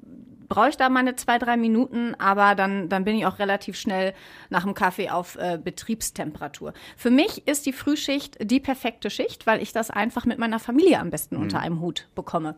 brauche 0.49 0.69
ich 0.69 0.77
da 0.77 0.89
meine 0.89 1.15
zwei, 1.15 1.37
drei 1.37 1.55
Minuten, 1.55 2.15
aber 2.15 2.55
dann, 2.55 2.89
dann 2.89 3.05
bin 3.05 3.15
ich 3.15 3.25
auch 3.25 3.39
relativ 3.39 3.77
schnell 3.77 4.13
nach 4.49 4.63
dem 4.63 4.73
Kaffee 4.73 5.09
auf 5.09 5.37
äh, 5.37 5.59
Betriebstemperatur. 5.63 6.73
Für 6.97 7.11
mich 7.11 7.47
ist 7.47 7.65
die 7.65 7.73
Frühschicht 7.73 8.37
die 8.41 8.59
perfekte 8.59 9.09
Schicht, 9.09 9.47
weil 9.47 9.61
ich 9.61 9.71
das 9.71 9.91
einfach 9.91 10.25
mit 10.25 10.39
meiner 10.39 10.59
Familie 10.59 10.99
am 10.99 11.11
besten 11.11 11.37
unter 11.37 11.59
einem 11.59 11.79
Hut 11.79 12.09
bekomme. 12.15 12.55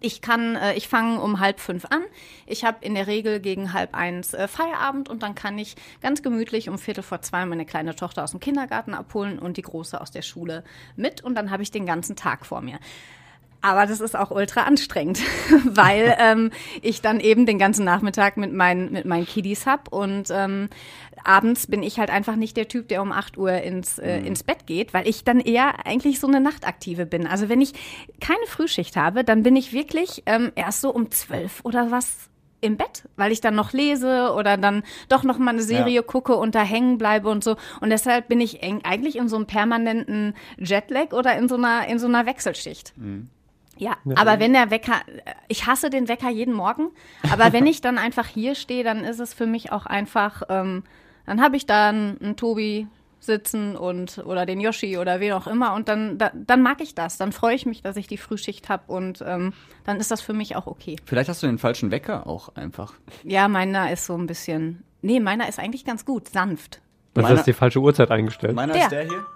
Ich 0.00 0.20
kann, 0.20 0.54
äh, 0.56 0.74
ich 0.74 0.88
fange 0.88 1.20
um 1.20 1.40
halb 1.40 1.60
fünf 1.60 1.86
an. 1.86 2.02
Ich 2.46 2.64
habe 2.64 2.78
in 2.82 2.94
der 2.94 3.06
Regel 3.06 3.40
gegen 3.40 3.72
halb 3.72 3.94
eins 3.94 4.34
äh, 4.34 4.46
Feierabend 4.46 5.08
und 5.08 5.22
dann 5.22 5.34
kann 5.34 5.58
ich 5.58 5.76
ganz 6.02 6.22
gemütlich 6.22 6.68
um 6.68 6.78
Viertel 6.78 7.02
vor 7.02 7.22
zwei 7.22 7.46
meine 7.46 7.64
kleine 7.64 7.96
Tochter 7.96 8.22
aus 8.24 8.32
dem 8.32 8.40
Kindergarten 8.40 8.94
abholen 8.94 9.38
und 9.38 9.56
die 9.56 9.62
große 9.62 10.00
aus 10.00 10.10
der 10.10 10.22
Schule 10.22 10.62
mit 10.96 11.22
und 11.22 11.34
dann 11.34 11.50
habe 11.50 11.62
ich 11.62 11.70
den 11.70 11.86
ganzen 11.86 12.16
Tag 12.16 12.46
vor 12.46 12.60
mir. 12.60 12.78
Aber 13.60 13.86
das 13.86 14.00
ist 14.00 14.16
auch 14.16 14.30
ultra 14.30 14.62
anstrengend, 14.62 15.20
weil 15.64 16.16
ähm, 16.20 16.52
ich 16.80 17.00
dann 17.00 17.18
eben 17.18 17.44
den 17.44 17.58
ganzen 17.58 17.84
Nachmittag 17.84 18.36
mit 18.36 18.52
meinen, 18.52 18.92
mit 18.92 19.04
meinen 19.04 19.26
Kiddies 19.26 19.66
hab 19.66 19.92
und 19.92 20.28
ähm, 20.30 20.68
abends 21.24 21.66
bin 21.66 21.82
ich 21.82 21.98
halt 21.98 22.10
einfach 22.10 22.36
nicht 22.36 22.56
der 22.56 22.68
Typ, 22.68 22.88
der 22.88 23.02
um 23.02 23.12
8 23.12 23.38
Uhr 23.38 23.52
ins, 23.52 23.98
äh, 23.98 24.18
ins 24.20 24.42
Bett 24.42 24.66
geht, 24.66 24.94
weil 24.94 25.06
ich 25.08 25.24
dann 25.24 25.40
eher 25.40 25.86
eigentlich 25.86 26.20
so 26.20 26.26
eine 26.26 26.40
Nachtaktive 26.40 27.06
bin. 27.06 27.26
Also 27.26 27.48
wenn 27.48 27.60
ich 27.60 27.72
keine 28.20 28.46
Frühschicht 28.46 28.96
habe, 28.96 29.24
dann 29.24 29.42
bin 29.42 29.56
ich 29.56 29.72
wirklich 29.72 30.22
ähm, 30.26 30.52
erst 30.54 30.80
so 30.80 30.90
um 30.90 31.10
12 31.10 31.60
oder 31.64 31.90
was 31.90 32.28
im 32.60 32.76
Bett, 32.76 33.04
weil 33.16 33.30
ich 33.30 33.40
dann 33.40 33.54
noch 33.54 33.72
lese 33.72 34.32
oder 34.34 34.56
dann 34.56 34.82
doch 35.08 35.22
noch 35.22 35.38
mal 35.38 35.52
eine 35.52 35.62
Serie 35.62 35.96
Ja. 35.96 36.02
gucke 36.02 36.34
und 36.34 36.54
da 36.56 36.62
hängen 36.62 36.98
bleibe 36.98 37.28
und 37.28 37.44
so. 37.44 37.56
Und 37.80 37.90
deshalb 37.90 38.26
bin 38.28 38.40
ich 38.40 38.62
eng, 38.64 38.80
eigentlich 38.82 39.16
in 39.16 39.28
so 39.28 39.36
einem 39.36 39.46
permanenten 39.46 40.34
Jetlag 40.58 41.12
oder 41.12 41.36
in 41.38 41.48
so 41.48 41.54
einer, 41.54 41.86
in 41.86 42.00
so 42.00 42.08
einer 42.08 42.26
Wechselschicht. 42.26 42.94
Ja, 43.80 43.96
aber 44.16 44.40
wenn 44.40 44.54
der 44.54 44.72
Wecker, 44.72 45.00
ich 45.46 45.66
hasse 45.68 45.88
den 45.88 46.08
Wecker 46.08 46.30
jeden 46.30 46.52
Morgen, 46.52 46.88
aber 47.30 47.52
wenn 47.52 47.64
ich 47.68 47.80
dann 47.80 47.96
einfach 47.96 48.26
hier 48.26 48.56
stehe, 48.56 48.82
dann 48.82 49.04
ist 49.04 49.20
es 49.20 49.34
für 49.34 49.46
mich 49.46 49.70
auch 49.70 49.86
einfach, 49.86 50.42
ähm, 50.48 50.82
dann 51.28 51.40
habe 51.40 51.56
ich 51.56 51.66
da 51.66 51.90
einen, 51.90 52.20
einen 52.20 52.36
Tobi, 52.36 52.86
sitzen 53.20 53.76
und 53.76 54.18
oder 54.24 54.46
den 54.46 54.60
Yoshi 54.60 54.96
oder 54.96 55.18
wen 55.18 55.32
auch 55.32 55.48
immer 55.48 55.74
und 55.74 55.88
dann, 55.88 56.18
da, 56.18 56.30
dann 56.34 56.62
mag 56.62 56.80
ich 56.80 56.94
das. 56.94 57.16
Dann 57.18 57.32
freue 57.32 57.54
ich 57.56 57.66
mich, 57.66 57.82
dass 57.82 57.96
ich 57.96 58.06
die 58.06 58.16
Frühschicht 58.16 58.68
habe 58.68 58.84
und 58.92 59.22
ähm, 59.26 59.52
dann 59.84 59.96
ist 59.98 60.10
das 60.12 60.20
für 60.20 60.32
mich 60.32 60.54
auch 60.54 60.68
okay. 60.68 60.94
Vielleicht 61.04 61.28
hast 61.28 61.42
du 61.42 61.48
den 61.48 61.58
falschen 61.58 61.90
Wecker 61.90 62.28
auch 62.28 62.54
einfach. 62.54 62.94
Ja, 63.24 63.48
meiner 63.48 63.92
ist 63.92 64.06
so 64.06 64.16
ein 64.16 64.26
bisschen. 64.28 64.84
Nee, 65.02 65.18
meiner 65.18 65.48
ist 65.48 65.58
eigentlich 65.58 65.84
ganz 65.84 66.04
gut, 66.04 66.28
sanft. 66.28 66.80
Das 67.14 67.22
Meiner- 67.24 67.34
ist 67.34 67.46
die 67.46 67.52
falsche 67.52 67.80
Uhrzeit 67.80 68.10
eingestellt. 68.12 68.54
Meiner 68.54 68.72
Der. 68.74 68.82
ist 68.82 68.92
der 68.92 69.02
hier. 69.08 69.26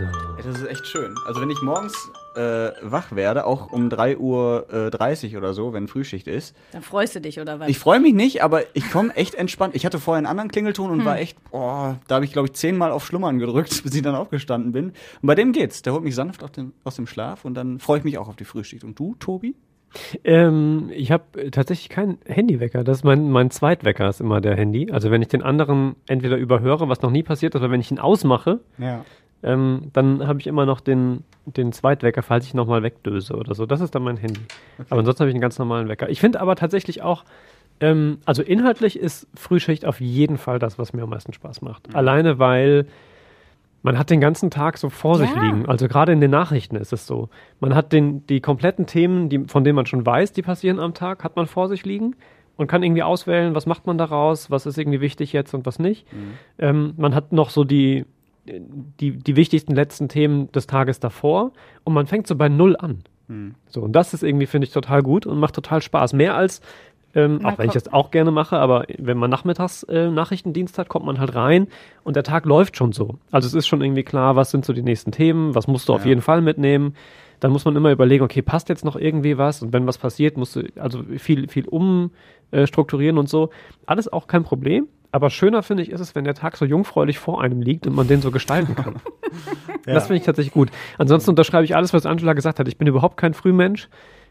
Ja, 0.00 0.10
das 0.36 0.46
ist 0.46 0.66
echt 0.66 0.86
schön. 0.86 1.14
Also 1.26 1.40
wenn 1.40 1.50
ich 1.50 1.60
morgens 1.62 1.94
äh, 2.36 2.72
wach 2.82 3.12
werde, 3.14 3.46
auch 3.46 3.72
um 3.72 3.88
3.30 3.88 4.18
Uhr 4.18 4.66
äh, 4.72 4.90
30 4.90 5.36
oder 5.36 5.54
so, 5.54 5.72
wenn 5.72 5.88
Frühschicht 5.88 6.26
ist, 6.26 6.54
Dann 6.72 6.82
freust 6.82 7.14
du 7.14 7.20
dich 7.20 7.40
oder 7.40 7.60
was? 7.60 7.68
Ich 7.68 7.78
freue 7.78 8.00
mich 8.00 8.14
nicht, 8.14 8.42
aber 8.42 8.62
ich 8.74 8.90
komme 8.90 9.14
echt 9.16 9.34
entspannt. 9.34 9.74
Ich 9.74 9.84
hatte 9.86 9.98
vorher 9.98 10.18
einen 10.18 10.26
anderen 10.26 10.50
Klingelton 10.50 10.90
und 10.90 11.04
war 11.04 11.18
echt, 11.18 11.36
boah, 11.50 11.98
da 12.08 12.16
habe 12.16 12.24
ich 12.24 12.32
glaube 12.32 12.48
ich 12.48 12.54
zehnmal 12.54 12.90
auf 12.90 13.04
Schlummern 13.06 13.38
gedrückt, 13.38 13.82
bis 13.84 13.94
ich 13.94 14.02
dann 14.02 14.14
aufgestanden 14.14 14.72
bin. 14.72 14.86
Und 14.86 14.94
bei 15.26 15.34
dem 15.34 15.52
geht's. 15.52 15.82
Der 15.82 15.92
holt 15.92 16.02
mich 16.04 16.14
sanft 16.14 16.42
aus 16.42 16.52
dem, 16.52 16.72
aus 16.84 16.96
dem 16.96 17.06
Schlaf 17.06 17.44
und 17.44 17.54
dann 17.54 17.78
freue 17.78 17.98
ich 17.98 18.04
mich 18.04 18.18
auch 18.18 18.28
auf 18.28 18.36
die 18.36 18.44
Frühschicht. 18.44 18.84
Und 18.84 18.98
du, 18.98 19.14
Tobi? 19.18 19.54
Ähm, 20.24 20.90
ich 20.94 21.12
habe 21.12 21.50
tatsächlich 21.50 21.88
keinen 21.88 22.18
Handywecker. 22.24 22.84
Das 22.84 22.98
ist 22.98 23.04
mein, 23.04 23.30
mein 23.30 23.50
Zweitwecker 23.50 24.08
ist 24.08 24.20
immer 24.20 24.40
der 24.40 24.56
Handy. 24.56 24.90
Also 24.90 25.10
wenn 25.10 25.22
ich 25.22 25.28
den 25.28 25.42
anderen 25.42 25.96
entweder 26.06 26.36
überhöre, 26.36 26.88
was 26.88 27.02
noch 27.02 27.10
nie 27.10 27.22
passiert 27.22 27.54
ist, 27.54 27.60
oder 27.60 27.70
wenn 27.70 27.80
ich 27.80 27.90
ihn 27.90 27.98
ausmache, 27.98 28.60
Ja. 28.78 29.04
Ähm, 29.42 29.90
dann 29.92 30.26
habe 30.26 30.38
ich 30.40 30.46
immer 30.46 30.66
noch 30.66 30.80
den, 30.80 31.24
den 31.46 31.72
Zweitwecker, 31.72 32.22
falls 32.22 32.46
ich 32.46 32.54
nochmal 32.54 32.82
wegdöse 32.82 33.34
oder 33.34 33.54
so. 33.54 33.66
Das 33.66 33.80
ist 33.80 33.94
dann 33.94 34.02
mein 34.02 34.16
Handy. 34.16 34.42
Aber 34.88 35.00
ansonsten 35.00 35.20
habe 35.20 35.30
ich 35.30 35.34
einen 35.34 35.40
ganz 35.42 35.58
normalen 35.58 35.88
Wecker. 35.88 36.08
Ich 36.08 36.20
finde 36.20 36.40
aber 36.40 36.56
tatsächlich 36.56 37.02
auch, 37.02 37.24
ähm, 37.80 38.18
also 38.24 38.42
inhaltlich 38.42 38.98
ist 38.98 39.26
Frühschicht 39.34 39.84
auf 39.84 40.00
jeden 40.00 40.38
Fall 40.38 40.58
das, 40.58 40.78
was 40.78 40.92
mir 40.92 41.02
am 41.02 41.10
meisten 41.10 41.32
Spaß 41.32 41.62
macht. 41.62 41.94
Alleine 41.94 42.38
weil 42.38 42.86
man 43.84 43.98
hat 43.98 44.10
den 44.10 44.20
ganzen 44.20 44.50
Tag 44.50 44.78
so 44.78 44.90
vor 44.90 45.18
sich 45.18 45.34
Ja. 45.34 45.42
liegen. 45.42 45.66
Also 45.68 45.88
gerade 45.88 46.12
in 46.12 46.20
den 46.20 46.30
Nachrichten 46.30 46.76
ist 46.76 46.92
es 46.92 47.04
so. 47.06 47.28
Man 47.58 47.74
hat 47.74 47.92
den, 47.92 48.24
die 48.28 48.40
kompletten 48.40 48.86
Themen, 48.86 49.28
die, 49.28 49.40
von 49.48 49.64
denen 49.64 49.74
man 49.74 49.86
schon 49.86 50.06
weiß, 50.06 50.32
die 50.32 50.42
passieren 50.42 50.78
am 50.78 50.94
Tag, 50.94 51.24
hat 51.24 51.34
man 51.34 51.46
vor 51.46 51.68
sich 51.68 51.84
liegen 51.84 52.14
und 52.56 52.68
kann 52.68 52.84
irgendwie 52.84 53.02
auswählen, 53.02 53.56
was 53.56 53.66
macht 53.66 53.86
man 53.88 53.98
daraus, 53.98 54.52
was 54.52 54.66
ist 54.66 54.78
irgendwie 54.78 55.00
wichtig 55.00 55.32
jetzt 55.32 55.52
und 55.52 55.66
was 55.66 55.80
nicht. 55.80 56.06
Ähm, 56.60 56.94
man 56.96 57.12
hat 57.16 57.32
noch 57.32 57.50
so 57.50 57.64
die, 57.64 58.04
die, 58.46 59.12
die 59.12 59.36
wichtigsten 59.36 59.74
letzten 59.74 60.08
Themen 60.08 60.50
des 60.52 60.66
Tages 60.66 61.00
davor 61.00 61.52
und 61.84 61.94
man 61.94 62.06
fängt 62.06 62.26
so 62.26 62.34
bei 62.36 62.48
Null 62.48 62.76
an. 62.76 63.02
So, 63.68 63.80
und 63.80 63.92
das 63.92 64.12
ist 64.12 64.22
irgendwie, 64.22 64.44
finde 64.44 64.66
ich, 64.66 64.74
total 64.74 65.02
gut 65.02 65.24
und 65.24 65.38
macht 65.38 65.54
total 65.54 65.80
Spaß. 65.80 66.12
Mehr 66.12 66.34
als, 66.34 66.60
ähm, 67.14 67.42
auch 67.46 67.56
wenn 67.56 67.68
ich 67.68 67.72
das 67.72 67.90
auch 67.90 68.10
gerne 68.10 68.30
mache, 68.30 68.58
aber 68.58 68.84
wenn 68.98 69.16
man 69.16 69.30
nachmittags 69.30 69.84
äh, 69.84 70.10
Nachrichtendienst 70.10 70.76
hat, 70.76 70.90
kommt 70.90 71.06
man 71.06 71.18
halt 71.18 71.34
rein 71.34 71.68
und 72.04 72.14
der 72.16 72.24
Tag 72.24 72.44
läuft 72.44 72.76
schon 72.76 72.92
so. 72.92 73.16
Also 73.30 73.46
es 73.46 73.54
ist 73.54 73.66
schon 73.66 73.80
irgendwie 73.80 74.02
klar, 74.02 74.36
was 74.36 74.50
sind 74.50 74.66
so 74.66 74.74
die 74.74 74.82
nächsten 74.82 75.12
Themen, 75.12 75.54
was 75.54 75.66
musst 75.66 75.88
du 75.88 75.94
auf 75.94 76.02
Ja. 76.02 76.08
jeden 76.10 76.20
Fall 76.20 76.42
mitnehmen. 76.42 76.94
Dann 77.40 77.52
muss 77.52 77.64
man 77.64 77.74
immer 77.74 77.90
überlegen, 77.90 78.22
okay, 78.22 78.42
passt 78.42 78.68
jetzt 78.68 78.84
noch 78.84 78.96
irgendwie 78.96 79.38
was? 79.38 79.62
Und 79.62 79.72
wenn 79.72 79.86
was 79.86 79.96
passiert, 79.96 80.36
musst 80.36 80.56
du 80.56 80.64
also 80.76 81.02
viel, 81.16 81.48
viel 81.48 81.66
umstrukturieren 81.68 83.16
und 83.16 83.30
so. 83.30 83.48
Alles 83.86 84.12
auch 84.12 84.26
kein 84.26 84.44
Problem. 84.44 84.88
Aber 85.12 85.28
schöner 85.28 85.62
finde 85.62 85.82
ich 85.82 85.90
ist 85.90 86.00
es, 86.00 86.14
wenn 86.14 86.24
der 86.24 86.34
Tag 86.34 86.56
so 86.56 86.64
jungfräulich 86.64 87.18
vor 87.18 87.42
einem 87.42 87.60
liegt 87.60 87.86
und 87.86 87.94
man 87.94 88.08
den 88.08 88.22
so 88.22 88.30
gestalten 88.30 88.74
kann. 88.74 88.96
Das 89.84 90.06
finde 90.06 90.18
ich 90.18 90.24
tatsächlich 90.24 90.54
gut. 90.54 90.70
Ansonsten 90.98 91.30
unterschreibe 91.30 91.64
ich 91.64 91.74
alles, 91.74 91.92
was 91.92 92.06
Angela 92.06 92.34
gesagt 92.34 92.60
hat. 92.60 92.68
Ich 92.68 92.78
bin 92.78 92.86
überhaupt 92.86 93.16
kein 93.16 93.34
Frühmensch. 93.34 93.88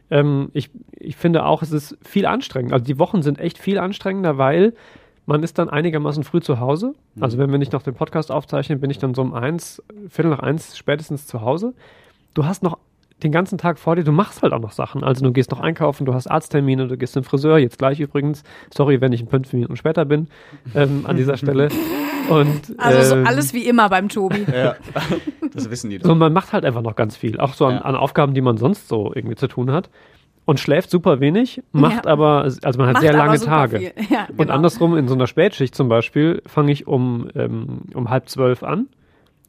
Ähm, 0.09 0.49
ich, 0.53 0.69
ich 0.97 1.17
finde 1.17 1.43
auch, 1.43 1.61
es 1.61 1.73
ist 1.73 1.97
viel 2.03 2.25
anstrengend. 2.25 2.71
Also 2.71 2.85
die 2.85 2.99
Wochen 2.99 3.21
sind 3.21 3.37
echt 3.37 3.57
viel 3.57 3.77
anstrengender, 3.77 4.37
weil 4.37 4.73
man 5.25 5.43
ist 5.43 5.59
dann 5.59 5.69
einigermaßen 5.69 6.23
früh 6.23 6.39
zu 6.39 6.59
Hause. 6.61 6.93
Also 7.19 7.37
wenn 7.37 7.51
wir 7.51 7.57
nicht 7.57 7.73
noch 7.73 7.83
den 7.83 7.95
Podcast 7.95 8.31
aufzeichnen, 8.31 8.79
bin 8.79 8.89
ich 8.91 8.99
dann 8.99 9.13
so 9.13 9.21
um 9.21 9.33
eins, 9.33 9.83
Viertel 10.07 10.31
nach 10.31 10.39
eins 10.39 10.77
spätestens 10.77 11.27
zu 11.27 11.41
Hause. 11.41 11.73
Du 12.33 12.45
hast 12.45 12.63
noch 12.63 12.77
den 13.23 13.31
ganzen 13.31 13.57
Tag 13.57 13.77
vor 13.79 13.95
dir, 13.95 14.03
du 14.03 14.11
machst 14.11 14.41
halt 14.41 14.53
auch 14.53 14.59
noch 14.59 14.71
Sachen. 14.71 15.03
Also 15.03 15.23
du 15.23 15.31
gehst 15.31 15.51
noch 15.51 15.59
einkaufen, 15.59 16.05
du 16.05 16.13
hast 16.13 16.27
Arzttermine, 16.27 16.87
du 16.87 16.97
gehst 16.97 17.13
zum 17.13 17.23
Friseur, 17.23 17.57
jetzt 17.57 17.77
gleich 17.77 17.99
übrigens. 17.99 18.43
Sorry, 18.73 19.01
wenn 19.01 19.13
ich 19.13 19.21
ein 19.21 19.27
fünf 19.27 19.51
Minuten 19.53 19.75
später 19.75 20.05
bin 20.05 20.27
ähm, 20.75 21.05
an 21.07 21.17
dieser 21.17 21.37
Stelle. 21.37 21.69
Und, 22.29 22.75
Also 22.77 23.01
so 23.09 23.15
ähm, 23.15 23.27
alles 23.27 23.53
wie 23.53 23.67
immer 23.67 23.89
beim 23.89 24.07
Tobi. 24.07 24.45
Ja. 24.53 24.75
das 25.53 25.69
wissen 25.69 25.89
die 25.89 25.97
so, 25.97 26.07
doch. 26.09 26.15
man 26.15 26.31
macht 26.33 26.53
halt 26.53 26.65
einfach 26.65 26.81
noch 26.83 26.95
ganz 26.95 27.17
viel. 27.17 27.39
Auch 27.39 27.53
so 27.53 27.65
an, 27.65 27.75
Ja. 27.75 27.81
an 27.81 27.95
Aufgaben, 27.95 28.33
die 28.33 28.41
man 28.41 28.57
sonst 28.57 28.87
so 28.87 29.11
irgendwie 29.13 29.35
zu 29.35 29.47
tun 29.47 29.71
hat. 29.71 29.89
Und 30.45 30.59
schläft 30.59 30.89
super 30.89 31.19
wenig, 31.19 31.61
macht 31.71 32.05
Ja. 32.05 32.11
aber, 32.11 32.43
also 32.43 32.77
man 32.79 32.87
hat 32.87 32.93
Macht 32.95 33.01
sehr 33.03 33.13
lange 33.13 33.39
Tage. 33.39 33.79
Ja, 34.09 34.25
Und 34.29 34.37
genau. 34.37 34.53
andersrum, 34.53 34.97
in 34.97 35.07
so 35.07 35.13
einer 35.13 35.27
Spätschicht 35.27 35.75
zum 35.75 35.87
Beispiel, 35.87 36.41
fange 36.47 36.71
ich 36.71 36.87
um, 36.87 37.29
ähm, 37.35 37.81
um 37.93 38.09
halb 38.09 38.27
zwölf 38.27 38.63
an. 38.63 38.87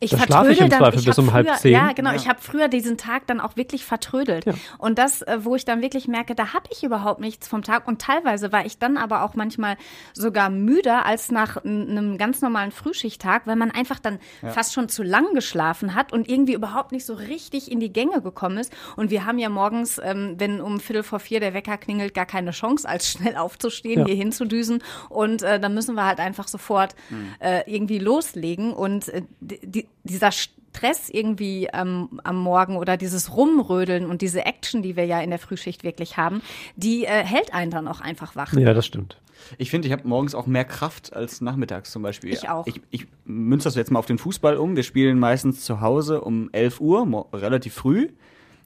Ich 0.02 0.10
Da 0.10 0.18
schlafe 0.18 0.52
ich 0.52 0.60
im 0.60 0.68
dann, 0.68 0.80
Zweifel 0.80 0.98
ich 1.00 1.06
bis 1.06 1.18
um 1.18 1.32
halb 1.32 1.46
früher, 1.46 1.56
zehn. 1.56 1.72
Ja, 1.72 1.92
genau. 1.92 2.10
Ja. 2.10 2.16
Ich 2.16 2.28
habe 2.28 2.40
früher 2.40 2.68
diesen 2.68 2.96
Tag 2.98 3.26
dann 3.26 3.40
auch 3.40 3.56
wirklich 3.56 3.84
vertrödelt. 3.84 4.44
Ja. 4.46 4.54
Und 4.78 4.98
das, 4.98 5.22
äh, 5.22 5.38
wo 5.44 5.54
ich 5.56 5.64
dann 5.64 5.82
wirklich 5.82 6.08
merke, 6.08 6.34
da 6.34 6.52
habe 6.52 6.64
ich 6.70 6.82
überhaupt 6.82 7.20
nichts 7.20 7.48
vom 7.48 7.62
Tag. 7.62 7.86
Und 7.86 8.00
teilweise 8.02 8.52
war 8.52 8.66
ich 8.66 8.78
dann 8.78 8.96
aber 8.96 9.22
auch 9.22 9.34
manchmal 9.34 9.76
sogar 10.12 10.50
müder 10.50 11.06
als 11.06 11.30
nach 11.30 11.64
einem 11.64 12.18
ganz 12.18 12.40
normalen 12.42 12.72
Frühschichttag, 12.72 13.46
weil 13.46 13.56
man 13.56 13.70
einfach 13.70 13.98
dann 13.98 14.18
fast 14.52 14.72
schon 14.74 14.88
zu 14.88 15.02
lang 15.02 15.34
geschlafen 15.34 15.94
hat 15.94 16.12
und 16.12 16.28
irgendwie 16.28 16.54
überhaupt 16.54 16.92
nicht 16.92 17.06
so 17.06 17.14
richtig 17.14 17.70
in 17.70 17.80
die 17.80 17.92
Gänge 17.92 18.22
gekommen 18.22 18.58
ist. 18.58 18.72
Und 18.96 19.10
wir 19.10 19.24
haben 19.24 19.38
ja 19.38 19.48
morgens, 19.48 20.00
ähm, 20.02 20.34
wenn 20.38 20.60
um 20.60 20.80
Viertel 20.80 21.02
vor 21.02 21.20
vier 21.20 21.40
der 21.40 21.54
Wecker 21.54 21.78
klingelt, 21.78 22.14
gar 22.14 22.26
keine 22.26 22.50
Chance, 22.50 22.88
als 22.88 23.08
schnell 23.08 23.36
aufzustehen, 23.36 24.00
Ja. 24.00 24.06
hier 24.06 24.14
hinzudüsen. 24.16 24.82
Und 25.08 25.42
äh, 25.42 25.60
dann 25.60 25.74
müssen 25.74 25.94
wir 25.94 26.06
halt 26.06 26.18
einfach 26.18 26.48
sofort 26.48 26.94
äh, 27.40 27.62
irgendwie 27.72 27.98
loslegen. 27.98 28.72
Und 28.72 29.08
äh, 29.08 29.22
die, 29.40 29.86
dieser 30.04 30.32
Stress 30.32 31.08
irgendwie 31.10 31.68
ähm, 31.72 32.20
am 32.24 32.38
Morgen 32.38 32.76
oder 32.76 32.96
dieses 32.96 33.36
Rumrödeln 33.36 34.06
und 34.06 34.22
diese 34.22 34.44
Action, 34.44 34.82
die 34.82 34.96
wir 34.96 35.04
ja 35.04 35.20
in 35.20 35.30
der 35.30 35.38
Frühschicht 35.38 35.84
wirklich 35.84 36.16
haben, 36.16 36.42
die 36.76 37.04
äh, 37.04 37.24
hält 37.24 37.54
einen 37.54 37.70
dann 37.70 37.88
auch 37.88 38.00
einfach 38.00 38.36
wach. 38.36 38.52
Ja, 38.54 38.74
das 38.74 38.86
stimmt. 38.86 39.18
Ich 39.58 39.70
finde, 39.70 39.88
ich 39.88 39.92
habe 39.92 40.06
morgens 40.06 40.34
auch 40.34 40.46
mehr 40.46 40.64
Kraft 40.64 41.12
als 41.12 41.40
nachmittags 41.40 41.90
zum 41.90 42.02
Beispiel. 42.02 42.32
Ich 42.32 42.48
auch. 42.48 42.66
Ich, 42.66 42.80
ich 42.90 43.06
münze 43.24 43.64
das 43.64 43.74
jetzt 43.74 43.90
mal 43.90 43.98
auf 43.98 44.06
den 44.06 44.18
Fußball 44.18 44.56
um. 44.56 44.76
Wir 44.76 44.82
spielen 44.82 45.18
meistens 45.18 45.64
zu 45.64 45.80
Hause 45.80 46.20
um 46.20 46.48
11 46.52 46.80
Uhr, 46.80 47.26
relativ 47.32 47.74
früh. 47.74 48.08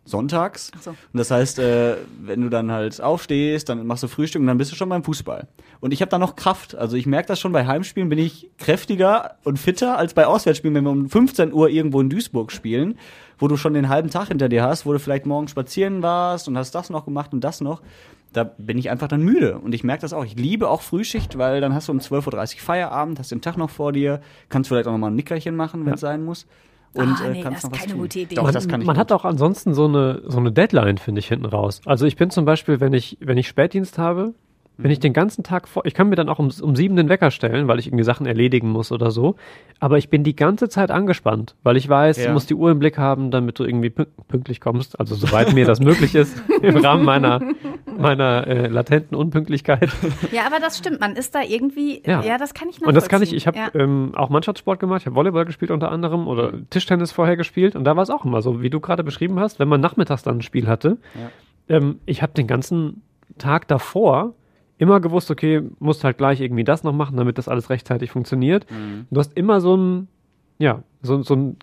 Sonntags. 0.07 0.71
Ach 0.77 0.83
so. 0.83 0.91
Und 0.91 0.97
das 1.13 1.31
heißt, 1.31 1.59
äh, 1.59 1.97
wenn 2.21 2.41
du 2.41 2.49
dann 2.49 2.71
halt 2.71 3.01
aufstehst, 3.01 3.69
dann 3.69 3.87
machst 3.87 4.03
du 4.03 4.09
Frühstück 4.09 4.41
und 4.41 4.47
dann 4.47 4.57
bist 4.57 4.73
du 4.73 4.77
schon 4.77 4.89
beim 4.89 5.05
Fußball. 5.05 5.49
Und 5.81 5.93
ich 5.93 6.01
habe 6.01 6.11
da 6.11 6.19
noch 6.19 6.37
Kraft. 6.37 6.75
Also 6.75 6.97
ich 6.97 7.07
merke 7.07 7.29
das 7.29 7.41
schon 7.41 7.53
bei 7.53 7.67
Heimspielen 7.67 8.09
bin 8.09 8.19
ich 8.19 8.51
kräftiger 8.59 9.37
und 9.45 9.59
fitter 9.59 9.99
als 9.99 10.15
bei 10.15 10.27
Auswärtsspielen, 10.27 10.75
wenn 10.75 10.85
wir 10.85 10.91
um 10.91 11.09
15 11.09 11.53
Uhr 11.53 11.69
irgendwo 11.69 12.01
in 12.01 12.09
Duisburg 12.09 12.53
spielen, 12.53 12.99
wo 13.39 13.49
du 13.49 13.57
schon 13.57 13.75
den 13.75 13.89
halben 13.89 14.11
Tag 14.11 14.29
hinter 14.29 14.49
dir 14.49 14.63
hast, 14.63 14.87
wo 14.87 14.93
du 14.93 14.99
vielleicht 14.99 15.27
morgen 15.27 15.49
spazieren 15.49 16.03
warst 16.03 16.49
und 16.49 16.57
hast 16.57 16.75
das 16.75 16.89
noch 16.89 17.05
gemacht 17.05 17.33
und 17.33 17.43
das 17.43 17.61
noch. 17.61 17.83
Da 18.33 18.45
bin 18.45 18.79
ich 18.79 18.91
einfach 18.91 19.09
dann 19.09 19.23
müde. 19.23 19.59
Und 19.59 19.75
ich 19.75 19.83
merke 19.83 20.03
das 20.03 20.13
auch. 20.13 20.25
Ich 20.25 20.37
liebe 20.37 20.69
auch 20.69 20.83
Frühschicht, 20.83 21.39
weil 21.39 21.61
dann 21.61 21.75
hast 21.75 21.89
du 21.89 21.93
um 21.93 21.99
12.30 21.99 22.57
Uhr 22.57 22.61
Feierabend, 22.61 23.19
hast 23.19 23.33
den 23.33 23.41
Tag 23.41 23.57
noch 23.57 23.71
vor 23.71 23.93
dir, 23.93 24.21
kannst 24.49 24.69
vielleicht 24.69 24.87
auch 24.87 24.93
noch 24.93 24.99
mal 24.99 25.09
ein 25.09 25.17
Nickerchen 25.17 25.57
machen, 25.57 25.87
wenn 25.87 25.95
es 25.95 26.01
sein 26.01 26.25
muss. 26.25 26.47
Und 26.97 27.21
Ah, 27.21 27.27
äh, 27.27 27.33
nee, 27.33 27.43
kannst 27.43 27.65
das 27.65 27.65
noch 27.65 27.71
ist 27.73 27.79
was 27.79 27.81
keine 27.81 27.93
tun. 27.93 28.01
gute 28.03 28.19
Idee. 28.21 28.35
Doch, 28.35 28.45
Man- 28.45 28.53
das 28.55 28.69
kann 28.69 28.81
ich 28.81 28.87
man 28.87 28.95
gut. 28.97 29.01
hat 29.01 29.13
auch 29.13 29.25
ansonsten 29.25 29.75
so 29.75 29.85
eine, 29.87 30.23
so 30.27 30.39
eine 30.39 30.53
Deadline, 30.53 30.99
finde 30.99 31.19
ich, 31.19 31.29
hinten 31.29 31.47
raus. 31.47 31.81
Also 31.85 32.07
ich 32.07 32.17
bin 32.17 32.31
zum 32.31 32.45
Beispiel, 32.45 32.81
wenn 32.81 32.93
ich, 32.93 33.19
wenn 33.21 33.37
ich 33.39 33.49
Spätdienst 33.49 33.99
habe, 33.99 34.35
wenn 34.79 34.87
Mhm. 34.89 34.93
ich 34.93 35.01
den 35.01 35.13
ganzen 35.13 35.43
Tag 35.43 35.69
vor, 35.69 35.87
ich 35.87 35.95
kann 35.95 36.09
mir 36.09 36.17
dann 36.17 36.29
auch 36.29 36.39
um, 36.39 36.51
um 36.61 36.77
sieben 36.77 36.97
den 36.97 37.09
Wecker 37.09 37.31
stellen, 37.31 37.67
weil 37.69 37.79
ich 37.79 37.87
irgendwie 37.87 38.05
Sachen 38.05 38.27
erledigen 38.27 38.69
muss 38.71 38.93
oder 38.93 39.11
so. 39.11 39.37
Aber 39.81 39.99
ich 39.99 40.09
bin 40.11 40.23
die 40.25 40.37
ganze 40.37 40.69
Zeit 40.69 40.91
angespannt, 40.91 41.55
weil 41.63 41.77
ich 41.77 41.89
weiß, 41.89 42.19
Ja. 42.19 42.27
du 42.29 42.33
musst 42.33 42.51
die 42.51 42.55
Uhr 42.55 42.71
im 42.71 42.79
Blick 42.79 42.99
haben, 42.99 43.31
damit 43.31 43.59
du 43.59 43.65
irgendwie 43.65 43.89
pünk- 43.89 44.09
pünktlich 44.29 44.61
kommst. 44.61 44.99
Also 45.01 45.15
soweit 45.15 45.53
mir 45.55 45.65
das 45.67 45.81
möglich 45.81 46.15
ist, 46.15 46.43
im 46.63 46.77
Rahmen 46.77 47.05
meiner, 47.05 47.41
meiner 47.99 48.47
äh, 48.47 48.67
latenten 48.69 49.17
Unpünktlichkeit. 49.17 49.91
Ja, 50.33 50.47
aber 50.47 50.61
das 50.61 50.79
stimmt. 50.79 51.01
Man 51.01 51.17
ist 51.17 51.35
da 51.35 51.41
irgendwie, 51.43 52.03
Ja. 52.07 52.23
ja, 52.23 52.39
das 52.39 52.55
kann 52.55 52.69
ich 52.69 52.77
nachvollziehen. 52.81 52.89
Und 52.89 52.95
das 52.95 53.09
kann 53.09 53.23
ich, 53.23 53.35
ich 53.35 53.47
habe 53.47 53.59
ja. 53.59 53.69
ähm, 53.75 54.13
auch 54.15 54.29
Mannschaftssport 54.31 54.79
gemacht, 54.81 55.01
ich 55.03 55.07
habe 55.07 55.17
Volleyball 55.17 55.45
gespielt 55.45 55.71
unter 55.71 55.91
anderem 55.91 56.27
oder 56.29 56.53
Tischtennis 56.71 57.13
vorher 57.13 57.37
gespielt 57.37 57.77
und 57.77 57.85
da 57.85 57.97
war 57.97 58.03
es 58.03 58.11
auch 58.11 58.25
immer 58.25 58.43
so, 58.43 58.63
wie 58.63 58.71
du 58.71 58.81
gerade 58.81 59.05
beschrieben 59.05 59.41
hast, 59.41 59.59
wenn 59.59 59.69
man 59.69 59.81
nachmittags 59.81 60.23
dann 60.23 60.39
ein 60.39 60.43
Spiel 60.43 60.67
hatte. 60.67 60.99
Ähm, 61.69 62.01
ich 62.07 62.23
habe 62.23 62.33
den 62.35 62.47
ganzen 62.47 63.03
Tag 63.39 63.69
davor 63.69 64.35
immer 64.79 65.01
gewusst, 65.01 65.31
okay, 65.31 65.63
musst 65.79 66.05
halt 66.05 66.19
gleich 66.19 66.41
irgendwie 66.41 66.65
das 66.65 66.83
noch 66.85 66.93
machen, 66.93 67.17
damit 67.17 67.39
das 67.39 67.49
alles 67.49 67.71
rechtzeitig 67.71 68.11
funktioniert. 68.11 68.67
Du 69.11 69.19
hast 69.19 69.37
immer 69.37 69.61
so 69.61 69.77
ein, 69.77 70.09
ja, 70.59 70.83
so, 71.03 71.23
so 71.23 71.35
ein 71.35 71.57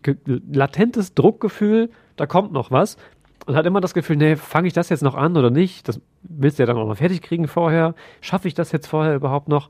latentes 0.51 1.13
Druckgefühl, 1.13 1.89
da 2.15 2.25
kommt 2.25 2.51
noch 2.51 2.71
was. 2.71 2.97
Und 3.45 3.55
hat 3.55 3.65
immer 3.65 3.81
das 3.81 3.93
Gefühl, 3.93 4.15
nee, 4.15 4.37
fange 4.37 4.67
ich 4.67 4.73
das 4.73 4.87
jetzt 4.87 5.03
noch 5.03 5.15
an 5.15 5.35
oder 5.35 5.49
nicht? 5.49 5.87
Das 5.89 5.99
willst 6.21 6.57
du 6.57 6.63
ja 6.63 6.67
dann 6.67 6.77
auch 6.77 6.87
noch 6.87 6.95
fertig 6.95 7.21
kriegen 7.21 7.49
vorher. 7.49 7.93
Schaffe 8.21 8.47
ich 8.47 8.53
das 8.53 8.71
jetzt 8.71 8.87
vorher 8.87 9.15
überhaupt 9.15 9.49
noch? 9.49 9.69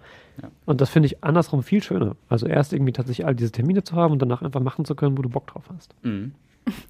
Und 0.65 0.79
das 0.79 0.91
finde 0.91 1.07
ich 1.07 1.23
andersrum 1.23 1.63
viel 1.63 1.81
schöner. 1.81 2.15
Also 2.29 2.45
erst 2.45 2.71
irgendwie 2.73 2.91
tatsächlich 2.91 3.25
all 3.25 3.33
diese 3.33 3.51
Termine 3.51 3.83
zu 3.83 3.95
haben 3.95 4.13
und 4.13 4.21
danach 4.21 4.43
einfach 4.43 4.61
machen 4.61 4.85
zu 4.85 4.93
können, 4.93 5.17
wo 5.17 5.23
du 5.23 5.29
Bock 5.29 5.47
drauf 5.47 5.63
hast. 5.73 5.95
Mhm. 6.03 6.33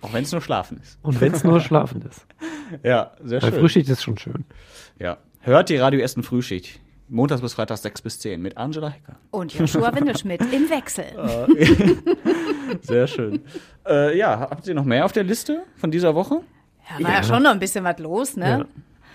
Auch 0.02 0.14
wenn 0.14 0.24
es 0.24 0.32
nur 0.32 0.42
Schlafen 0.42 0.80
ist. 0.82 1.00
Und 1.02 1.20
wenn 1.22 1.32
es 1.32 1.44
nur 1.44 1.60
schlafen 1.60 2.02
ist. 2.02 2.26
Ja, 2.82 3.12
sehr 3.24 3.42
Weil 3.42 3.52
schön. 3.52 3.60
Frühschicht 3.60 3.90
ist 3.90 4.02
schon 4.02 4.18
schön. 4.18 4.46
Ja. 4.98 5.18
Hört 5.46 5.68
die 5.68 5.76
Radio 5.76 6.00
Essen 6.00 6.24
Frühschicht. 6.24 6.80
Montags 7.10 7.42
bis 7.42 7.54
Freitags 7.54 7.82
6 7.82 8.02
bis 8.02 8.20
10 8.20 8.42
mit 8.42 8.56
Angela 8.56 8.88
Hecker. 8.88 9.18
Und 9.30 9.54
Joshua 9.54 9.94
Windelschmidt 9.94 10.40
im 10.54 10.70
Wechsel. 10.70 11.04
Sehr 12.82 13.08
schön. 13.08 13.44
äh, 13.86 14.18
ja, 14.18 14.40
habt 14.40 14.66
ihr 14.68 14.74
noch 14.74 14.86
mehr 14.86 15.04
auf 15.04 15.12
der 15.12 15.24
Liste 15.24 15.64
von 15.76 15.92
dieser 15.92 16.16
Woche? 16.16 16.40
Ja, 16.98 17.04
war 17.04 17.12
ja. 17.16 17.24
schon 17.24 17.44
noch 17.44 17.52
ein 17.52 17.60
bisschen 17.60 17.84
was 17.84 18.00
los, 18.00 18.38
ne? 18.38 18.66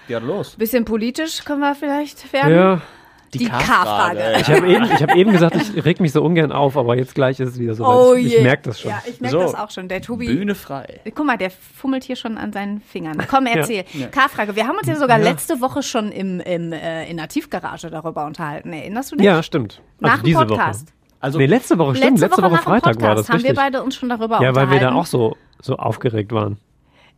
Ja. 0.08 0.18
Ja, 0.18 0.18
los. 0.18 0.56
Bisschen 0.56 0.84
politisch 0.84 1.42
können 1.46 1.60
wir 1.60 1.74
vielleicht 1.74 2.30
werden. 2.30 2.54
Ja, 2.54 2.82
Die 3.34 3.44
K-Frage. 3.46 4.20
ich 4.40 4.48
habe 4.48 4.66
eben, 4.68 4.84
ich 4.84 5.02
hab 5.02 5.14
eben 5.14 5.32
gesagt, 5.32 5.56
ich 5.56 5.84
reg 5.84 6.00
mich 6.00 6.12
so 6.12 6.22
ungern 6.22 6.50
auf, 6.52 6.76
aber 6.76 6.96
jetzt 6.96 7.14
gleich 7.14 7.38
ist 7.40 7.50
es 7.50 7.58
wieder 7.58 7.74
so. 7.74 7.84
Oh 7.86 8.14
ich 8.14 8.28
je. 8.32 8.36
ich 8.38 8.42
merke 8.42 8.62
das 8.64 8.80
schon. 8.80 8.90
Ja, 8.90 9.02
ich 9.06 9.20
merke 9.20 9.36
So. 9.36 9.42
das 9.42 9.54
auch 9.54 9.70
schon. 9.70 9.88
Der 9.88 10.00
Tobi. 10.00 10.26
Bühne 10.26 10.54
frei. 10.54 11.00
Guck 11.14 11.26
mal, 11.26 11.36
der 11.36 11.50
fummelt 11.50 12.04
hier 12.04 12.16
schon 12.16 12.38
an 12.38 12.52
seinen 12.52 12.80
Fingern. 12.80 13.18
Komm, 13.28 13.46
erzähl. 13.46 13.84
K-Frage. 14.10 14.56
Wir 14.56 14.66
haben 14.66 14.76
uns 14.78 14.86
ja 14.88 14.96
sogar 14.96 15.18
letzte 15.18 15.60
Woche 15.60 15.82
schon 15.82 16.10
im, 16.12 16.40
im, 16.40 16.72
äh, 16.72 17.08
in 17.10 17.16
der 17.18 17.28
Tiefgarage 17.28 17.90
darüber 17.90 18.24
unterhalten. 18.26 18.72
Erinnerst 18.72 19.12
du 19.12 19.16
dich? 19.16 19.26
Ja, 19.26 19.42
stimmt. 19.42 19.82
Nach 20.00 20.10
Also 20.12 20.22
dem 20.22 20.26
diese 20.26 20.38
Podcast. 20.46 20.86
Woche. 20.88 20.94
Also, 21.20 21.38
Nee, 21.38 21.46
letzte 21.46 21.76
Woche, 21.78 21.96
stimmt. 21.96 22.20
Letzte, 22.20 22.30
Woche, 22.36 22.42
nach 22.42 22.60
dem 22.60 22.64
Freitag 22.64 22.82
Podcast 22.82 23.02
war 23.02 23.14
das 23.16 23.28
haben 23.28 23.36
richtig. 23.36 23.50
wir 23.56 23.56
beide 23.62 23.82
uns 23.82 23.96
schon 23.96 24.08
darüber 24.08 24.36
ja, 24.36 24.40
weil 24.40 24.48
unterhalten. 24.48 24.72
wir 24.72 24.80
da 24.80 24.94
auch 24.94 25.06
so, 25.06 25.36
so 25.60 25.76
aufgeregt 25.76 26.30
waren. 26.32 26.58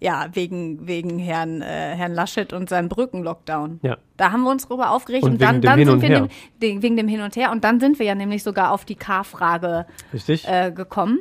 Ja, 0.02 0.28
wegen, 0.32 0.86
wegen 0.86 1.18
Herrn, 1.18 1.60
äh, 1.60 1.64
Herrn 1.94 2.14
Laschet 2.14 2.52
und 2.54 2.70
seinem 2.70 2.88
Brückenlockdown. 2.88 3.80
Ja. 3.82 3.98
Da 4.16 4.32
haben 4.32 4.42
wir 4.44 4.50
uns 4.50 4.66
drüber 4.66 4.92
aufgeregt 4.92 5.24
Und 5.24 5.32
und, 5.32 5.42
dann, 5.42 5.60
dann 5.60 5.78
sind 5.78 5.88
und 5.90 6.00
wir 6.02 6.28
dem, 6.62 6.82
wegen 6.82 6.96
dem 6.96 7.06
Hin 7.06 7.20
und 7.20 7.36
Her 7.36 7.50
und 7.52 7.64
dann 7.64 7.80
sind 7.80 7.98
wir 7.98 8.06
ja 8.06 8.14
nämlich 8.14 8.42
sogar 8.42 8.72
auf 8.72 8.86
die 8.86 8.94
K-Frage 8.94 9.84
Richtig? 10.14 10.48
äh, 10.48 10.72
gekommen. 10.74 11.20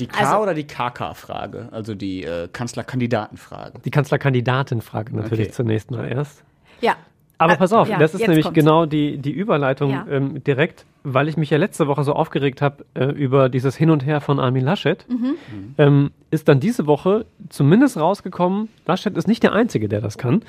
die 0.00 0.08
K- 0.08 0.18
also- 0.24 0.42
oder 0.42 0.54
die 0.54 0.66
KK-Frage? 0.66 1.68
Also 1.70 1.94
die 1.94 2.24
äh, 2.24 2.48
Kanzlerkandidatenfrage. 2.52 3.78
Die 3.84 3.90
Kanzlerkandidatenfrage 3.92 5.14
natürlich 5.14 5.46
Okay. 5.46 5.54
zunächst 5.54 5.90
mal 5.92 6.08
erst. 6.10 6.42
Ja. 6.80 6.96
Aber 7.38 7.52
Äh, 7.52 7.56
pass 7.58 7.72
auf, 7.72 7.88
ja, 7.88 7.98
das 7.98 8.14
ist 8.14 8.26
nämlich 8.26 8.44
kommt's. 8.44 8.58
genau 8.58 8.86
die, 8.86 9.18
die 9.18 9.30
Überleitung 9.32 9.90
Ja. 9.90 10.06
ähm, 10.10 10.42
direkt, 10.42 10.86
weil 11.04 11.28
ich 11.28 11.36
mich 11.36 11.50
ja 11.50 11.58
letzte 11.58 11.86
Woche 11.86 12.02
so 12.02 12.14
aufgeregt 12.14 12.62
habe 12.62 12.84
äh, 12.94 13.04
über 13.06 13.48
dieses 13.50 13.76
Hin 13.76 13.90
und 13.90 14.06
Her 14.06 14.20
von 14.22 14.40
Armin 14.40 14.64
Laschet. 14.64 15.04
Mhm. 15.08 15.34
Ähm, 15.76 16.10
ist 16.30 16.48
dann 16.48 16.60
diese 16.60 16.86
Woche 16.86 17.26
zumindest 17.50 17.98
rausgekommen, 17.98 18.68
Laschet 18.86 19.16
ist 19.16 19.28
nicht 19.28 19.42
der 19.42 19.52
Einzige, 19.52 19.88
der 19.88 20.00
das 20.00 20.16
kann. 20.16 20.42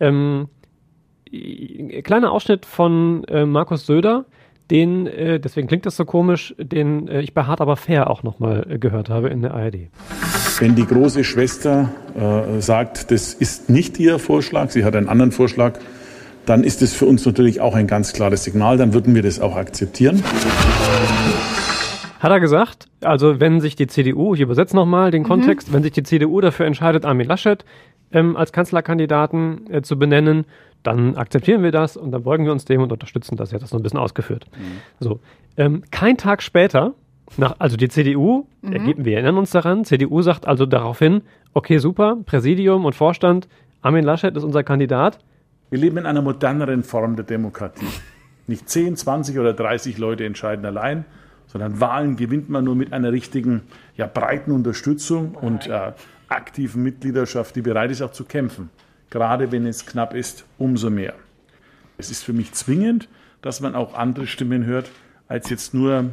Ähm, 0.00 0.48
i- 1.32 2.02
kleiner 2.02 2.32
Ausschnitt 2.32 2.66
von 2.66 3.24
äh, 3.24 3.46
Markus 3.46 3.86
Söder, 3.86 4.24
den, 4.70 5.06
äh, 5.06 5.38
deswegen 5.38 5.68
klingt 5.68 5.86
das 5.86 5.96
so 5.96 6.04
komisch, 6.04 6.54
den 6.58 7.06
äh, 7.08 7.20
ich 7.20 7.34
bei 7.34 7.44
Hart 7.44 7.60
aber 7.60 7.76
fair 7.76 8.10
auch 8.10 8.22
nochmal 8.22 8.66
äh, 8.68 8.78
gehört 8.78 9.10
habe 9.10 9.28
in 9.28 9.42
der 9.42 9.54
ARD. 9.54 9.88
Wenn 10.58 10.74
die 10.74 10.86
große 10.86 11.24
Schwester 11.24 11.90
äh, 12.16 12.60
sagt, 12.60 13.10
das 13.10 13.34
ist 13.34 13.70
nicht 13.70 13.98
ihr 13.98 14.18
Vorschlag, 14.18 14.70
sie 14.70 14.84
hat 14.84 14.96
einen 14.96 15.08
anderen 15.08 15.32
Vorschlag, 15.32 15.78
dann 16.46 16.64
ist 16.64 16.82
es 16.82 16.94
für 16.94 17.06
uns 17.06 17.24
natürlich 17.24 17.60
auch 17.60 17.74
ein 17.74 17.86
ganz 17.86 18.12
klares 18.12 18.44
Signal, 18.44 18.76
dann 18.76 18.94
würden 18.94 19.14
wir 19.14 19.22
das 19.22 19.40
auch 19.40 19.56
akzeptieren. 19.56 20.22
Hat 22.20 22.30
er 22.30 22.40
gesagt, 22.40 22.86
also 23.00 23.40
wenn 23.40 23.60
sich 23.60 23.74
die 23.74 23.88
CDU, 23.88 24.34
ich 24.34 24.40
übersetze 24.40 24.76
nochmal 24.76 25.10
den 25.10 25.24
Kontext, 25.24 25.72
wenn 25.72 25.82
sich 25.82 25.92
die 25.92 26.04
CDU 26.04 26.40
dafür 26.40 26.66
entscheidet, 26.66 27.04
Armin 27.04 27.26
Laschet 27.26 27.64
ähm, 28.12 28.36
als 28.36 28.52
Kanzlerkandidaten 28.52 29.72
äh, 29.72 29.82
zu 29.82 29.98
benennen, 29.98 30.44
dann 30.82 31.16
akzeptieren 31.16 31.62
wir 31.62 31.72
das 31.72 31.96
und 31.96 32.12
dann 32.12 32.22
beugen 32.22 32.44
wir 32.44 32.52
uns 32.52 32.64
dem 32.64 32.80
und 32.80 32.92
unterstützen 32.92 33.36
das. 33.36 33.50
Er 33.50 33.56
hat 33.56 33.62
das 33.62 33.72
noch 33.72 33.80
ein 33.80 33.82
bisschen 33.82 33.98
ausgeführt. 33.98 34.46
So, 35.00 35.20
ähm, 35.56 35.82
kein 35.90 36.16
Tag 36.16 36.42
später, 36.42 36.94
nach, 37.36 37.56
also 37.58 37.76
die 37.76 37.88
CDU, 37.88 38.46
ergeben, 38.62 39.04
wir 39.04 39.14
erinnern 39.14 39.38
uns 39.38 39.50
daran, 39.50 39.84
CDU 39.84 40.22
sagt 40.22 40.46
also 40.46 40.66
daraufhin, 40.66 41.22
okay, 41.54 41.78
super, 41.78 42.18
Präsidium 42.24 42.84
und 42.84 42.94
Vorstand, 42.94 43.48
Armin 43.80 44.04
Laschet 44.04 44.36
ist 44.36 44.44
unser 44.44 44.62
Kandidat. 44.62 45.18
Wir 45.72 45.78
leben 45.78 45.96
in 45.96 46.04
einer 46.04 46.20
moderneren 46.20 46.82
Form 46.82 47.16
der 47.16 47.24
Demokratie. 47.24 47.88
Nicht 48.46 48.68
10, 48.68 48.94
20 48.94 49.38
oder 49.38 49.54
30 49.54 49.96
Leute 49.96 50.26
entscheiden 50.26 50.66
allein, 50.66 51.06
sondern 51.46 51.80
Wahlen 51.80 52.16
gewinnt 52.16 52.50
man 52.50 52.64
nur 52.64 52.76
mit 52.76 52.92
einer 52.92 53.10
richtigen, 53.10 53.62
ja, 53.96 54.06
breiten 54.06 54.50
Unterstützung 54.50 55.34
und 55.34 55.68
äh, 55.68 55.92
aktiven 56.28 56.82
Mitgliedschaft, 56.82 57.56
die 57.56 57.62
bereit 57.62 57.90
ist 57.90 58.02
auch 58.02 58.12
zu 58.12 58.26
kämpfen. 58.26 58.68
Gerade 59.08 59.50
wenn 59.50 59.64
es 59.64 59.86
knapp 59.86 60.12
ist, 60.14 60.44
umso 60.58 60.90
mehr. 60.90 61.14
Es 61.96 62.10
ist 62.10 62.22
für 62.22 62.34
mich 62.34 62.52
zwingend, 62.52 63.08
dass 63.40 63.62
man 63.62 63.74
auch 63.74 63.94
andere 63.94 64.26
Stimmen 64.26 64.66
hört, 64.66 64.90
als 65.26 65.48
jetzt 65.48 65.72
nur 65.72 66.10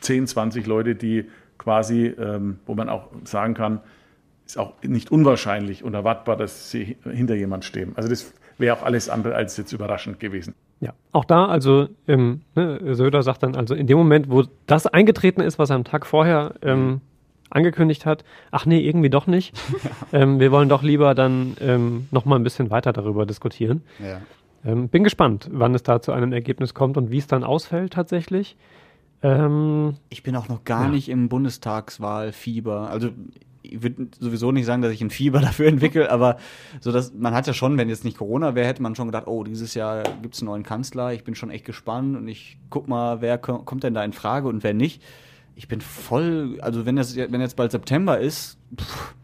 10, 0.00 0.26
20 0.26 0.66
Leute, 0.66 0.94
die 0.94 1.24
quasi, 1.56 2.08
ähm, 2.08 2.58
wo 2.66 2.74
man 2.74 2.90
auch 2.90 3.08
sagen 3.24 3.54
kann, 3.54 3.80
ist 4.44 4.58
auch 4.58 4.74
nicht 4.82 5.10
unwahrscheinlich 5.10 5.84
und 5.84 5.94
erwartbar, 5.94 6.36
dass 6.36 6.70
sie 6.70 6.98
hinter 7.02 7.34
jemand 7.34 7.64
stehen. 7.64 7.92
Also 7.96 8.10
das 8.10 8.34
wäre 8.62 8.78
auch 8.78 8.82
alles 8.82 9.10
andere 9.10 9.34
als 9.34 9.58
jetzt 9.58 9.72
überraschend 9.72 10.18
gewesen. 10.18 10.54
Ja, 10.80 10.94
auch 11.12 11.26
da, 11.26 11.44
also 11.46 11.88
ähm, 12.08 12.40
ne, 12.54 12.94
Söder 12.94 13.22
sagt 13.22 13.42
dann, 13.42 13.54
also 13.54 13.74
in 13.74 13.86
dem 13.86 13.98
Moment, 13.98 14.30
wo 14.30 14.44
das 14.66 14.86
eingetreten 14.86 15.42
ist, 15.42 15.58
was 15.58 15.68
er 15.68 15.76
am 15.76 15.84
Tag 15.84 16.06
vorher 16.06 16.54
ähm, 16.62 17.02
angekündigt 17.50 18.06
hat, 18.06 18.24
ach 18.50 18.66
nee, 18.66 18.80
irgendwie 18.80 19.10
doch 19.10 19.26
nicht. 19.26 19.54
ähm, 20.12 20.40
wir 20.40 20.50
wollen 20.50 20.68
doch 20.70 20.82
lieber 20.82 21.14
dann 21.14 21.56
ähm, 21.60 22.08
noch 22.10 22.24
mal 22.24 22.36
ein 22.36 22.42
bisschen 22.42 22.70
weiter 22.70 22.92
darüber 22.92 23.26
diskutieren. 23.26 23.82
Ja. 23.98 24.22
Ähm, 24.64 24.88
bin 24.88 25.04
gespannt, 25.04 25.48
wann 25.52 25.74
es 25.74 25.82
da 25.82 26.00
zu 26.00 26.12
einem 26.12 26.32
Ergebnis 26.32 26.72
kommt 26.74 26.96
und 26.96 27.10
wie 27.10 27.18
es 27.18 27.26
dann 27.26 27.44
ausfällt 27.44 27.92
tatsächlich. 27.92 28.56
Ähm, 29.22 29.94
Ich 30.08 30.22
bin 30.22 30.34
auch 30.36 30.48
noch 30.48 30.64
gar 30.64 30.88
nicht 30.88 31.08
im 31.08 31.28
Bundestagswahlfieber. 31.28 32.90
Also 32.90 33.10
ich 33.62 33.82
würde 33.82 34.08
sowieso 34.18 34.52
nicht 34.52 34.66
sagen, 34.66 34.82
dass 34.82 34.92
ich 34.92 35.00
ein 35.00 35.10
Fieber 35.10 35.40
dafür 35.40 35.66
entwickle, 35.68 36.10
aber 36.10 36.36
so 36.80 36.92
dass 36.92 37.12
man 37.14 37.34
hat 37.34 37.46
ja 37.46 37.52
schon, 37.54 37.78
wenn 37.78 37.88
jetzt 37.88 38.04
nicht 38.04 38.18
Corona 38.18 38.54
wäre, 38.54 38.66
hätte 38.66 38.82
man 38.82 38.94
schon 38.94 39.06
gedacht, 39.08 39.26
oh, 39.26 39.44
dieses 39.44 39.74
Jahr 39.74 40.02
gibt 40.22 40.34
es 40.34 40.40
einen 40.40 40.46
neuen 40.48 40.62
Kanzler. 40.62 41.12
Ich 41.12 41.24
bin 41.24 41.34
schon 41.34 41.50
echt 41.50 41.64
gespannt 41.64 42.16
und 42.16 42.28
ich 42.28 42.58
guck 42.70 42.88
mal, 42.88 43.20
wer 43.20 43.38
ko- 43.38 43.58
kommt 43.60 43.82
denn 43.84 43.94
da 43.94 44.04
in 44.04 44.12
Frage 44.12 44.48
und 44.48 44.62
wer 44.64 44.74
nicht. 44.74 45.02
Ich 45.54 45.68
bin 45.68 45.80
voll, 45.80 46.58
also 46.62 46.86
wenn 46.86 46.96
das 46.96 47.14
wenn 47.16 47.40
jetzt 47.40 47.56
bald 47.56 47.72
September 47.72 48.18
ist, 48.18 48.58
pff, 48.80 49.14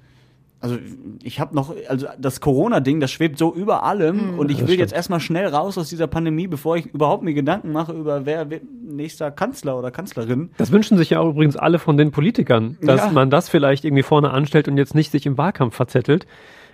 also 0.61 0.77
ich 1.23 1.39
habe 1.41 1.55
noch, 1.55 1.73
also 1.89 2.07
das 2.19 2.41
Corona-Ding, 2.41 2.99
das 3.01 3.11
schwebt 3.13 3.39
so 3.39 3.55
über 3.55 3.85
allem 3.85 4.39
und 4.39 4.51
ich 4.51 4.67
will 4.67 4.79
jetzt 4.79 4.93
erstmal 4.93 5.21
schnell 5.21 5.47
raus 5.47 5.79
aus 5.79 5.89
dieser 5.89 6.07
Pandemie, 6.09 6.49
bevor 6.49 6.77
ich 6.77 6.87
überhaupt 6.87 7.23
mir 7.23 7.33
Gedanken 7.35 7.71
mache 7.73 7.93
über 7.93 8.27
wer 8.27 8.51
wird 8.51 8.63
nächster 8.83 9.31
Kanzler 9.31 9.79
oder 9.79 9.91
Kanzlerin. 9.91 10.51
das 10.59 10.73
wünschen 10.73 10.99
sich 10.99 11.11
ja 11.11 11.21
auch 11.21 11.31
übrigens 11.31 11.57
alle 11.57 11.79
von 11.79 11.97
den 11.97 12.11
Politikern, 12.11 12.77
dass 12.83 13.07
Ja. 13.07 13.11
man 13.13 13.31
das 13.31 13.49
vielleicht 13.49 13.85
irgendwie 13.85 14.03
vorne 14.03 14.31
anstellt 14.31 14.67
und 14.69 14.77
jetzt 14.79 14.95
nicht 14.95 15.13
sich 15.13 15.27
im 15.27 15.39
Wahlkampf 15.39 15.77
verzettelt. 15.77 16.27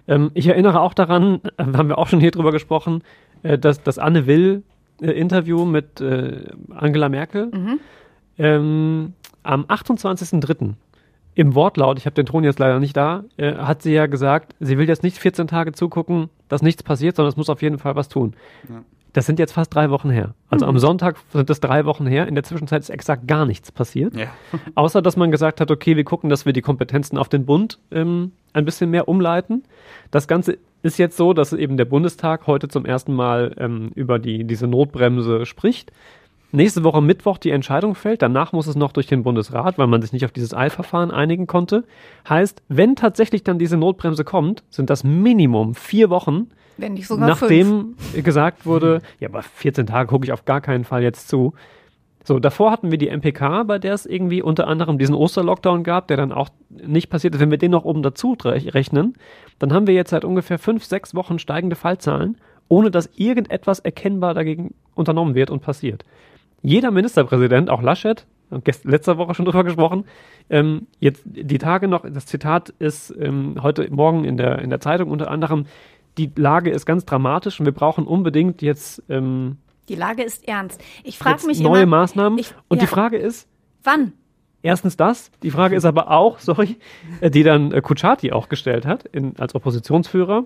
Ähm, 0.09 0.31
ich 0.35 0.47
erinnere 0.47 0.81
auch 0.81 0.95
daran, 0.95 1.41
äh, 1.59 1.65
haben 1.77 1.89
wir 1.89 1.99
auch 1.99 2.09
schon 2.09 2.21
hier 2.21 2.31
drüber 2.31 2.53
gesprochen, 2.53 3.03
äh, 3.43 3.59
dass 3.59 3.83
das 3.83 3.99
Anne 3.99 4.27
Will 4.27 4.63
äh, 5.03 5.11
Interview 5.11 5.65
mit 5.67 6.01
äh, 6.01 6.45
Angela 6.75 7.09
Merkel 7.11 7.51
ähm, 8.39 9.13
am 9.43 9.65
28.03. 9.65 10.75
im 11.35 11.55
Wortlaut, 11.55 11.99
ich 11.99 12.07
habe 12.07 12.15
den 12.15 12.27
Ton 12.27 12.45
jetzt 12.45 12.59
leider 12.59 12.81
nicht 12.81 12.97
da, 12.97 13.25
äh, 13.37 13.55
hat 13.55 13.83
sie 13.83 13.93
ja 13.93 14.07
gesagt, 14.07 14.55
sie 14.61 14.79
will 14.79 14.89
jetzt 14.89 15.03
nicht 15.03 15.19
14 15.19 15.47
Tage 15.47 15.73
zugucken, 15.73 16.31
dass 16.49 16.63
nichts 16.63 16.83
passiert, 16.83 17.17
sondern 17.17 17.31
es 17.31 17.37
muss 17.37 17.51
auf 17.51 17.63
jeden 17.63 17.79
Fall 17.79 17.97
was 17.97 18.09
tun. 18.09 18.35
Das 19.13 19.27
sind 19.27 19.39
jetzt 19.39 19.53
fast 19.53 19.73
drei 19.73 19.91
Wochen 19.91 20.11
her. 20.11 20.35
Also 20.51 20.67
am 20.67 20.79
Sonntag 20.79 21.17
sind 21.33 21.49
das 21.49 21.61
drei 21.61 21.85
Wochen 21.85 22.05
her. 22.05 22.27
In 22.27 22.35
der 22.35 22.43
Zwischenzeit 22.43 22.83
ist 22.83 22.91
exakt 22.91 23.29
gar 23.29 23.47
nichts 23.47 23.71
passiert. 23.71 24.17
Ja. 24.17 24.27
Außer, 24.75 25.03
dass 25.03 25.17
man 25.17 25.31
gesagt 25.31 25.61
hat, 25.61 25.71
okay, 25.71 25.97
wir 25.97 26.03
gucken, 26.03 26.31
dass 26.31 26.47
wir 26.47 26.53
die 26.53 26.63
Kompetenzen 26.63 27.17
auf 27.17 27.29
den 27.29 27.47
Bund 27.47 27.79
ähm, 27.93 28.33
ein 28.53 28.65
bisschen 28.65 28.91
mehr 28.91 29.07
umleiten. 29.07 29.63
Das 30.11 30.27
Ganze 30.27 30.59
ist 30.83 30.99
jetzt 30.99 31.17
so, 31.17 31.33
dass 31.33 31.53
eben 31.53 31.77
der 31.77 31.85
Bundestag 31.85 32.49
heute 32.49 32.67
zum 32.67 32.85
ersten 32.85 33.15
Mal 33.15 33.55
ähm, 33.59 33.93
über 33.95 34.19
die, 34.19 34.45
diese 34.45 34.67
Notbremse 34.67 35.47
spricht. 35.47 35.93
Nächste 36.55 36.85
Woche 36.85 37.03
Mittwoch 37.03 37.39
die 37.39 37.51
Entscheidung 37.51 37.95
fällt. 37.95 38.23
Danach 38.23 38.53
muss 38.53 38.67
es 38.67 38.77
noch 38.77 38.93
durch 38.93 39.07
den 39.07 39.23
Bundesrat, 39.25 39.77
weil 39.77 39.87
man 39.89 40.01
sich 40.03 40.13
nicht 40.13 40.25
auf 40.25 40.31
dieses 40.33 40.55
Eilverfahren 40.55 41.11
einigen 41.11 41.47
konnte. 41.47 41.85
Heißt, 42.29 42.63
wenn 42.69 42.95
tatsächlich 42.97 43.43
dann 43.43 43.59
diese 43.59 43.77
Notbremse 43.77 44.25
kommt, 44.25 44.63
sind 44.71 44.89
das 44.89 45.03
Minimum 45.05 45.75
vier 45.75 46.11
Wochen, 46.11 46.51
Wenn 46.77 46.95
nicht 46.95 47.09
sogar 47.09 47.35
fünf. 47.37 47.41
nachdem 47.41 48.23
gesagt 48.23 48.67
wurde, 48.67 49.01
ja, 49.19 49.29
aber 49.29 49.43
14 49.43 49.87
Tage 49.87 50.09
gucke 50.09 50.25
ich 50.27 50.33
auf 50.33 50.45
gar 50.45 50.61
keinen 50.61 50.85
Fall 50.85 51.03
jetzt 51.03 51.29
zu. 51.29 51.55
So, 52.27 52.39
davor 52.39 52.71
hatten 52.71 52.91
wir 52.91 52.99
die 52.99 53.09
MPK, 53.11 53.65
bei 53.65 53.79
der 53.79 53.93
es 53.93 54.07
irgendwie 54.07 54.41
unter 54.41 54.67
anderem 54.67 54.97
diesen 54.97 55.15
Osterlockdown 55.15 55.83
gab, 55.83 56.09
der 56.09 56.17
dann 56.17 56.33
auch 56.33 56.49
nicht 56.71 57.11
passiert 57.11 57.35
ist. 57.35 57.41
Wenn 57.41 57.51
wir 57.51 57.59
den 57.59 57.73
noch 57.73 57.85
oben 57.85 58.03
dazu 58.03 58.35
re- 58.45 58.73
rechnen, 58.73 59.15
dann 59.59 59.73
haben 59.75 59.87
wir 59.87 59.93
jetzt 59.95 60.11
seit 60.11 60.25
ungefähr 60.25 60.59
fünf, 60.59 60.85
sechs 60.85 61.15
Wochen 61.15 61.39
steigende 61.39 61.77
Fallzahlen, 61.77 62.39
ohne 62.69 62.91
dass 62.91 63.11
irgendetwas 63.17 63.81
erkennbar 63.81 64.33
dagegen 64.33 64.73
unternommen 64.95 65.35
wird 65.35 65.51
und 65.51 65.61
passiert. 65.61 66.05
Jeder 66.65 66.91
Ministerpräsident, 66.91 67.69
auch 67.69 67.83
Laschet, 67.83 68.27
gest- 68.51 68.89
letzter 68.89 69.19
Woche 69.19 69.35
schon 69.35 69.45
drüber 69.45 69.65
gesprochen, 69.65 70.05
ähm, 70.49 70.87
jetzt 70.99 71.23
die 71.27 71.59
Tage 71.59 71.89
noch, 71.89 72.05
das 72.11 72.25
Zitat 72.25 72.71
ist 72.79 73.15
ähm, 73.21 73.57
heute 73.63 73.87
Morgen 73.93 74.25
in 74.25 74.39
der, 74.39 74.61
in 74.61 74.71
der 74.71 74.81
Zeitung 74.81 75.11
unter 75.11 75.31
anderem, 75.31 75.67
die 76.17 76.31
Lage 76.37 76.71
ist 76.71 76.87
ganz 76.87 77.05
dramatisch 77.05 77.61
und 77.61 77.67
wir 77.67 77.73
brauchen 77.75 78.07
unbedingt 78.07 78.63
jetzt, 78.63 79.03
ähm, 79.11 79.59
Die 79.91 79.95
Lage 79.95 80.23
ist 80.23 80.49
ernst. 80.49 80.83
Ich 81.03 81.19
frage 81.19 81.47
mich 81.47 81.61
neue 81.61 81.83
immer, 81.83 81.99
Maßnahmen. 81.99 82.39
Ich, 82.39 82.55
und 82.69 82.79
ja, 82.79 82.85
die 82.85 82.87
Frage 82.87 83.19
ist, 83.19 83.47
wann? 83.83 84.13
erstens 84.63 84.97
das, 84.97 85.31
die 85.43 85.51
Frage 85.51 85.77
ist 85.77 85.85
aber 85.85 86.11
auch, 86.11 86.39
sorry, 86.49 86.77
äh, 87.21 87.31
die 87.31 87.43
dann 87.43 87.73
äh, 87.73 87.83
Kuchati 87.83 88.33
auch 88.33 88.49
gestellt 88.49 88.87
hat 88.87 89.05
in, 89.05 89.37
als 89.39 89.55
Oppositionsführer. 89.55 90.45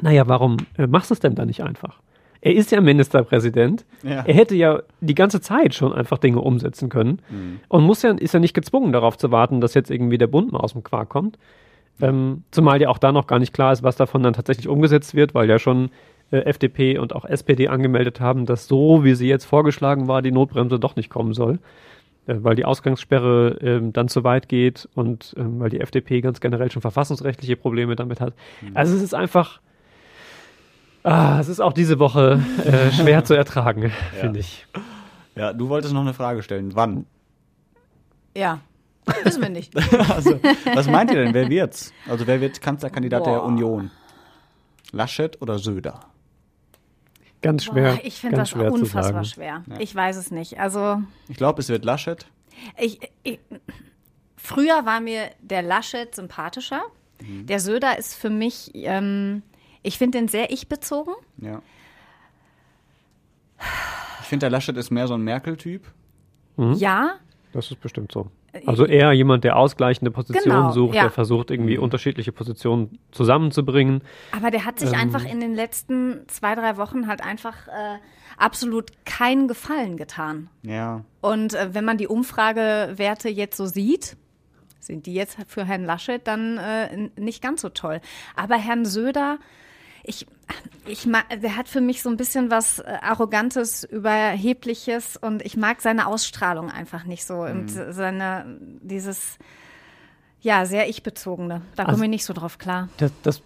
Naja, 0.00 0.26
warum 0.26 0.56
äh, 0.76 0.88
machst 0.88 1.10
du 1.10 1.14
es 1.14 1.20
denn 1.20 1.36
da 1.36 1.46
nicht 1.46 1.62
einfach? 1.62 2.00
Er 2.40 2.54
ist 2.54 2.70
ja 2.70 2.80
Ministerpräsident. 2.80 3.84
Ja. 4.02 4.24
Er 4.26 4.34
hätte 4.34 4.54
ja 4.54 4.82
die 5.00 5.14
ganze 5.14 5.40
Zeit 5.40 5.74
schon 5.74 5.92
einfach 5.92 6.18
Dinge 6.18 6.40
umsetzen 6.40 6.88
können 6.88 7.20
und 7.68 7.84
muss 7.84 8.02
ja, 8.02 8.12
ist 8.12 8.34
ja 8.34 8.40
nicht 8.40 8.54
gezwungen 8.54 8.92
darauf 8.92 9.16
zu 9.18 9.30
warten, 9.30 9.60
dass 9.60 9.74
jetzt 9.74 9.90
irgendwie 9.90 10.18
der 10.18 10.26
Bund 10.26 10.52
mal 10.52 10.60
aus 10.60 10.72
dem 10.72 10.82
Quark 10.82 11.08
kommt. 11.08 11.38
Ähm, 12.00 12.44
zumal 12.50 12.80
ja 12.80 12.88
auch 12.90 12.98
da 12.98 13.10
noch 13.10 13.26
gar 13.26 13.38
nicht 13.38 13.54
klar 13.54 13.72
ist, 13.72 13.82
was 13.82 13.96
davon 13.96 14.22
dann 14.22 14.34
tatsächlich 14.34 14.68
umgesetzt 14.68 15.14
wird, 15.14 15.34
weil 15.34 15.48
ja 15.48 15.58
schon 15.58 15.90
äh, 16.30 16.38
FDP 16.38 16.98
und 16.98 17.14
auch 17.14 17.24
SPD 17.24 17.68
angemeldet 17.68 18.20
haben, 18.20 18.46
dass 18.46 18.66
so, 18.66 19.04
wie 19.04 19.14
sie 19.14 19.28
jetzt 19.28 19.44
vorgeschlagen 19.44 20.08
war, 20.08 20.22
die 20.22 20.32
Notbremse 20.32 20.78
doch 20.78 20.96
nicht 20.96 21.08
kommen 21.08 21.32
soll, 21.32 21.58
äh, 22.26 22.34
weil 22.38 22.56
die 22.56 22.64
Ausgangssperre 22.64 23.58
ähm, 23.62 23.92
dann 23.92 24.08
zu 24.08 24.24
weit 24.24 24.48
geht 24.48 24.88
und 24.94 25.34
ähm, 25.38 25.60
weil 25.60 25.70
die 25.70 25.80
FDP 25.80 26.20
ganz 26.20 26.40
generell 26.40 26.70
schon 26.70 26.82
verfassungsrechtliche 26.82 27.56
Probleme 27.56 27.96
damit 27.96 28.20
hat. 28.20 28.34
Also 28.74 28.94
es 28.94 29.02
ist 29.02 29.14
einfach, 29.14 29.60
ah, 31.06 31.38
es 31.40 31.48
ist 31.48 31.60
auch 31.60 31.72
diese 31.72 31.98
Woche 31.98 32.40
äh, 32.64 32.92
schwer 32.92 33.24
zu 33.24 33.34
ertragen, 33.34 33.92
finde 34.20 34.40
ich. 34.40 34.66
Ja, 35.34 35.52
du 35.52 35.68
wolltest 35.68 35.94
noch 35.94 36.00
eine 36.00 36.14
Frage 36.14 36.42
stellen. 36.42 36.74
Wann? 36.74 37.06
Ja, 38.36 38.60
wissen 39.24 39.42
wir 39.42 39.48
nicht. 39.50 39.72
Also, 40.10 40.38
was 40.74 40.88
meint 40.88 41.10
ihr 41.10 41.24
denn? 41.24 41.34
Wer 41.34 41.48
wird's? 41.48 41.92
Also, 42.08 42.26
wer 42.26 42.40
wird 42.40 42.60
Kanzlerkandidat 42.60 43.26
der 43.26 43.32
Boah. 43.32 43.44
Union? 43.44 43.90
Laschet 44.92 45.40
oder 45.42 45.58
Söder? 45.58 46.00
Ganz 47.42 47.64
schwer. 47.64 47.94
Boah, 47.94 48.00
ich 48.02 48.16
finde 48.18 48.36
das 48.36 48.50
schwer 48.50 48.72
unfassbar 48.72 49.24
sagen. 49.24 49.24
schwer. 49.24 49.62
Ich 49.78 49.94
weiß 49.94 50.16
es 50.16 50.30
nicht. 50.30 50.58
Also 50.58 51.02
Ich 51.28 51.36
glaube, 51.36 51.60
es 51.60 51.68
wird 51.68 51.84
Laschet. 51.84 52.26
ich, 52.78 52.98
ich, 53.22 53.38
früher 54.36 54.86
war 54.86 55.00
mir 55.00 55.30
der 55.40 55.62
Laschet 55.62 56.14
sympathischer. 56.14 56.82
Mhm. 57.20 57.46
Der 57.46 57.60
Söder 57.60 57.98
ist 57.98 58.14
für 58.14 58.30
mich, 58.30 58.70
ähm, 58.74 59.42
ich 59.86 59.98
finde 59.98 60.18
den 60.18 60.28
sehr 60.28 60.50
ich-bezogen. 60.50 61.14
Ja. 61.38 61.62
Ich 64.20 64.26
finde, 64.26 64.44
der 64.44 64.50
Laschet 64.50 64.76
ist 64.76 64.90
mehr 64.90 65.06
so 65.06 65.14
ein 65.14 65.22
Merkel-Typ. 65.22 65.86
Hm? 66.56 66.72
Ja, 66.74 67.14
Das 67.52 67.70
ist 67.70 67.80
bestimmt 67.80 68.12
so. 68.12 68.28
Also 68.64 68.86
eher 68.86 69.12
jemand, 69.12 69.44
der 69.44 69.56
ausgleichende 69.56 70.10
Positionen 70.10 70.44
Genau, 70.56 70.70
sucht, 70.72 70.94
ja. 70.94 71.02
der 71.02 71.10
versucht, 71.10 71.50
irgendwie 71.50 71.76
unterschiedliche 71.76 72.32
Positionen 72.32 72.98
zusammenzubringen. 73.12 74.02
aber 74.32 74.50
der 74.50 74.64
hat 74.64 74.78
sich 74.78 74.90
Ähm. 74.92 74.98
einfach 74.98 75.24
in 75.24 75.40
den 75.40 75.54
letzten 75.54 76.26
zwei, 76.28 76.54
drei 76.54 76.76
Wochen 76.78 77.06
halt 77.06 77.22
einfach 77.22 77.68
äh, 77.68 77.98
absolut 78.38 78.90
keinen 79.04 79.46
Gefallen 79.46 79.96
getan. 79.98 80.48
Ja. 80.62 81.04
Und 81.20 81.52
äh, 81.54 81.74
wenn 81.74 81.84
man 81.84 81.98
die 81.98 82.08
Umfragewerte 82.08 83.28
jetzt 83.28 83.58
so 83.58 83.66
sieht, 83.66 84.16
sind 84.80 85.04
die 85.06 85.14
jetzt 85.14 85.36
für 85.48 85.64
Herrn 85.66 85.84
Laschet 85.84 86.26
dann 86.26 86.56
äh, 86.58 87.10
nicht 87.18 87.42
ganz 87.42 87.60
so 87.60 87.68
toll. 87.68 88.00
Aber 88.36 88.56
Herrn 88.56 88.86
Söder, 88.86 89.38
ich, 90.06 90.26
ich 90.86 91.06
mag, 91.06 91.24
der 91.42 91.56
hat 91.56 91.68
für 91.68 91.80
mich 91.80 92.02
so 92.02 92.08
ein 92.08 92.16
bisschen 92.16 92.50
was 92.50 92.78
äh, 92.78 92.84
Arrogantes, 93.02 93.84
Überhebliches 93.84 95.16
und 95.16 95.44
ich 95.44 95.56
mag 95.56 95.80
seine 95.80 96.06
Ausstrahlung 96.06 96.70
einfach 96.70 97.04
nicht 97.04 97.24
so. 97.24 97.40
Und 97.40 97.68
seine, 97.68 98.58
dieses, 98.82 99.38
ja, 100.40 100.64
sehr 100.64 100.88
ich-bezogene. 100.88 101.62
Da 101.74 101.84
Also- 101.84 101.94
komme 101.94 102.04
ich 102.06 102.10
nicht 102.10 102.24
so 102.24 102.32
drauf 102.32 102.58
klar. 102.58 102.88
Das, 102.98 103.12
das 103.22 103.42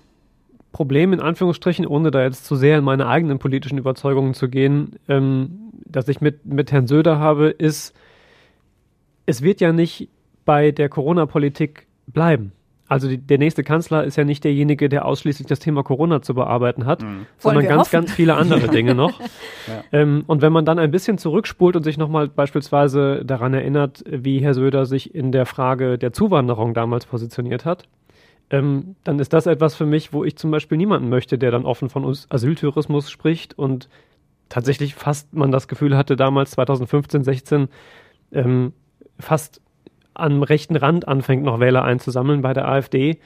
Problem 0.73 1.13
in 1.13 1.21
Anführungsstrichen, 1.21 1.87
ohne 1.87 2.11
da 2.11 2.23
jetzt 2.23 2.45
zu 2.45 2.55
sehr 2.57 2.79
in 2.79 2.85
meine 2.85 3.07
eigenen 3.09 3.39
politischen 3.39 3.79
Überzeugungen 3.79 4.35
zu 4.35 4.49
gehen, 4.49 4.97
ähm, 5.09 5.73
dass 5.87 6.07
ich 6.09 6.21
mit, 6.21 6.45
mit 6.47 6.71
Herrn 6.71 6.87
Söder 6.87 7.19
habe, 7.19 7.49
ist, 7.49 7.95
es 9.27 9.43
wird 9.43 9.61
ja 9.61 9.73
nicht 9.73 10.09
bei 10.45 10.71
der 10.71 10.89
Corona-Politik 10.89 11.87
bleiben. 12.07 12.53
Also 12.91 13.07
die, 13.09 13.19
der 13.19 13.39
nächste 13.39 13.63
Kanzler 13.63 14.03
ist 14.03 14.17
ja 14.17 14.25
nicht 14.25 14.43
derjenige, 14.43 14.89
der 14.89 15.05
ausschließlich 15.05 15.47
das 15.47 15.61
Thema 15.61 15.85
Corona 15.85 16.23
zu 16.23 16.35
bearbeiten 16.35 16.87
hat, 16.87 17.05
sondern 17.39 17.63
wir 17.63 17.69
ganz, 17.69 17.83
hoffen. 17.83 17.93
ganz 17.93 18.13
viele 18.13 18.35
andere 18.35 18.67
Dinge 18.69 18.97
noch. 18.97 19.21
ähm, 19.93 20.25
und 20.27 20.43
wenn 20.43 20.53
man 20.53 20.65
dann 20.65 20.81
ein 20.81 20.91
bisschen 20.91 21.17
zurückspult 21.17 21.77
und 21.77 21.85
sich 21.85 21.99
nochmal 21.99 22.27
beispielsweise 22.27 23.25
daran 23.25 23.55
erinnert, 23.55 24.03
wie 24.11 24.41
Herr 24.41 24.55
Söder 24.55 24.87
sich 24.87 25.15
in 25.15 25.31
der 25.31 25.47
Frage 25.47 25.99
der 25.99 26.13
Zuwanderung 26.13 26.75
damals 26.75 27.07
positioniert 27.07 27.65
hat, 27.65 27.85
ähm, 28.51 28.97
dann 29.05 29.21
ist 29.21 29.33
das 29.33 29.47
etwas 29.47 29.77
für 29.77 29.87
mich, 29.87 30.13
wo 30.13 30.25
ich 30.25 30.37
zum 30.37 30.51
Beispiel 30.51 30.77
niemanden 30.77 31.09
möchte, 31.09 31.39
der 31.39 31.53
dann 31.53 31.65
offen 31.67 31.91
von 31.91 32.05
Us- 32.05 32.27
Asyltourismus 32.29 33.09
spricht 33.09 33.57
und 33.57 33.89
tatsächlich 34.49 34.97
fast 34.97 35.33
man 35.33 35.53
das 35.53 35.69
Gefühl 35.69 35.97
hatte, 35.97 36.17
damals 36.17 36.51
2015, 36.51 37.23
16, 37.23 37.69
ähm, 38.33 38.73
fast 39.21 39.61
am 40.21 40.43
rechten 40.43 40.77
Rand 40.77 41.09
anfängt, 41.09 41.43
noch 41.43 41.61
Wähler 41.61 41.85
einzusammeln 41.85 42.43
bei 42.43 42.53
der 42.53 42.69
AfD. 42.69 43.19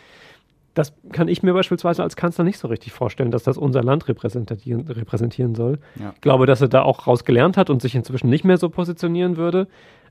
Das 0.74 0.92
kann 1.12 1.28
ich 1.28 1.42
mir 1.42 1.54
beispielsweise 1.54 2.02
als 2.02 2.16
Kanzler 2.16 2.44
nicht 2.44 2.58
so 2.58 2.66
richtig 2.68 2.92
vorstellen, 2.92 3.30
dass 3.30 3.44
das 3.44 3.56
unser 3.56 3.82
Land 3.82 4.08
repräsentieren, 4.08 4.88
repräsentieren 4.88 5.54
soll. 5.54 5.78
Ja. 6.00 6.12
Ich 6.14 6.20
glaube, 6.20 6.46
dass 6.46 6.60
er 6.60 6.68
da 6.68 6.82
auch 6.82 7.06
rausgelernt 7.06 7.56
hat 7.56 7.70
und 7.70 7.80
sich 7.80 7.94
inzwischen 7.94 8.28
nicht 8.28 8.44
mehr 8.44 8.56
so 8.56 8.68
positionieren 8.68 9.36
würde. 9.36 9.68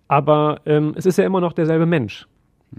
Aber 0.08 0.62
ähm, 0.66 0.94
es 0.96 1.06
ist 1.06 1.18
ja 1.18 1.26
immer 1.26 1.42
noch 1.42 1.54
derselbe 1.54 1.86
Mensch. 1.86 2.28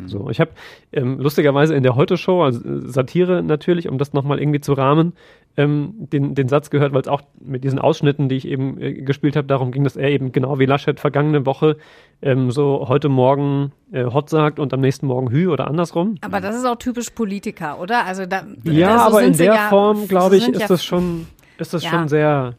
So, 0.07 0.28
ich 0.30 0.40
habe 0.40 0.51
ähm, 0.92 1.18
lustigerweise 1.20 1.74
in 1.74 1.82
der 1.82 1.95
Heute-Show, 1.97 2.42
also 2.42 2.61
äh, 2.61 2.80
Satire 2.88 3.42
natürlich, 3.42 3.88
um 3.88 3.99
das 3.99 4.12
nochmal 4.12 4.38
irgendwie 4.40 4.61
zu 4.61 4.72
rahmen, 4.72 5.12
ähm, 5.57 5.95
den, 6.12 6.34
den 6.34 6.49
Satz 6.49 6.70
gehört, 6.70 6.92
weil 6.92 7.01
es 7.03 7.09
auch 7.09 7.20
mit 7.40 7.62
diesen 7.62 7.78
Ausschnitten, 7.78 8.28
die 8.28 8.34
ich 8.36 8.49
eben 8.49 8.80
äh, 8.80 8.92
gespielt 8.95 9.36
habe, 9.36 9.47
darum 9.47 9.70
ging, 9.70 9.84
dass 9.84 9.97
er 9.97 10.11
eben 10.11 10.32
genau 10.32 10.59
wie 10.59 10.66
Laschet 10.66 10.99
vergangene 10.99 11.47
Woche 11.47 11.76
ähm, 12.22 12.51
so 12.51 12.86
heute 12.88 13.09
Morgen 13.09 13.70
äh, 13.92 14.05
Hot 14.05 14.30
sagt 14.30 14.59
und 14.59 14.72
am 14.74 14.80
nächsten 14.80 15.07
Morgen 15.07 15.30
Hü 15.30 15.49
oder 15.49 15.68
andersrum. 15.68 16.16
Aber 16.22 16.40
das 16.40 16.57
ist 16.57 16.64
auch 16.64 16.76
typisch 16.76 17.11
Politiker, 17.11 17.78
oder? 17.80 18.05
Also 18.05 18.26
da, 18.26 18.42
Ja, 18.64 18.99
so 18.99 19.05
aber 19.07 19.22
in 19.22 19.36
der 19.36 19.47
ja- 19.47 19.68
Form, 19.68 20.09
glaube 20.09 20.36
ich, 20.36 20.49
ist 20.49 20.61
ja- 20.61 20.66
das 20.66 20.84
schon, 20.84 21.26
ist 21.59 21.72
das 21.72 21.84
Ja. 21.84 21.90
schon 21.90 22.09
sehr, 22.09 22.55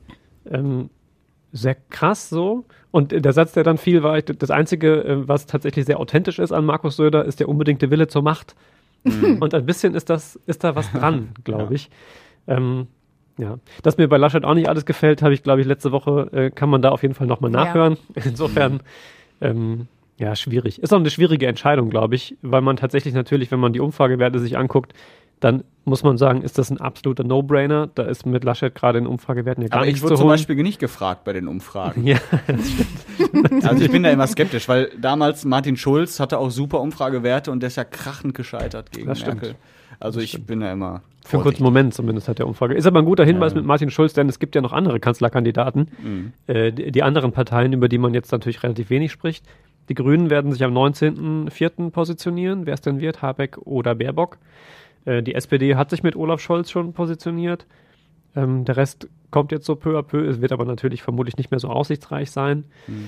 ähm, 0.50 0.90
sehr 1.58 1.76
krass 1.90 2.30
so. 2.30 2.66
Und 2.92 3.12
der 3.12 3.34
Satz, 3.34 3.54
der 3.54 3.64
dann 3.64 3.78
fiel, 3.78 4.04
war, 4.04 4.18
ich- 4.18 4.26
das 4.26 4.52
Einzige, 4.52 5.04
äh, 5.04 5.28
was 5.28 5.46
tatsächlich 5.46 5.86
sehr 5.86 6.00
authentisch 6.00 6.38
ist 6.40 6.52
an 6.52 6.66
Markus 6.66 6.98
Söder, 6.98 7.26
ist 7.26 7.40
der 7.40 7.50
unbedingte 7.50 7.90
Wille 7.92 8.08
zur 8.08 8.22
Macht. 8.22 8.56
Und 9.40 9.54
ein 9.54 9.66
bisschen 9.68 9.94
ist 9.94 10.10
das, 10.10 10.36
ist 10.48 10.64
da 10.64 10.76
was 10.76 10.92
dran, 10.92 11.30
glaube 11.44 11.76
ich. 11.76 11.90
Ähm, 12.48 12.88
ja, 13.38 13.60
dass 13.84 13.98
mir 13.98 14.08
bei 14.08 14.18
Laschet 14.18 14.44
auch 14.46 14.54
nicht 14.56 14.68
alles 14.68 14.86
gefällt, 14.86 15.22
habe 15.22 15.34
ich, 15.34 15.44
glaube 15.44 15.62
ich, 15.62 15.68
letzte 15.68 15.92
Woche, 15.92 16.30
äh, 16.32 16.50
kann 16.50 16.70
man 16.70 16.82
da 16.82 16.90
auf 16.90 17.04
jeden 17.04 17.14
Fall 17.14 17.28
nochmal 17.28 17.52
Ja. 17.52 17.66
nachhören. 17.66 17.98
Insofern, 18.16 18.80
ähm, 19.42 19.88
ja, 20.18 20.36
schwierig. 20.36 20.82
Ist 20.82 20.94
auch 20.94 21.00
eine 21.00 21.10
schwierige 21.10 21.46
Entscheidung, 21.48 21.90
glaube 21.90 22.16
ich, 22.16 22.36
weil 22.42 22.62
man 22.62 22.78
tatsächlich 22.78 23.14
natürlich, 23.14 23.52
wenn 23.52 23.60
man 23.60 23.74
die 23.74 23.80
Umfragewerte 23.82 24.40
sich 24.40 24.58
anguckt, 24.58 24.94
dann 25.46 25.64
muss 25.84 26.02
man 26.02 26.18
sagen, 26.18 26.42
ist 26.42 26.58
das 26.58 26.72
ein 26.72 26.82
absoluter 26.82 27.24
No-Brainer. 27.24 27.88
Da 27.94 28.02
ist 28.04 28.26
mit 28.26 28.44
Laschet 28.44 28.74
gerade 28.74 28.98
in 28.98 29.06
Umfragewerten 29.06 29.62
ja 29.62 29.70
gar 29.70 29.82
Aber 29.82 29.88
ich 29.88 30.02
wurde 30.02 30.16
zu 30.16 30.22
zum. 30.22 30.30
Beispiel 30.30 30.56
nicht 30.56 30.80
gefragt 30.80 31.24
bei 31.24 31.34
den 31.34 31.48
Umfragen. 31.48 32.04
ja, 32.04 32.18
Also 33.64 33.84
ich 33.84 33.92
bin 33.92 34.02
da 34.02 34.10
immer 34.10 34.26
skeptisch, 34.26 34.68
weil 34.68 34.90
damals 35.00 35.46
Martin 35.46 35.78
Schulz 35.78 36.20
hatte 36.20 36.40
auch 36.40 36.50
super 36.50 36.82
Umfragewerte 36.82 37.52
und 37.52 37.60
der 37.60 37.68
ist 37.68 37.76
ja 37.76 37.84
krachend 37.84 38.34
gescheitert 38.34 38.92
gegen 38.92 39.06
Das 39.06 39.20
stimmt. 39.20 39.44
Merkel. 39.44 39.56
Also 40.00 40.20
ich 40.20 40.44
bin 40.48 40.62
da 40.62 40.72
immer 40.74 41.04
für 41.24 41.38
einen 41.38 41.44
kurzen 41.44 41.44
vorsichtig. 41.44 41.64
Moment 41.64 41.94
zumindest 41.94 42.28
hat 42.28 42.40
der 42.40 42.48
Umfrage. 42.48 42.74
Ist 42.74 42.88
aber 42.88 43.00
ein 43.00 43.06
guter 43.06 43.24
Hinweis 43.24 43.54
mit 43.54 43.66
Martin 43.66 43.92
Schulz, 43.92 44.14
denn 44.14 44.28
es 44.28 44.40
gibt 44.40 44.56
ja 44.56 44.62
noch 44.62 44.74
andere 44.74 45.00
Kanzlerkandidaten. 45.00 45.92
Mhm. 46.04 46.34
Äh, 46.48 46.72
die, 46.72 46.92
die 46.92 47.04
anderen 47.04 47.32
Parteien, 47.32 47.72
über 47.72 47.88
die 47.88 48.00
man 48.00 48.16
jetzt 48.16 48.32
natürlich 48.32 48.64
relativ 48.64 48.90
wenig 48.90 49.12
spricht. 49.12 49.46
Die 49.90 49.94
Grünen 49.94 50.32
werden 50.32 50.52
sich 50.52 50.64
am 50.64 50.76
19.04. 50.76 51.92
positionieren, 51.92 52.66
wer 52.66 52.74
es 52.74 52.82
denn 52.82 53.00
wird, 53.00 53.22
Habeck 53.22 53.60
oder 53.60 53.94
Baerbock. 53.94 54.40
Äh, 55.06 55.24
die 55.24 55.36
SPD 55.36 55.76
hat 55.76 55.90
sich 55.90 56.04
mit 56.04 56.16
Olaf 56.16 56.42
Scholz 56.42 56.70
schon 56.70 56.94
positioniert. 56.94 57.66
Ähm, 58.36 58.66
der 58.66 58.78
Rest 58.78 59.08
kommt 59.32 59.52
jetzt 59.52 59.66
so 59.66 59.76
peu 59.76 59.98
à 59.98 60.04
peu. 60.04 60.28
Es 60.28 60.42
wird 60.42 60.52
aber 60.52 60.66
natürlich 60.66 61.04
vermutlich 61.04 61.38
nicht 61.38 61.52
mehr 61.52 61.60
so 61.60 61.70
aussichtsreich 61.70 62.32
sein. 62.32 62.66
Mhm. 62.88 63.08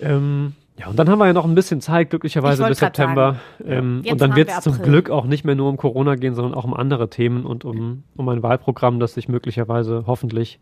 Ähm, 0.00 0.52
ja, 0.78 0.88
und 0.88 0.98
dann 0.98 1.10
haben 1.10 1.18
wir 1.18 1.26
ja 1.26 1.34
noch 1.34 1.44
ein 1.44 1.54
bisschen 1.54 1.82
Zeit, 1.82 2.08
glücklicherweise 2.08 2.64
bis 2.66 2.78
September. 2.78 3.38
Ähm, 3.64 4.02
und 4.08 4.20
dann 4.20 4.34
wird 4.34 4.48
wir 4.48 4.56
es 4.56 4.64
zum 4.64 4.74
April. 4.74 4.86
Glück 4.86 5.10
auch 5.10 5.26
nicht 5.26 5.44
mehr 5.44 5.54
nur 5.54 5.68
um 5.68 5.76
Corona 5.76 6.14
gehen, 6.14 6.34
sondern 6.34 6.54
auch 6.54 6.64
um 6.64 6.72
andere 6.72 7.10
Themen 7.10 7.44
und 7.44 7.66
um, 7.66 8.04
um 8.16 8.28
ein 8.30 8.42
Wahlprogramm, 8.42 8.98
das 8.98 9.12
sich 9.12 9.28
möglicherweise 9.28 10.04
hoffentlich 10.06 10.58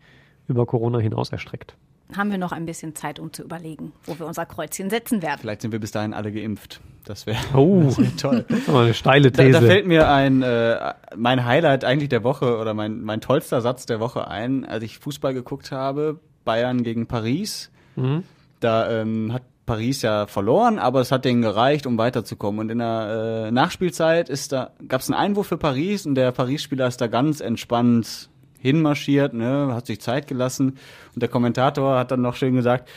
über 0.49 0.65
Corona 0.65 0.99
hinaus 0.99 1.31
erstreckt. 1.31 1.75
haben 2.17 2.31
wir 2.31 2.37
noch 2.37 2.51
ein 2.51 2.65
bisschen 2.65 2.95
Zeit, 2.95 3.19
um 3.19 3.31
zu 3.31 3.43
überlegen, 3.43 3.93
wo 4.03 4.19
wir 4.19 4.25
unser 4.25 4.45
Kreuzchen 4.45 4.89
setzen 4.89 5.21
werden. 5.21 5.37
Vielleicht 5.39 5.61
sind 5.61 5.71
wir 5.71 5.79
bis 5.79 5.91
dahin 5.91 6.13
alle 6.13 6.33
geimpft. 6.33 6.81
Das 7.09 7.25
wäre 7.25 7.39
Oh, 7.55 7.91
toll. 8.21 8.45
das 8.47 8.59
ist 8.59 8.69
eine 8.69 8.93
steile 8.93 9.31
Da, 9.31 9.43
These. 9.43 9.59
da 9.59 9.65
fällt 9.65 9.87
mir 9.87 10.09
ein 10.11 10.43
äh, 10.43 10.93
mein 11.17 11.43
Highlight 11.43 11.83
eigentlich 11.83 12.09
der 12.09 12.23
Woche 12.23 12.59
oder 12.59 12.75
mein, 12.75 13.01
mein 13.01 13.19
tollster 13.19 13.61
Satz 13.61 13.87
der 13.87 13.99
Woche 13.99 14.27
ein, 14.27 14.63
als 14.63 14.83
ich 14.83 14.99
Fußball 14.99 15.33
geguckt 15.33 15.71
habe, 15.71 16.19
Bayern 16.45 16.83
gegen 16.83 17.07
Paris. 17.07 17.71
Mhm. 17.95 18.23
Da 18.59 18.91
ähm, 19.01 19.33
hat 19.33 19.41
Paris 19.65 20.03
ja 20.03 20.27
verloren, 20.27 20.77
aber 20.77 21.01
es 21.01 21.11
hat 21.11 21.25
denen 21.25 21.41
gereicht, 21.41 21.87
um 21.87 21.97
weiterzukommen. 21.97 22.59
Und 22.59 22.69
in 22.69 22.77
der 22.77 23.45
äh, 23.47 23.51
Nachspielzeit 23.51 24.29
ist 24.29 24.51
da 24.51 24.69
gab 24.87 25.01
es 25.01 25.09
einen 25.09 25.19
Einwurf 25.19 25.47
für 25.47 25.57
Paris 25.57 26.05
und 26.05 26.13
der 26.13 26.31
Paris-Spieler 26.31 26.85
ist 26.85 27.01
da 27.01 27.07
ganz 27.07 27.39
entspannt 27.41 28.29
hinmarschiert, 28.59 29.33
ne, 29.33 29.73
hat 29.73 29.87
sich 29.87 29.99
Zeit 29.99 30.27
gelassen 30.27 30.77
und 31.15 31.21
der 31.23 31.29
Kommentator 31.29 31.97
hat 31.97 32.11
dann 32.11 32.21
noch 32.21 32.35
schön 32.35 32.53
gesagt, 32.55 32.87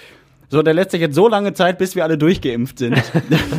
so, 0.52 0.62
der 0.62 0.74
lässt 0.74 0.90
sich 0.90 1.00
jetzt 1.00 1.14
so 1.14 1.28
lange 1.28 1.54
Zeit, 1.54 1.78
bis 1.78 1.96
wir 1.96 2.04
alle 2.04 2.18
durchgeimpft 2.18 2.78
sind. 2.78 2.94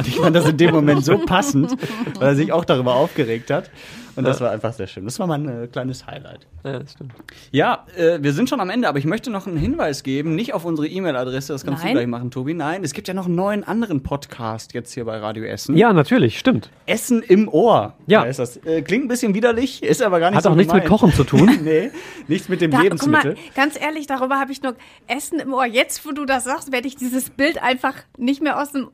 Ich 0.05 0.17
fand 0.17 0.35
das 0.35 0.47
in 0.47 0.57
dem 0.57 0.69
Moment 0.69 1.03
so 1.03 1.17
passend, 1.17 1.75
weil 2.19 2.27
er 2.29 2.35
sich 2.35 2.51
auch 2.51 2.65
darüber 2.65 2.93
aufgeregt 2.93 3.49
hat. 3.49 3.71
Und 4.15 4.25
das 4.25 4.41
war 4.41 4.51
einfach 4.51 4.73
sehr 4.73 4.87
schön. 4.87 5.05
Das 5.05 5.19
war 5.19 5.27
mein 5.27 5.47
äh, 5.47 5.67
kleines 5.67 6.05
Highlight. 6.05 6.47
Ja, 6.63 6.79
das 6.79 6.91
stimmt. 6.93 7.13
Ja, 7.51 7.85
äh, 7.97 8.19
wir 8.21 8.33
sind 8.33 8.49
schon 8.49 8.59
am 8.59 8.69
Ende, 8.69 8.87
aber 8.87 8.99
ich 8.99 9.05
möchte 9.05 9.29
noch 9.29 9.47
einen 9.47 9.57
Hinweis 9.57 10.03
geben, 10.03 10.35
nicht 10.35 10.53
auf 10.53 10.65
unsere 10.65 10.87
E-Mail-Adresse, 10.87 11.53
das 11.53 11.65
kannst 11.65 11.83
Nein. 11.83 11.93
du 11.93 11.99
gleich 11.99 12.07
machen, 12.07 12.31
Tobi. 12.31 12.53
Nein, 12.53 12.83
es 12.83 12.93
gibt 12.93 13.07
ja 13.07 13.13
noch 13.13 13.25
einen 13.25 13.35
neuen 13.35 13.63
anderen 13.63 14.03
Podcast 14.03 14.73
jetzt 14.73 14.93
hier 14.93 15.05
bei 15.05 15.17
Radio 15.17 15.43
Essen. 15.45 15.75
Ja, 15.75 15.93
natürlich, 15.93 16.39
stimmt. 16.39 16.69
Essen 16.85 17.21
im 17.23 17.47
Ohr. 17.47 17.93
Ja. 18.07 18.21
heißt 18.21 18.39
das. 18.39 18.57
Äh, 18.57 18.81
klingt 18.81 19.05
ein 19.05 19.07
bisschen 19.07 19.33
widerlich, 19.33 19.83
ist 19.83 20.01
aber 20.01 20.19
gar 20.19 20.29
nicht 20.29 20.37
Hat 20.37 20.43
so 20.43 20.49
auch 20.49 20.55
nichts 20.55 20.73
mit. 20.73 20.85
Kochen 20.85 21.11
zu 21.13 21.23
tun. 21.23 21.59
nee, 21.63 21.91
nichts 22.27 22.49
mit 22.49 22.61
dem 22.61 22.71
Da, 22.71 22.77
guck 22.77 22.83
Lebensmittel. 22.83 23.33
mal, 23.33 23.41
ganz 23.55 23.79
ehrlich, 23.79 24.07
darüber 24.07 24.39
habe 24.39 24.51
ich 24.51 24.61
nur 24.61 24.75
Essen 25.07 25.39
im 25.39 25.53
Ohr. 25.53 25.65
Jetzt, 25.65 26.05
wo 26.05 26.11
du 26.11 26.25
das 26.25 26.43
sagst, 26.43 26.71
werde 26.71 26.87
ich 26.87 26.95
dieses 26.95 27.29
Bild 27.29 27.61
einfach 27.61 27.95
nicht 28.17 28.41
mehr 28.41 28.61
aus 28.61 28.71
dem 28.71 28.89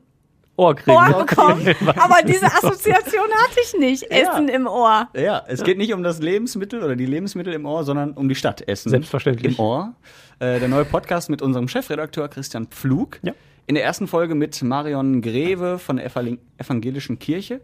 Ohr 0.60 0.74
kriegen. 0.74 0.96
Ohr 0.96 1.24
bekommen. 1.26 1.66
Aber 1.96 2.22
diese 2.26 2.46
Assoziation 2.46 3.24
hatte 3.44 3.58
ich 3.64 3.78
nicht. 3.78 4.02
Ja. 4.02 4.08
Essen 4.32 4.48
im 4.48 4.66
Ohr. 4.66 5.08
Ja, 5.14 5.42
es 5.48 5.62
geht 5.64 5.78
nicht 5.78 5.92
um 5.94 6.02
das 6.02 6.20
Lebensmittel 6.20 6.82
oder 6.82 6.96
die 6.96 7.06
Lebensmittel 7.06 7.52
im 7.54 7.64
Ohr, 7.66 7.84
sondern 7.84 8.12
um 8.12 8.28
die 8.28 8.34
Stadt 8.34 8.66
Essen. 8.68 8.90
Selbstverständlich. 8.90 9.58
Im 9.58 9.64
Ohr. 9.64 9.94
Äh, 10.38 10.58
der 10.60 10.68
neue 10.68 10.84
Podcast 10.84 11.30
mit 11.30 11.42
unserem 11.42 11.68
Chefredakteur 11.68 12.28
Christian 12.28 12.66
Pflug. 12.66 13.18
Ja. 13.22 13.32
In 13.66 13.74
der 13.74 13.84
ersten 13.84 14.06
Folge 14.06 14.34
mit 14.34 14.60
Marion 14.62 15.22
Greve 15.22 15.78
von 15.78 15.96
der 15.96 16.06
Evangel- 16.06 16.38
Evangelischen 16.58 17.18
Kirche. 17.18 17.60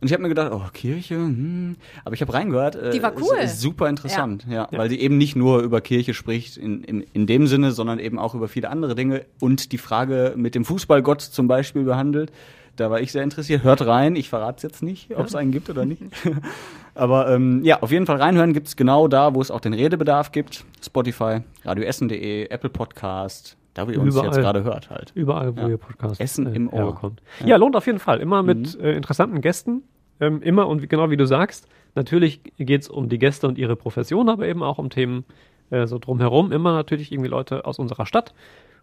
Und 0.00 0.08
ich 0.08 0.12
habe 0.12 0.22
mir 0.22 0.28
gedacht, 0.28 0.52
oh, 0.52 0.62
Kirche, 0.72 1.14
hm. 1.14 1.76
aber 2.04 2.14
ich 2.14 2.20
habe 2.20 2.32
reingehört. 2.34 2.76
Äh, 2.76 2.90
Die 2.90 3.02
war 3.02 3.14
es 3.14 3.22
cool. 3.22 3.36
Ist 3.38 3.60
super 3.60 3.88
interessant, 3.88 4.46
ja. 4.48 4.68
weil 4.70 4.90
sie 4.90 5.00
eben 5.00 5.16
nicht 5.16 5.36
nur 5.36 5.60
über 5.60 5.80
Kirche 5.80 6.14
spricht 6.14 6.56
in, 6.56 6.84
in, 6.84 7.00
in 7.12 7.26
dem 7.26 7.46
Sinne, 7.46 7.72
sondern 7.72 7.98
eben 7.98 8.18
auch 8.18 8.34
über 8.34 8.48
viele 8.48 8.68
andere 8.68 8.94
Dinge 8.94 9.24
und 9.40 9.72
die 9.72 9.78
Frage 9.78 10.34
mit 10.36 10.54
dem 10.54 10.64
Fußballgott 10.64 11.22
zum 11.22 11.48
Beispiel 11.48 11.84
behandelt. 11.84 12.30
Da 12.76 12.90
war 12.90 13.00
ich 13.00 13.10
sehr 13.10 13.22
interessiert. 13.22 13.62
Hört 13.62 13.86
rein, 13.86 14.16
ich 14.16 14.28
verrate 14.28 14.58
es 14.58 14.62
jetzt 14.62 14.82
nicht, 14.82 15.16
ob 15.16 15.26
es 15.26 15.34
einen 15.34 15.50
gibt 15.50 15.70
oder 15.70 15.86
nicht. 15.86 16.02
Aber 16.94 17.30
ähm, 17.30 17.64
ja, 17.64 17.80
auf 17.82 17.90
jeden 17.90 18.06
Fall 18.06 18.16
reinhören 18.16 18.52
gibt's 18.52 18.76
genau 18.76 19.08
da, 19.08 19.34
wo 19.34 19.40
es 19.40 19.50
auch 19.50 19.60
den 19.60 19.72
Redebedarf 19.72 20.30
gibt. 20.30 20.64
Spotify, 20.84 21.40
radioessen.de, 21.64 22.48
Apple 22.48 22.70
Podcast, 22.70 23.56
da 23.76 23.86
wo 23.86 23.90
ihr 23.92 24.00
uns 24.00 24.14
Überall. 24.14 24.26
jetzt 24.26 24.36
gerade 24.38 24.64
hört 24.64 24.90
halt. 24.90 25.12
Überall, 25.14 25.56
wo 25.56 25.60
Ja. 25.60 25.68
ihr 25.68 25.76
Podcast 25.78 26.20
Essen 26.20 26.46
im 26.54 26.68
Ohr. 26.68 26.78
herbekommt. 26.78 27.22
Ja. 27.44 27.56
lohnt 27.56 27.76
auf 27.76 27.86
jeden 27.86 27.98
Fall. 27.98 28.20
Immer 28.20 28.42
mit 28.42 28.78
äh, 28.80 28.92
interessanten 28.92 29.40
Gästen. 29.40 29.82
Ähm, 30.18 30.40
immer 30.42 30.66
und 30.66 30.82
wie, 30.82 30.86
genau 30.88 31.10
wie 31.10 31.16
du 31.18 31.26
sagst, 31.26 31.68
natürlich 31.94 32.40
geht 32.56 32.82
es 32.82 32.88
um 32.88 33.08
die 33.08 33.18
Gäste 33.18 33.46
und 33.46 33.58
ihre 33.58 33.76
Profession, 33.76 34.28
aber 34.30 34.46
eben 34.48 34.62
auch 34.62 34.78
um 34.78 34.88
Themen 34.90 35.24
äh, 35.70 35.86
so 35.86 35.98
drumherum. 35.98 36.52
Immer 36.52 36.72
natürlich 36.72 37.12
irgendwie 37.12 37.28
Leute 37.28 37.66
aus 37.66 37.78
unserer 37.78 38.06
Stadt 38.06 38.32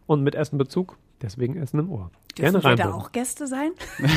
und 0.05 0.21
mit 0.21 0.35
Essenbezug. 0.35 0.97
Deswegen 1.21 1.55
Essen 1.55 1.79
im 1.79 1.89
Ohr. 1.91 2.11
Dürfen 2.37 2.63
wir 2.63 2.75
da 2.75 2.91
auch 2.93 3.11
Gäste 3.11 3.47
sein? 3.47 3.71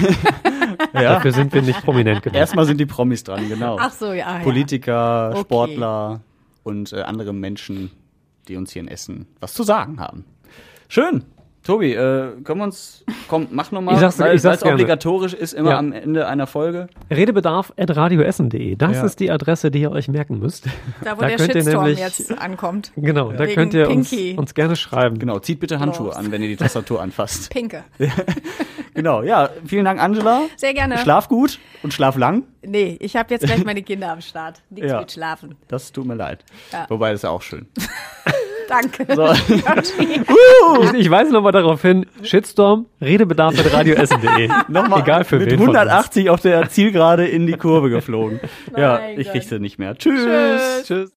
Ja. 0.92 1.02
Dafür 1.14 1.32
sind 1.32 1.52
wir 1.54 1.62
nicht 1.62 1.82
prominent 1.84 2.22
genug. 2.22 2.36
Erstmal 2.36 2.64
sind 2.64 2.78
die 2.80 2.86
Promis 2.86 3.22
dran, 3.22 3.48
genau. 3.48 3.76
Ach 3.78 3.92
so, 3.92 4.06
ja. 4.06 4.38
ja. 4.38 4.42
Politiker, 4.42 5.30
Okay. 5.30 5.40
Sportler 5.42 6.20
und 6.64 6.92
äh, 6.92 7.02
andere 7.02 7.32
Menschen, 7.32 7.90
die 8.48 8.56
uns 8.56 8.72
hier 8.72 8.82
in 8.82 8.88
Essen 8.88 9.26
was 9.40 9.54
zu 9.54 9.62
sagen 9.62 10.00
haben. 10.00 10.24
Schön. 10.88 11.24
Tobi, 11.64 11.94
äh, 11.94 12.30
können 12.44 12.60
wir 12.60 12.64
uns, 12.64 13.04
komm, 13.26 13.48
mach 13.50 13.72
nochmal, 13.72 13.94
Ich 13.94 14.00
sag's- 14.00 14.20
weil 14.20 14.36
ich 14.36 14.40
sag's 14.42 14.62
obligatorisch 14.62 15.34
ist, 15.34 15.52
immer 15.52 15.70
Ja. 15.70 15.78
am 15.78 15.90
Ende 15.90 16.28
einer 16.28 16.46
Folge. 16.46 16.86
Redebedarf.radioessen.de. 17.10 18.76
Das 18.76 18.98
Ja. 18.98 19.04
ist 19.04 19.18
die 19.18 19.32
Adresse, 19.32 19.72
die 19.72 19.80
ihr 19.80 19.90
euch 19.90 20.06
merken 20.06 20.38
müsst. 20.38 20.66
Da, 21.02 21.16
wo 21.16 21.22
Da 21.22 21.26
der 21.26 21.36
könnt 21.38 21.48
ihr 21.56 21.62
Shitstorm 21.62 21.84
nämlich- 21.86 21.98
jetzt 21.98 22.38
ankommt. 22.38 22.92
Genau, 22.94 23.32
da 23.32 23.40
Wegen 23.40 23.54
könnt 23.54 23.74
ihr 23.74 23.90
uns, 23.90 24.12
uns 24.12 24.54
gerne 24.54 24.76
schreiben. 24.76 25.18
Genau, 25.18 25.40
zieht 25.40 25.58
bitte 25.58 25.80
Handschuhe 25.80 26.06
Los. 26.06 26.16
an, 26.16 26.30
wenn 26.30 26.40
ihr 26.40 26.48
die 26.48 26.56
Tastatur 26.56 27.02
anfasst. 27.02 27.50
Pinke. 27.52 27.82
Genau, 28.94 29.22
ja, 29.22 29.50
vielen 29.66 29.84
Dank, 29.84 30.00
Angela. 30.02 30.44
Sehr 30.56 30.72
gerne. 30.72 30.96
Schlaf 30.96 31.28
gut 31.28 31.58
und 31.82 31.92
schlaf 31.92 32.16
lang. 32.16 32.44
Nee, 32.62 32.96
ich 32.98 33.14
habe 33.14 33.34
jetzt 33.34 33.44
gleich 33.44 33.62
meine 33.64 33.82
Kinder 33.82 34.10
am 34.10 34.22
Start. 34.22 34.62
Nichts 34.70 34.90
Ja. 34.90 35.00
mit 35.00 35.12
Schlafen. 35.12 35.54
Das 35.68 35.92
tut 35.92 36.06
mir 36.06 36.14
leid. 36.14 36.44
Ja. 36.72 36.86
Wobei, 36.88 37.10
das 37.10 37.18
ist 37.18 37.24
ja 37.24 37.28
auch 37.30 37.42
schön. 37.42 37.66
Danke. 38.68 39.06
So. 39.14 39.32
Ich, 40.82 40.94
ich 40.94 41.10
weise 41.10 41.32
nochmal 41.32 41.52
darauf 41.52 41.82
hin, 41.82 42.06
Shitstorm, 42.22 42.86
Redebedarf.radioessen.de. 43.00 44.48
Nochmal 44.68 45.00
Egal 45.00 45.24
für 45.24 45.38
mit 45.38 45.50
wen 45.50 45.58
von 45.58 45.68
uns. 45.68 45.76
180 45.78 46.30
auf 46.30 46.40
der 46.40 46.68
Zielgerade 46.68 47.26
in 47.26 47.46
die 47.46 47.54
Kurve 47.54 47.88
geflogen. 47.90 48.40
ja, 48.76 49.00
ich 49.16 49.30
krieg 49.30 49.42
sie 49.42 49.58
nicht 49.58 49.78
mehr. 49.78 49.96
Tschüss. 49.96 50.24
Tschüss. 50.24 50.84
Tschüss. 50.86 51.12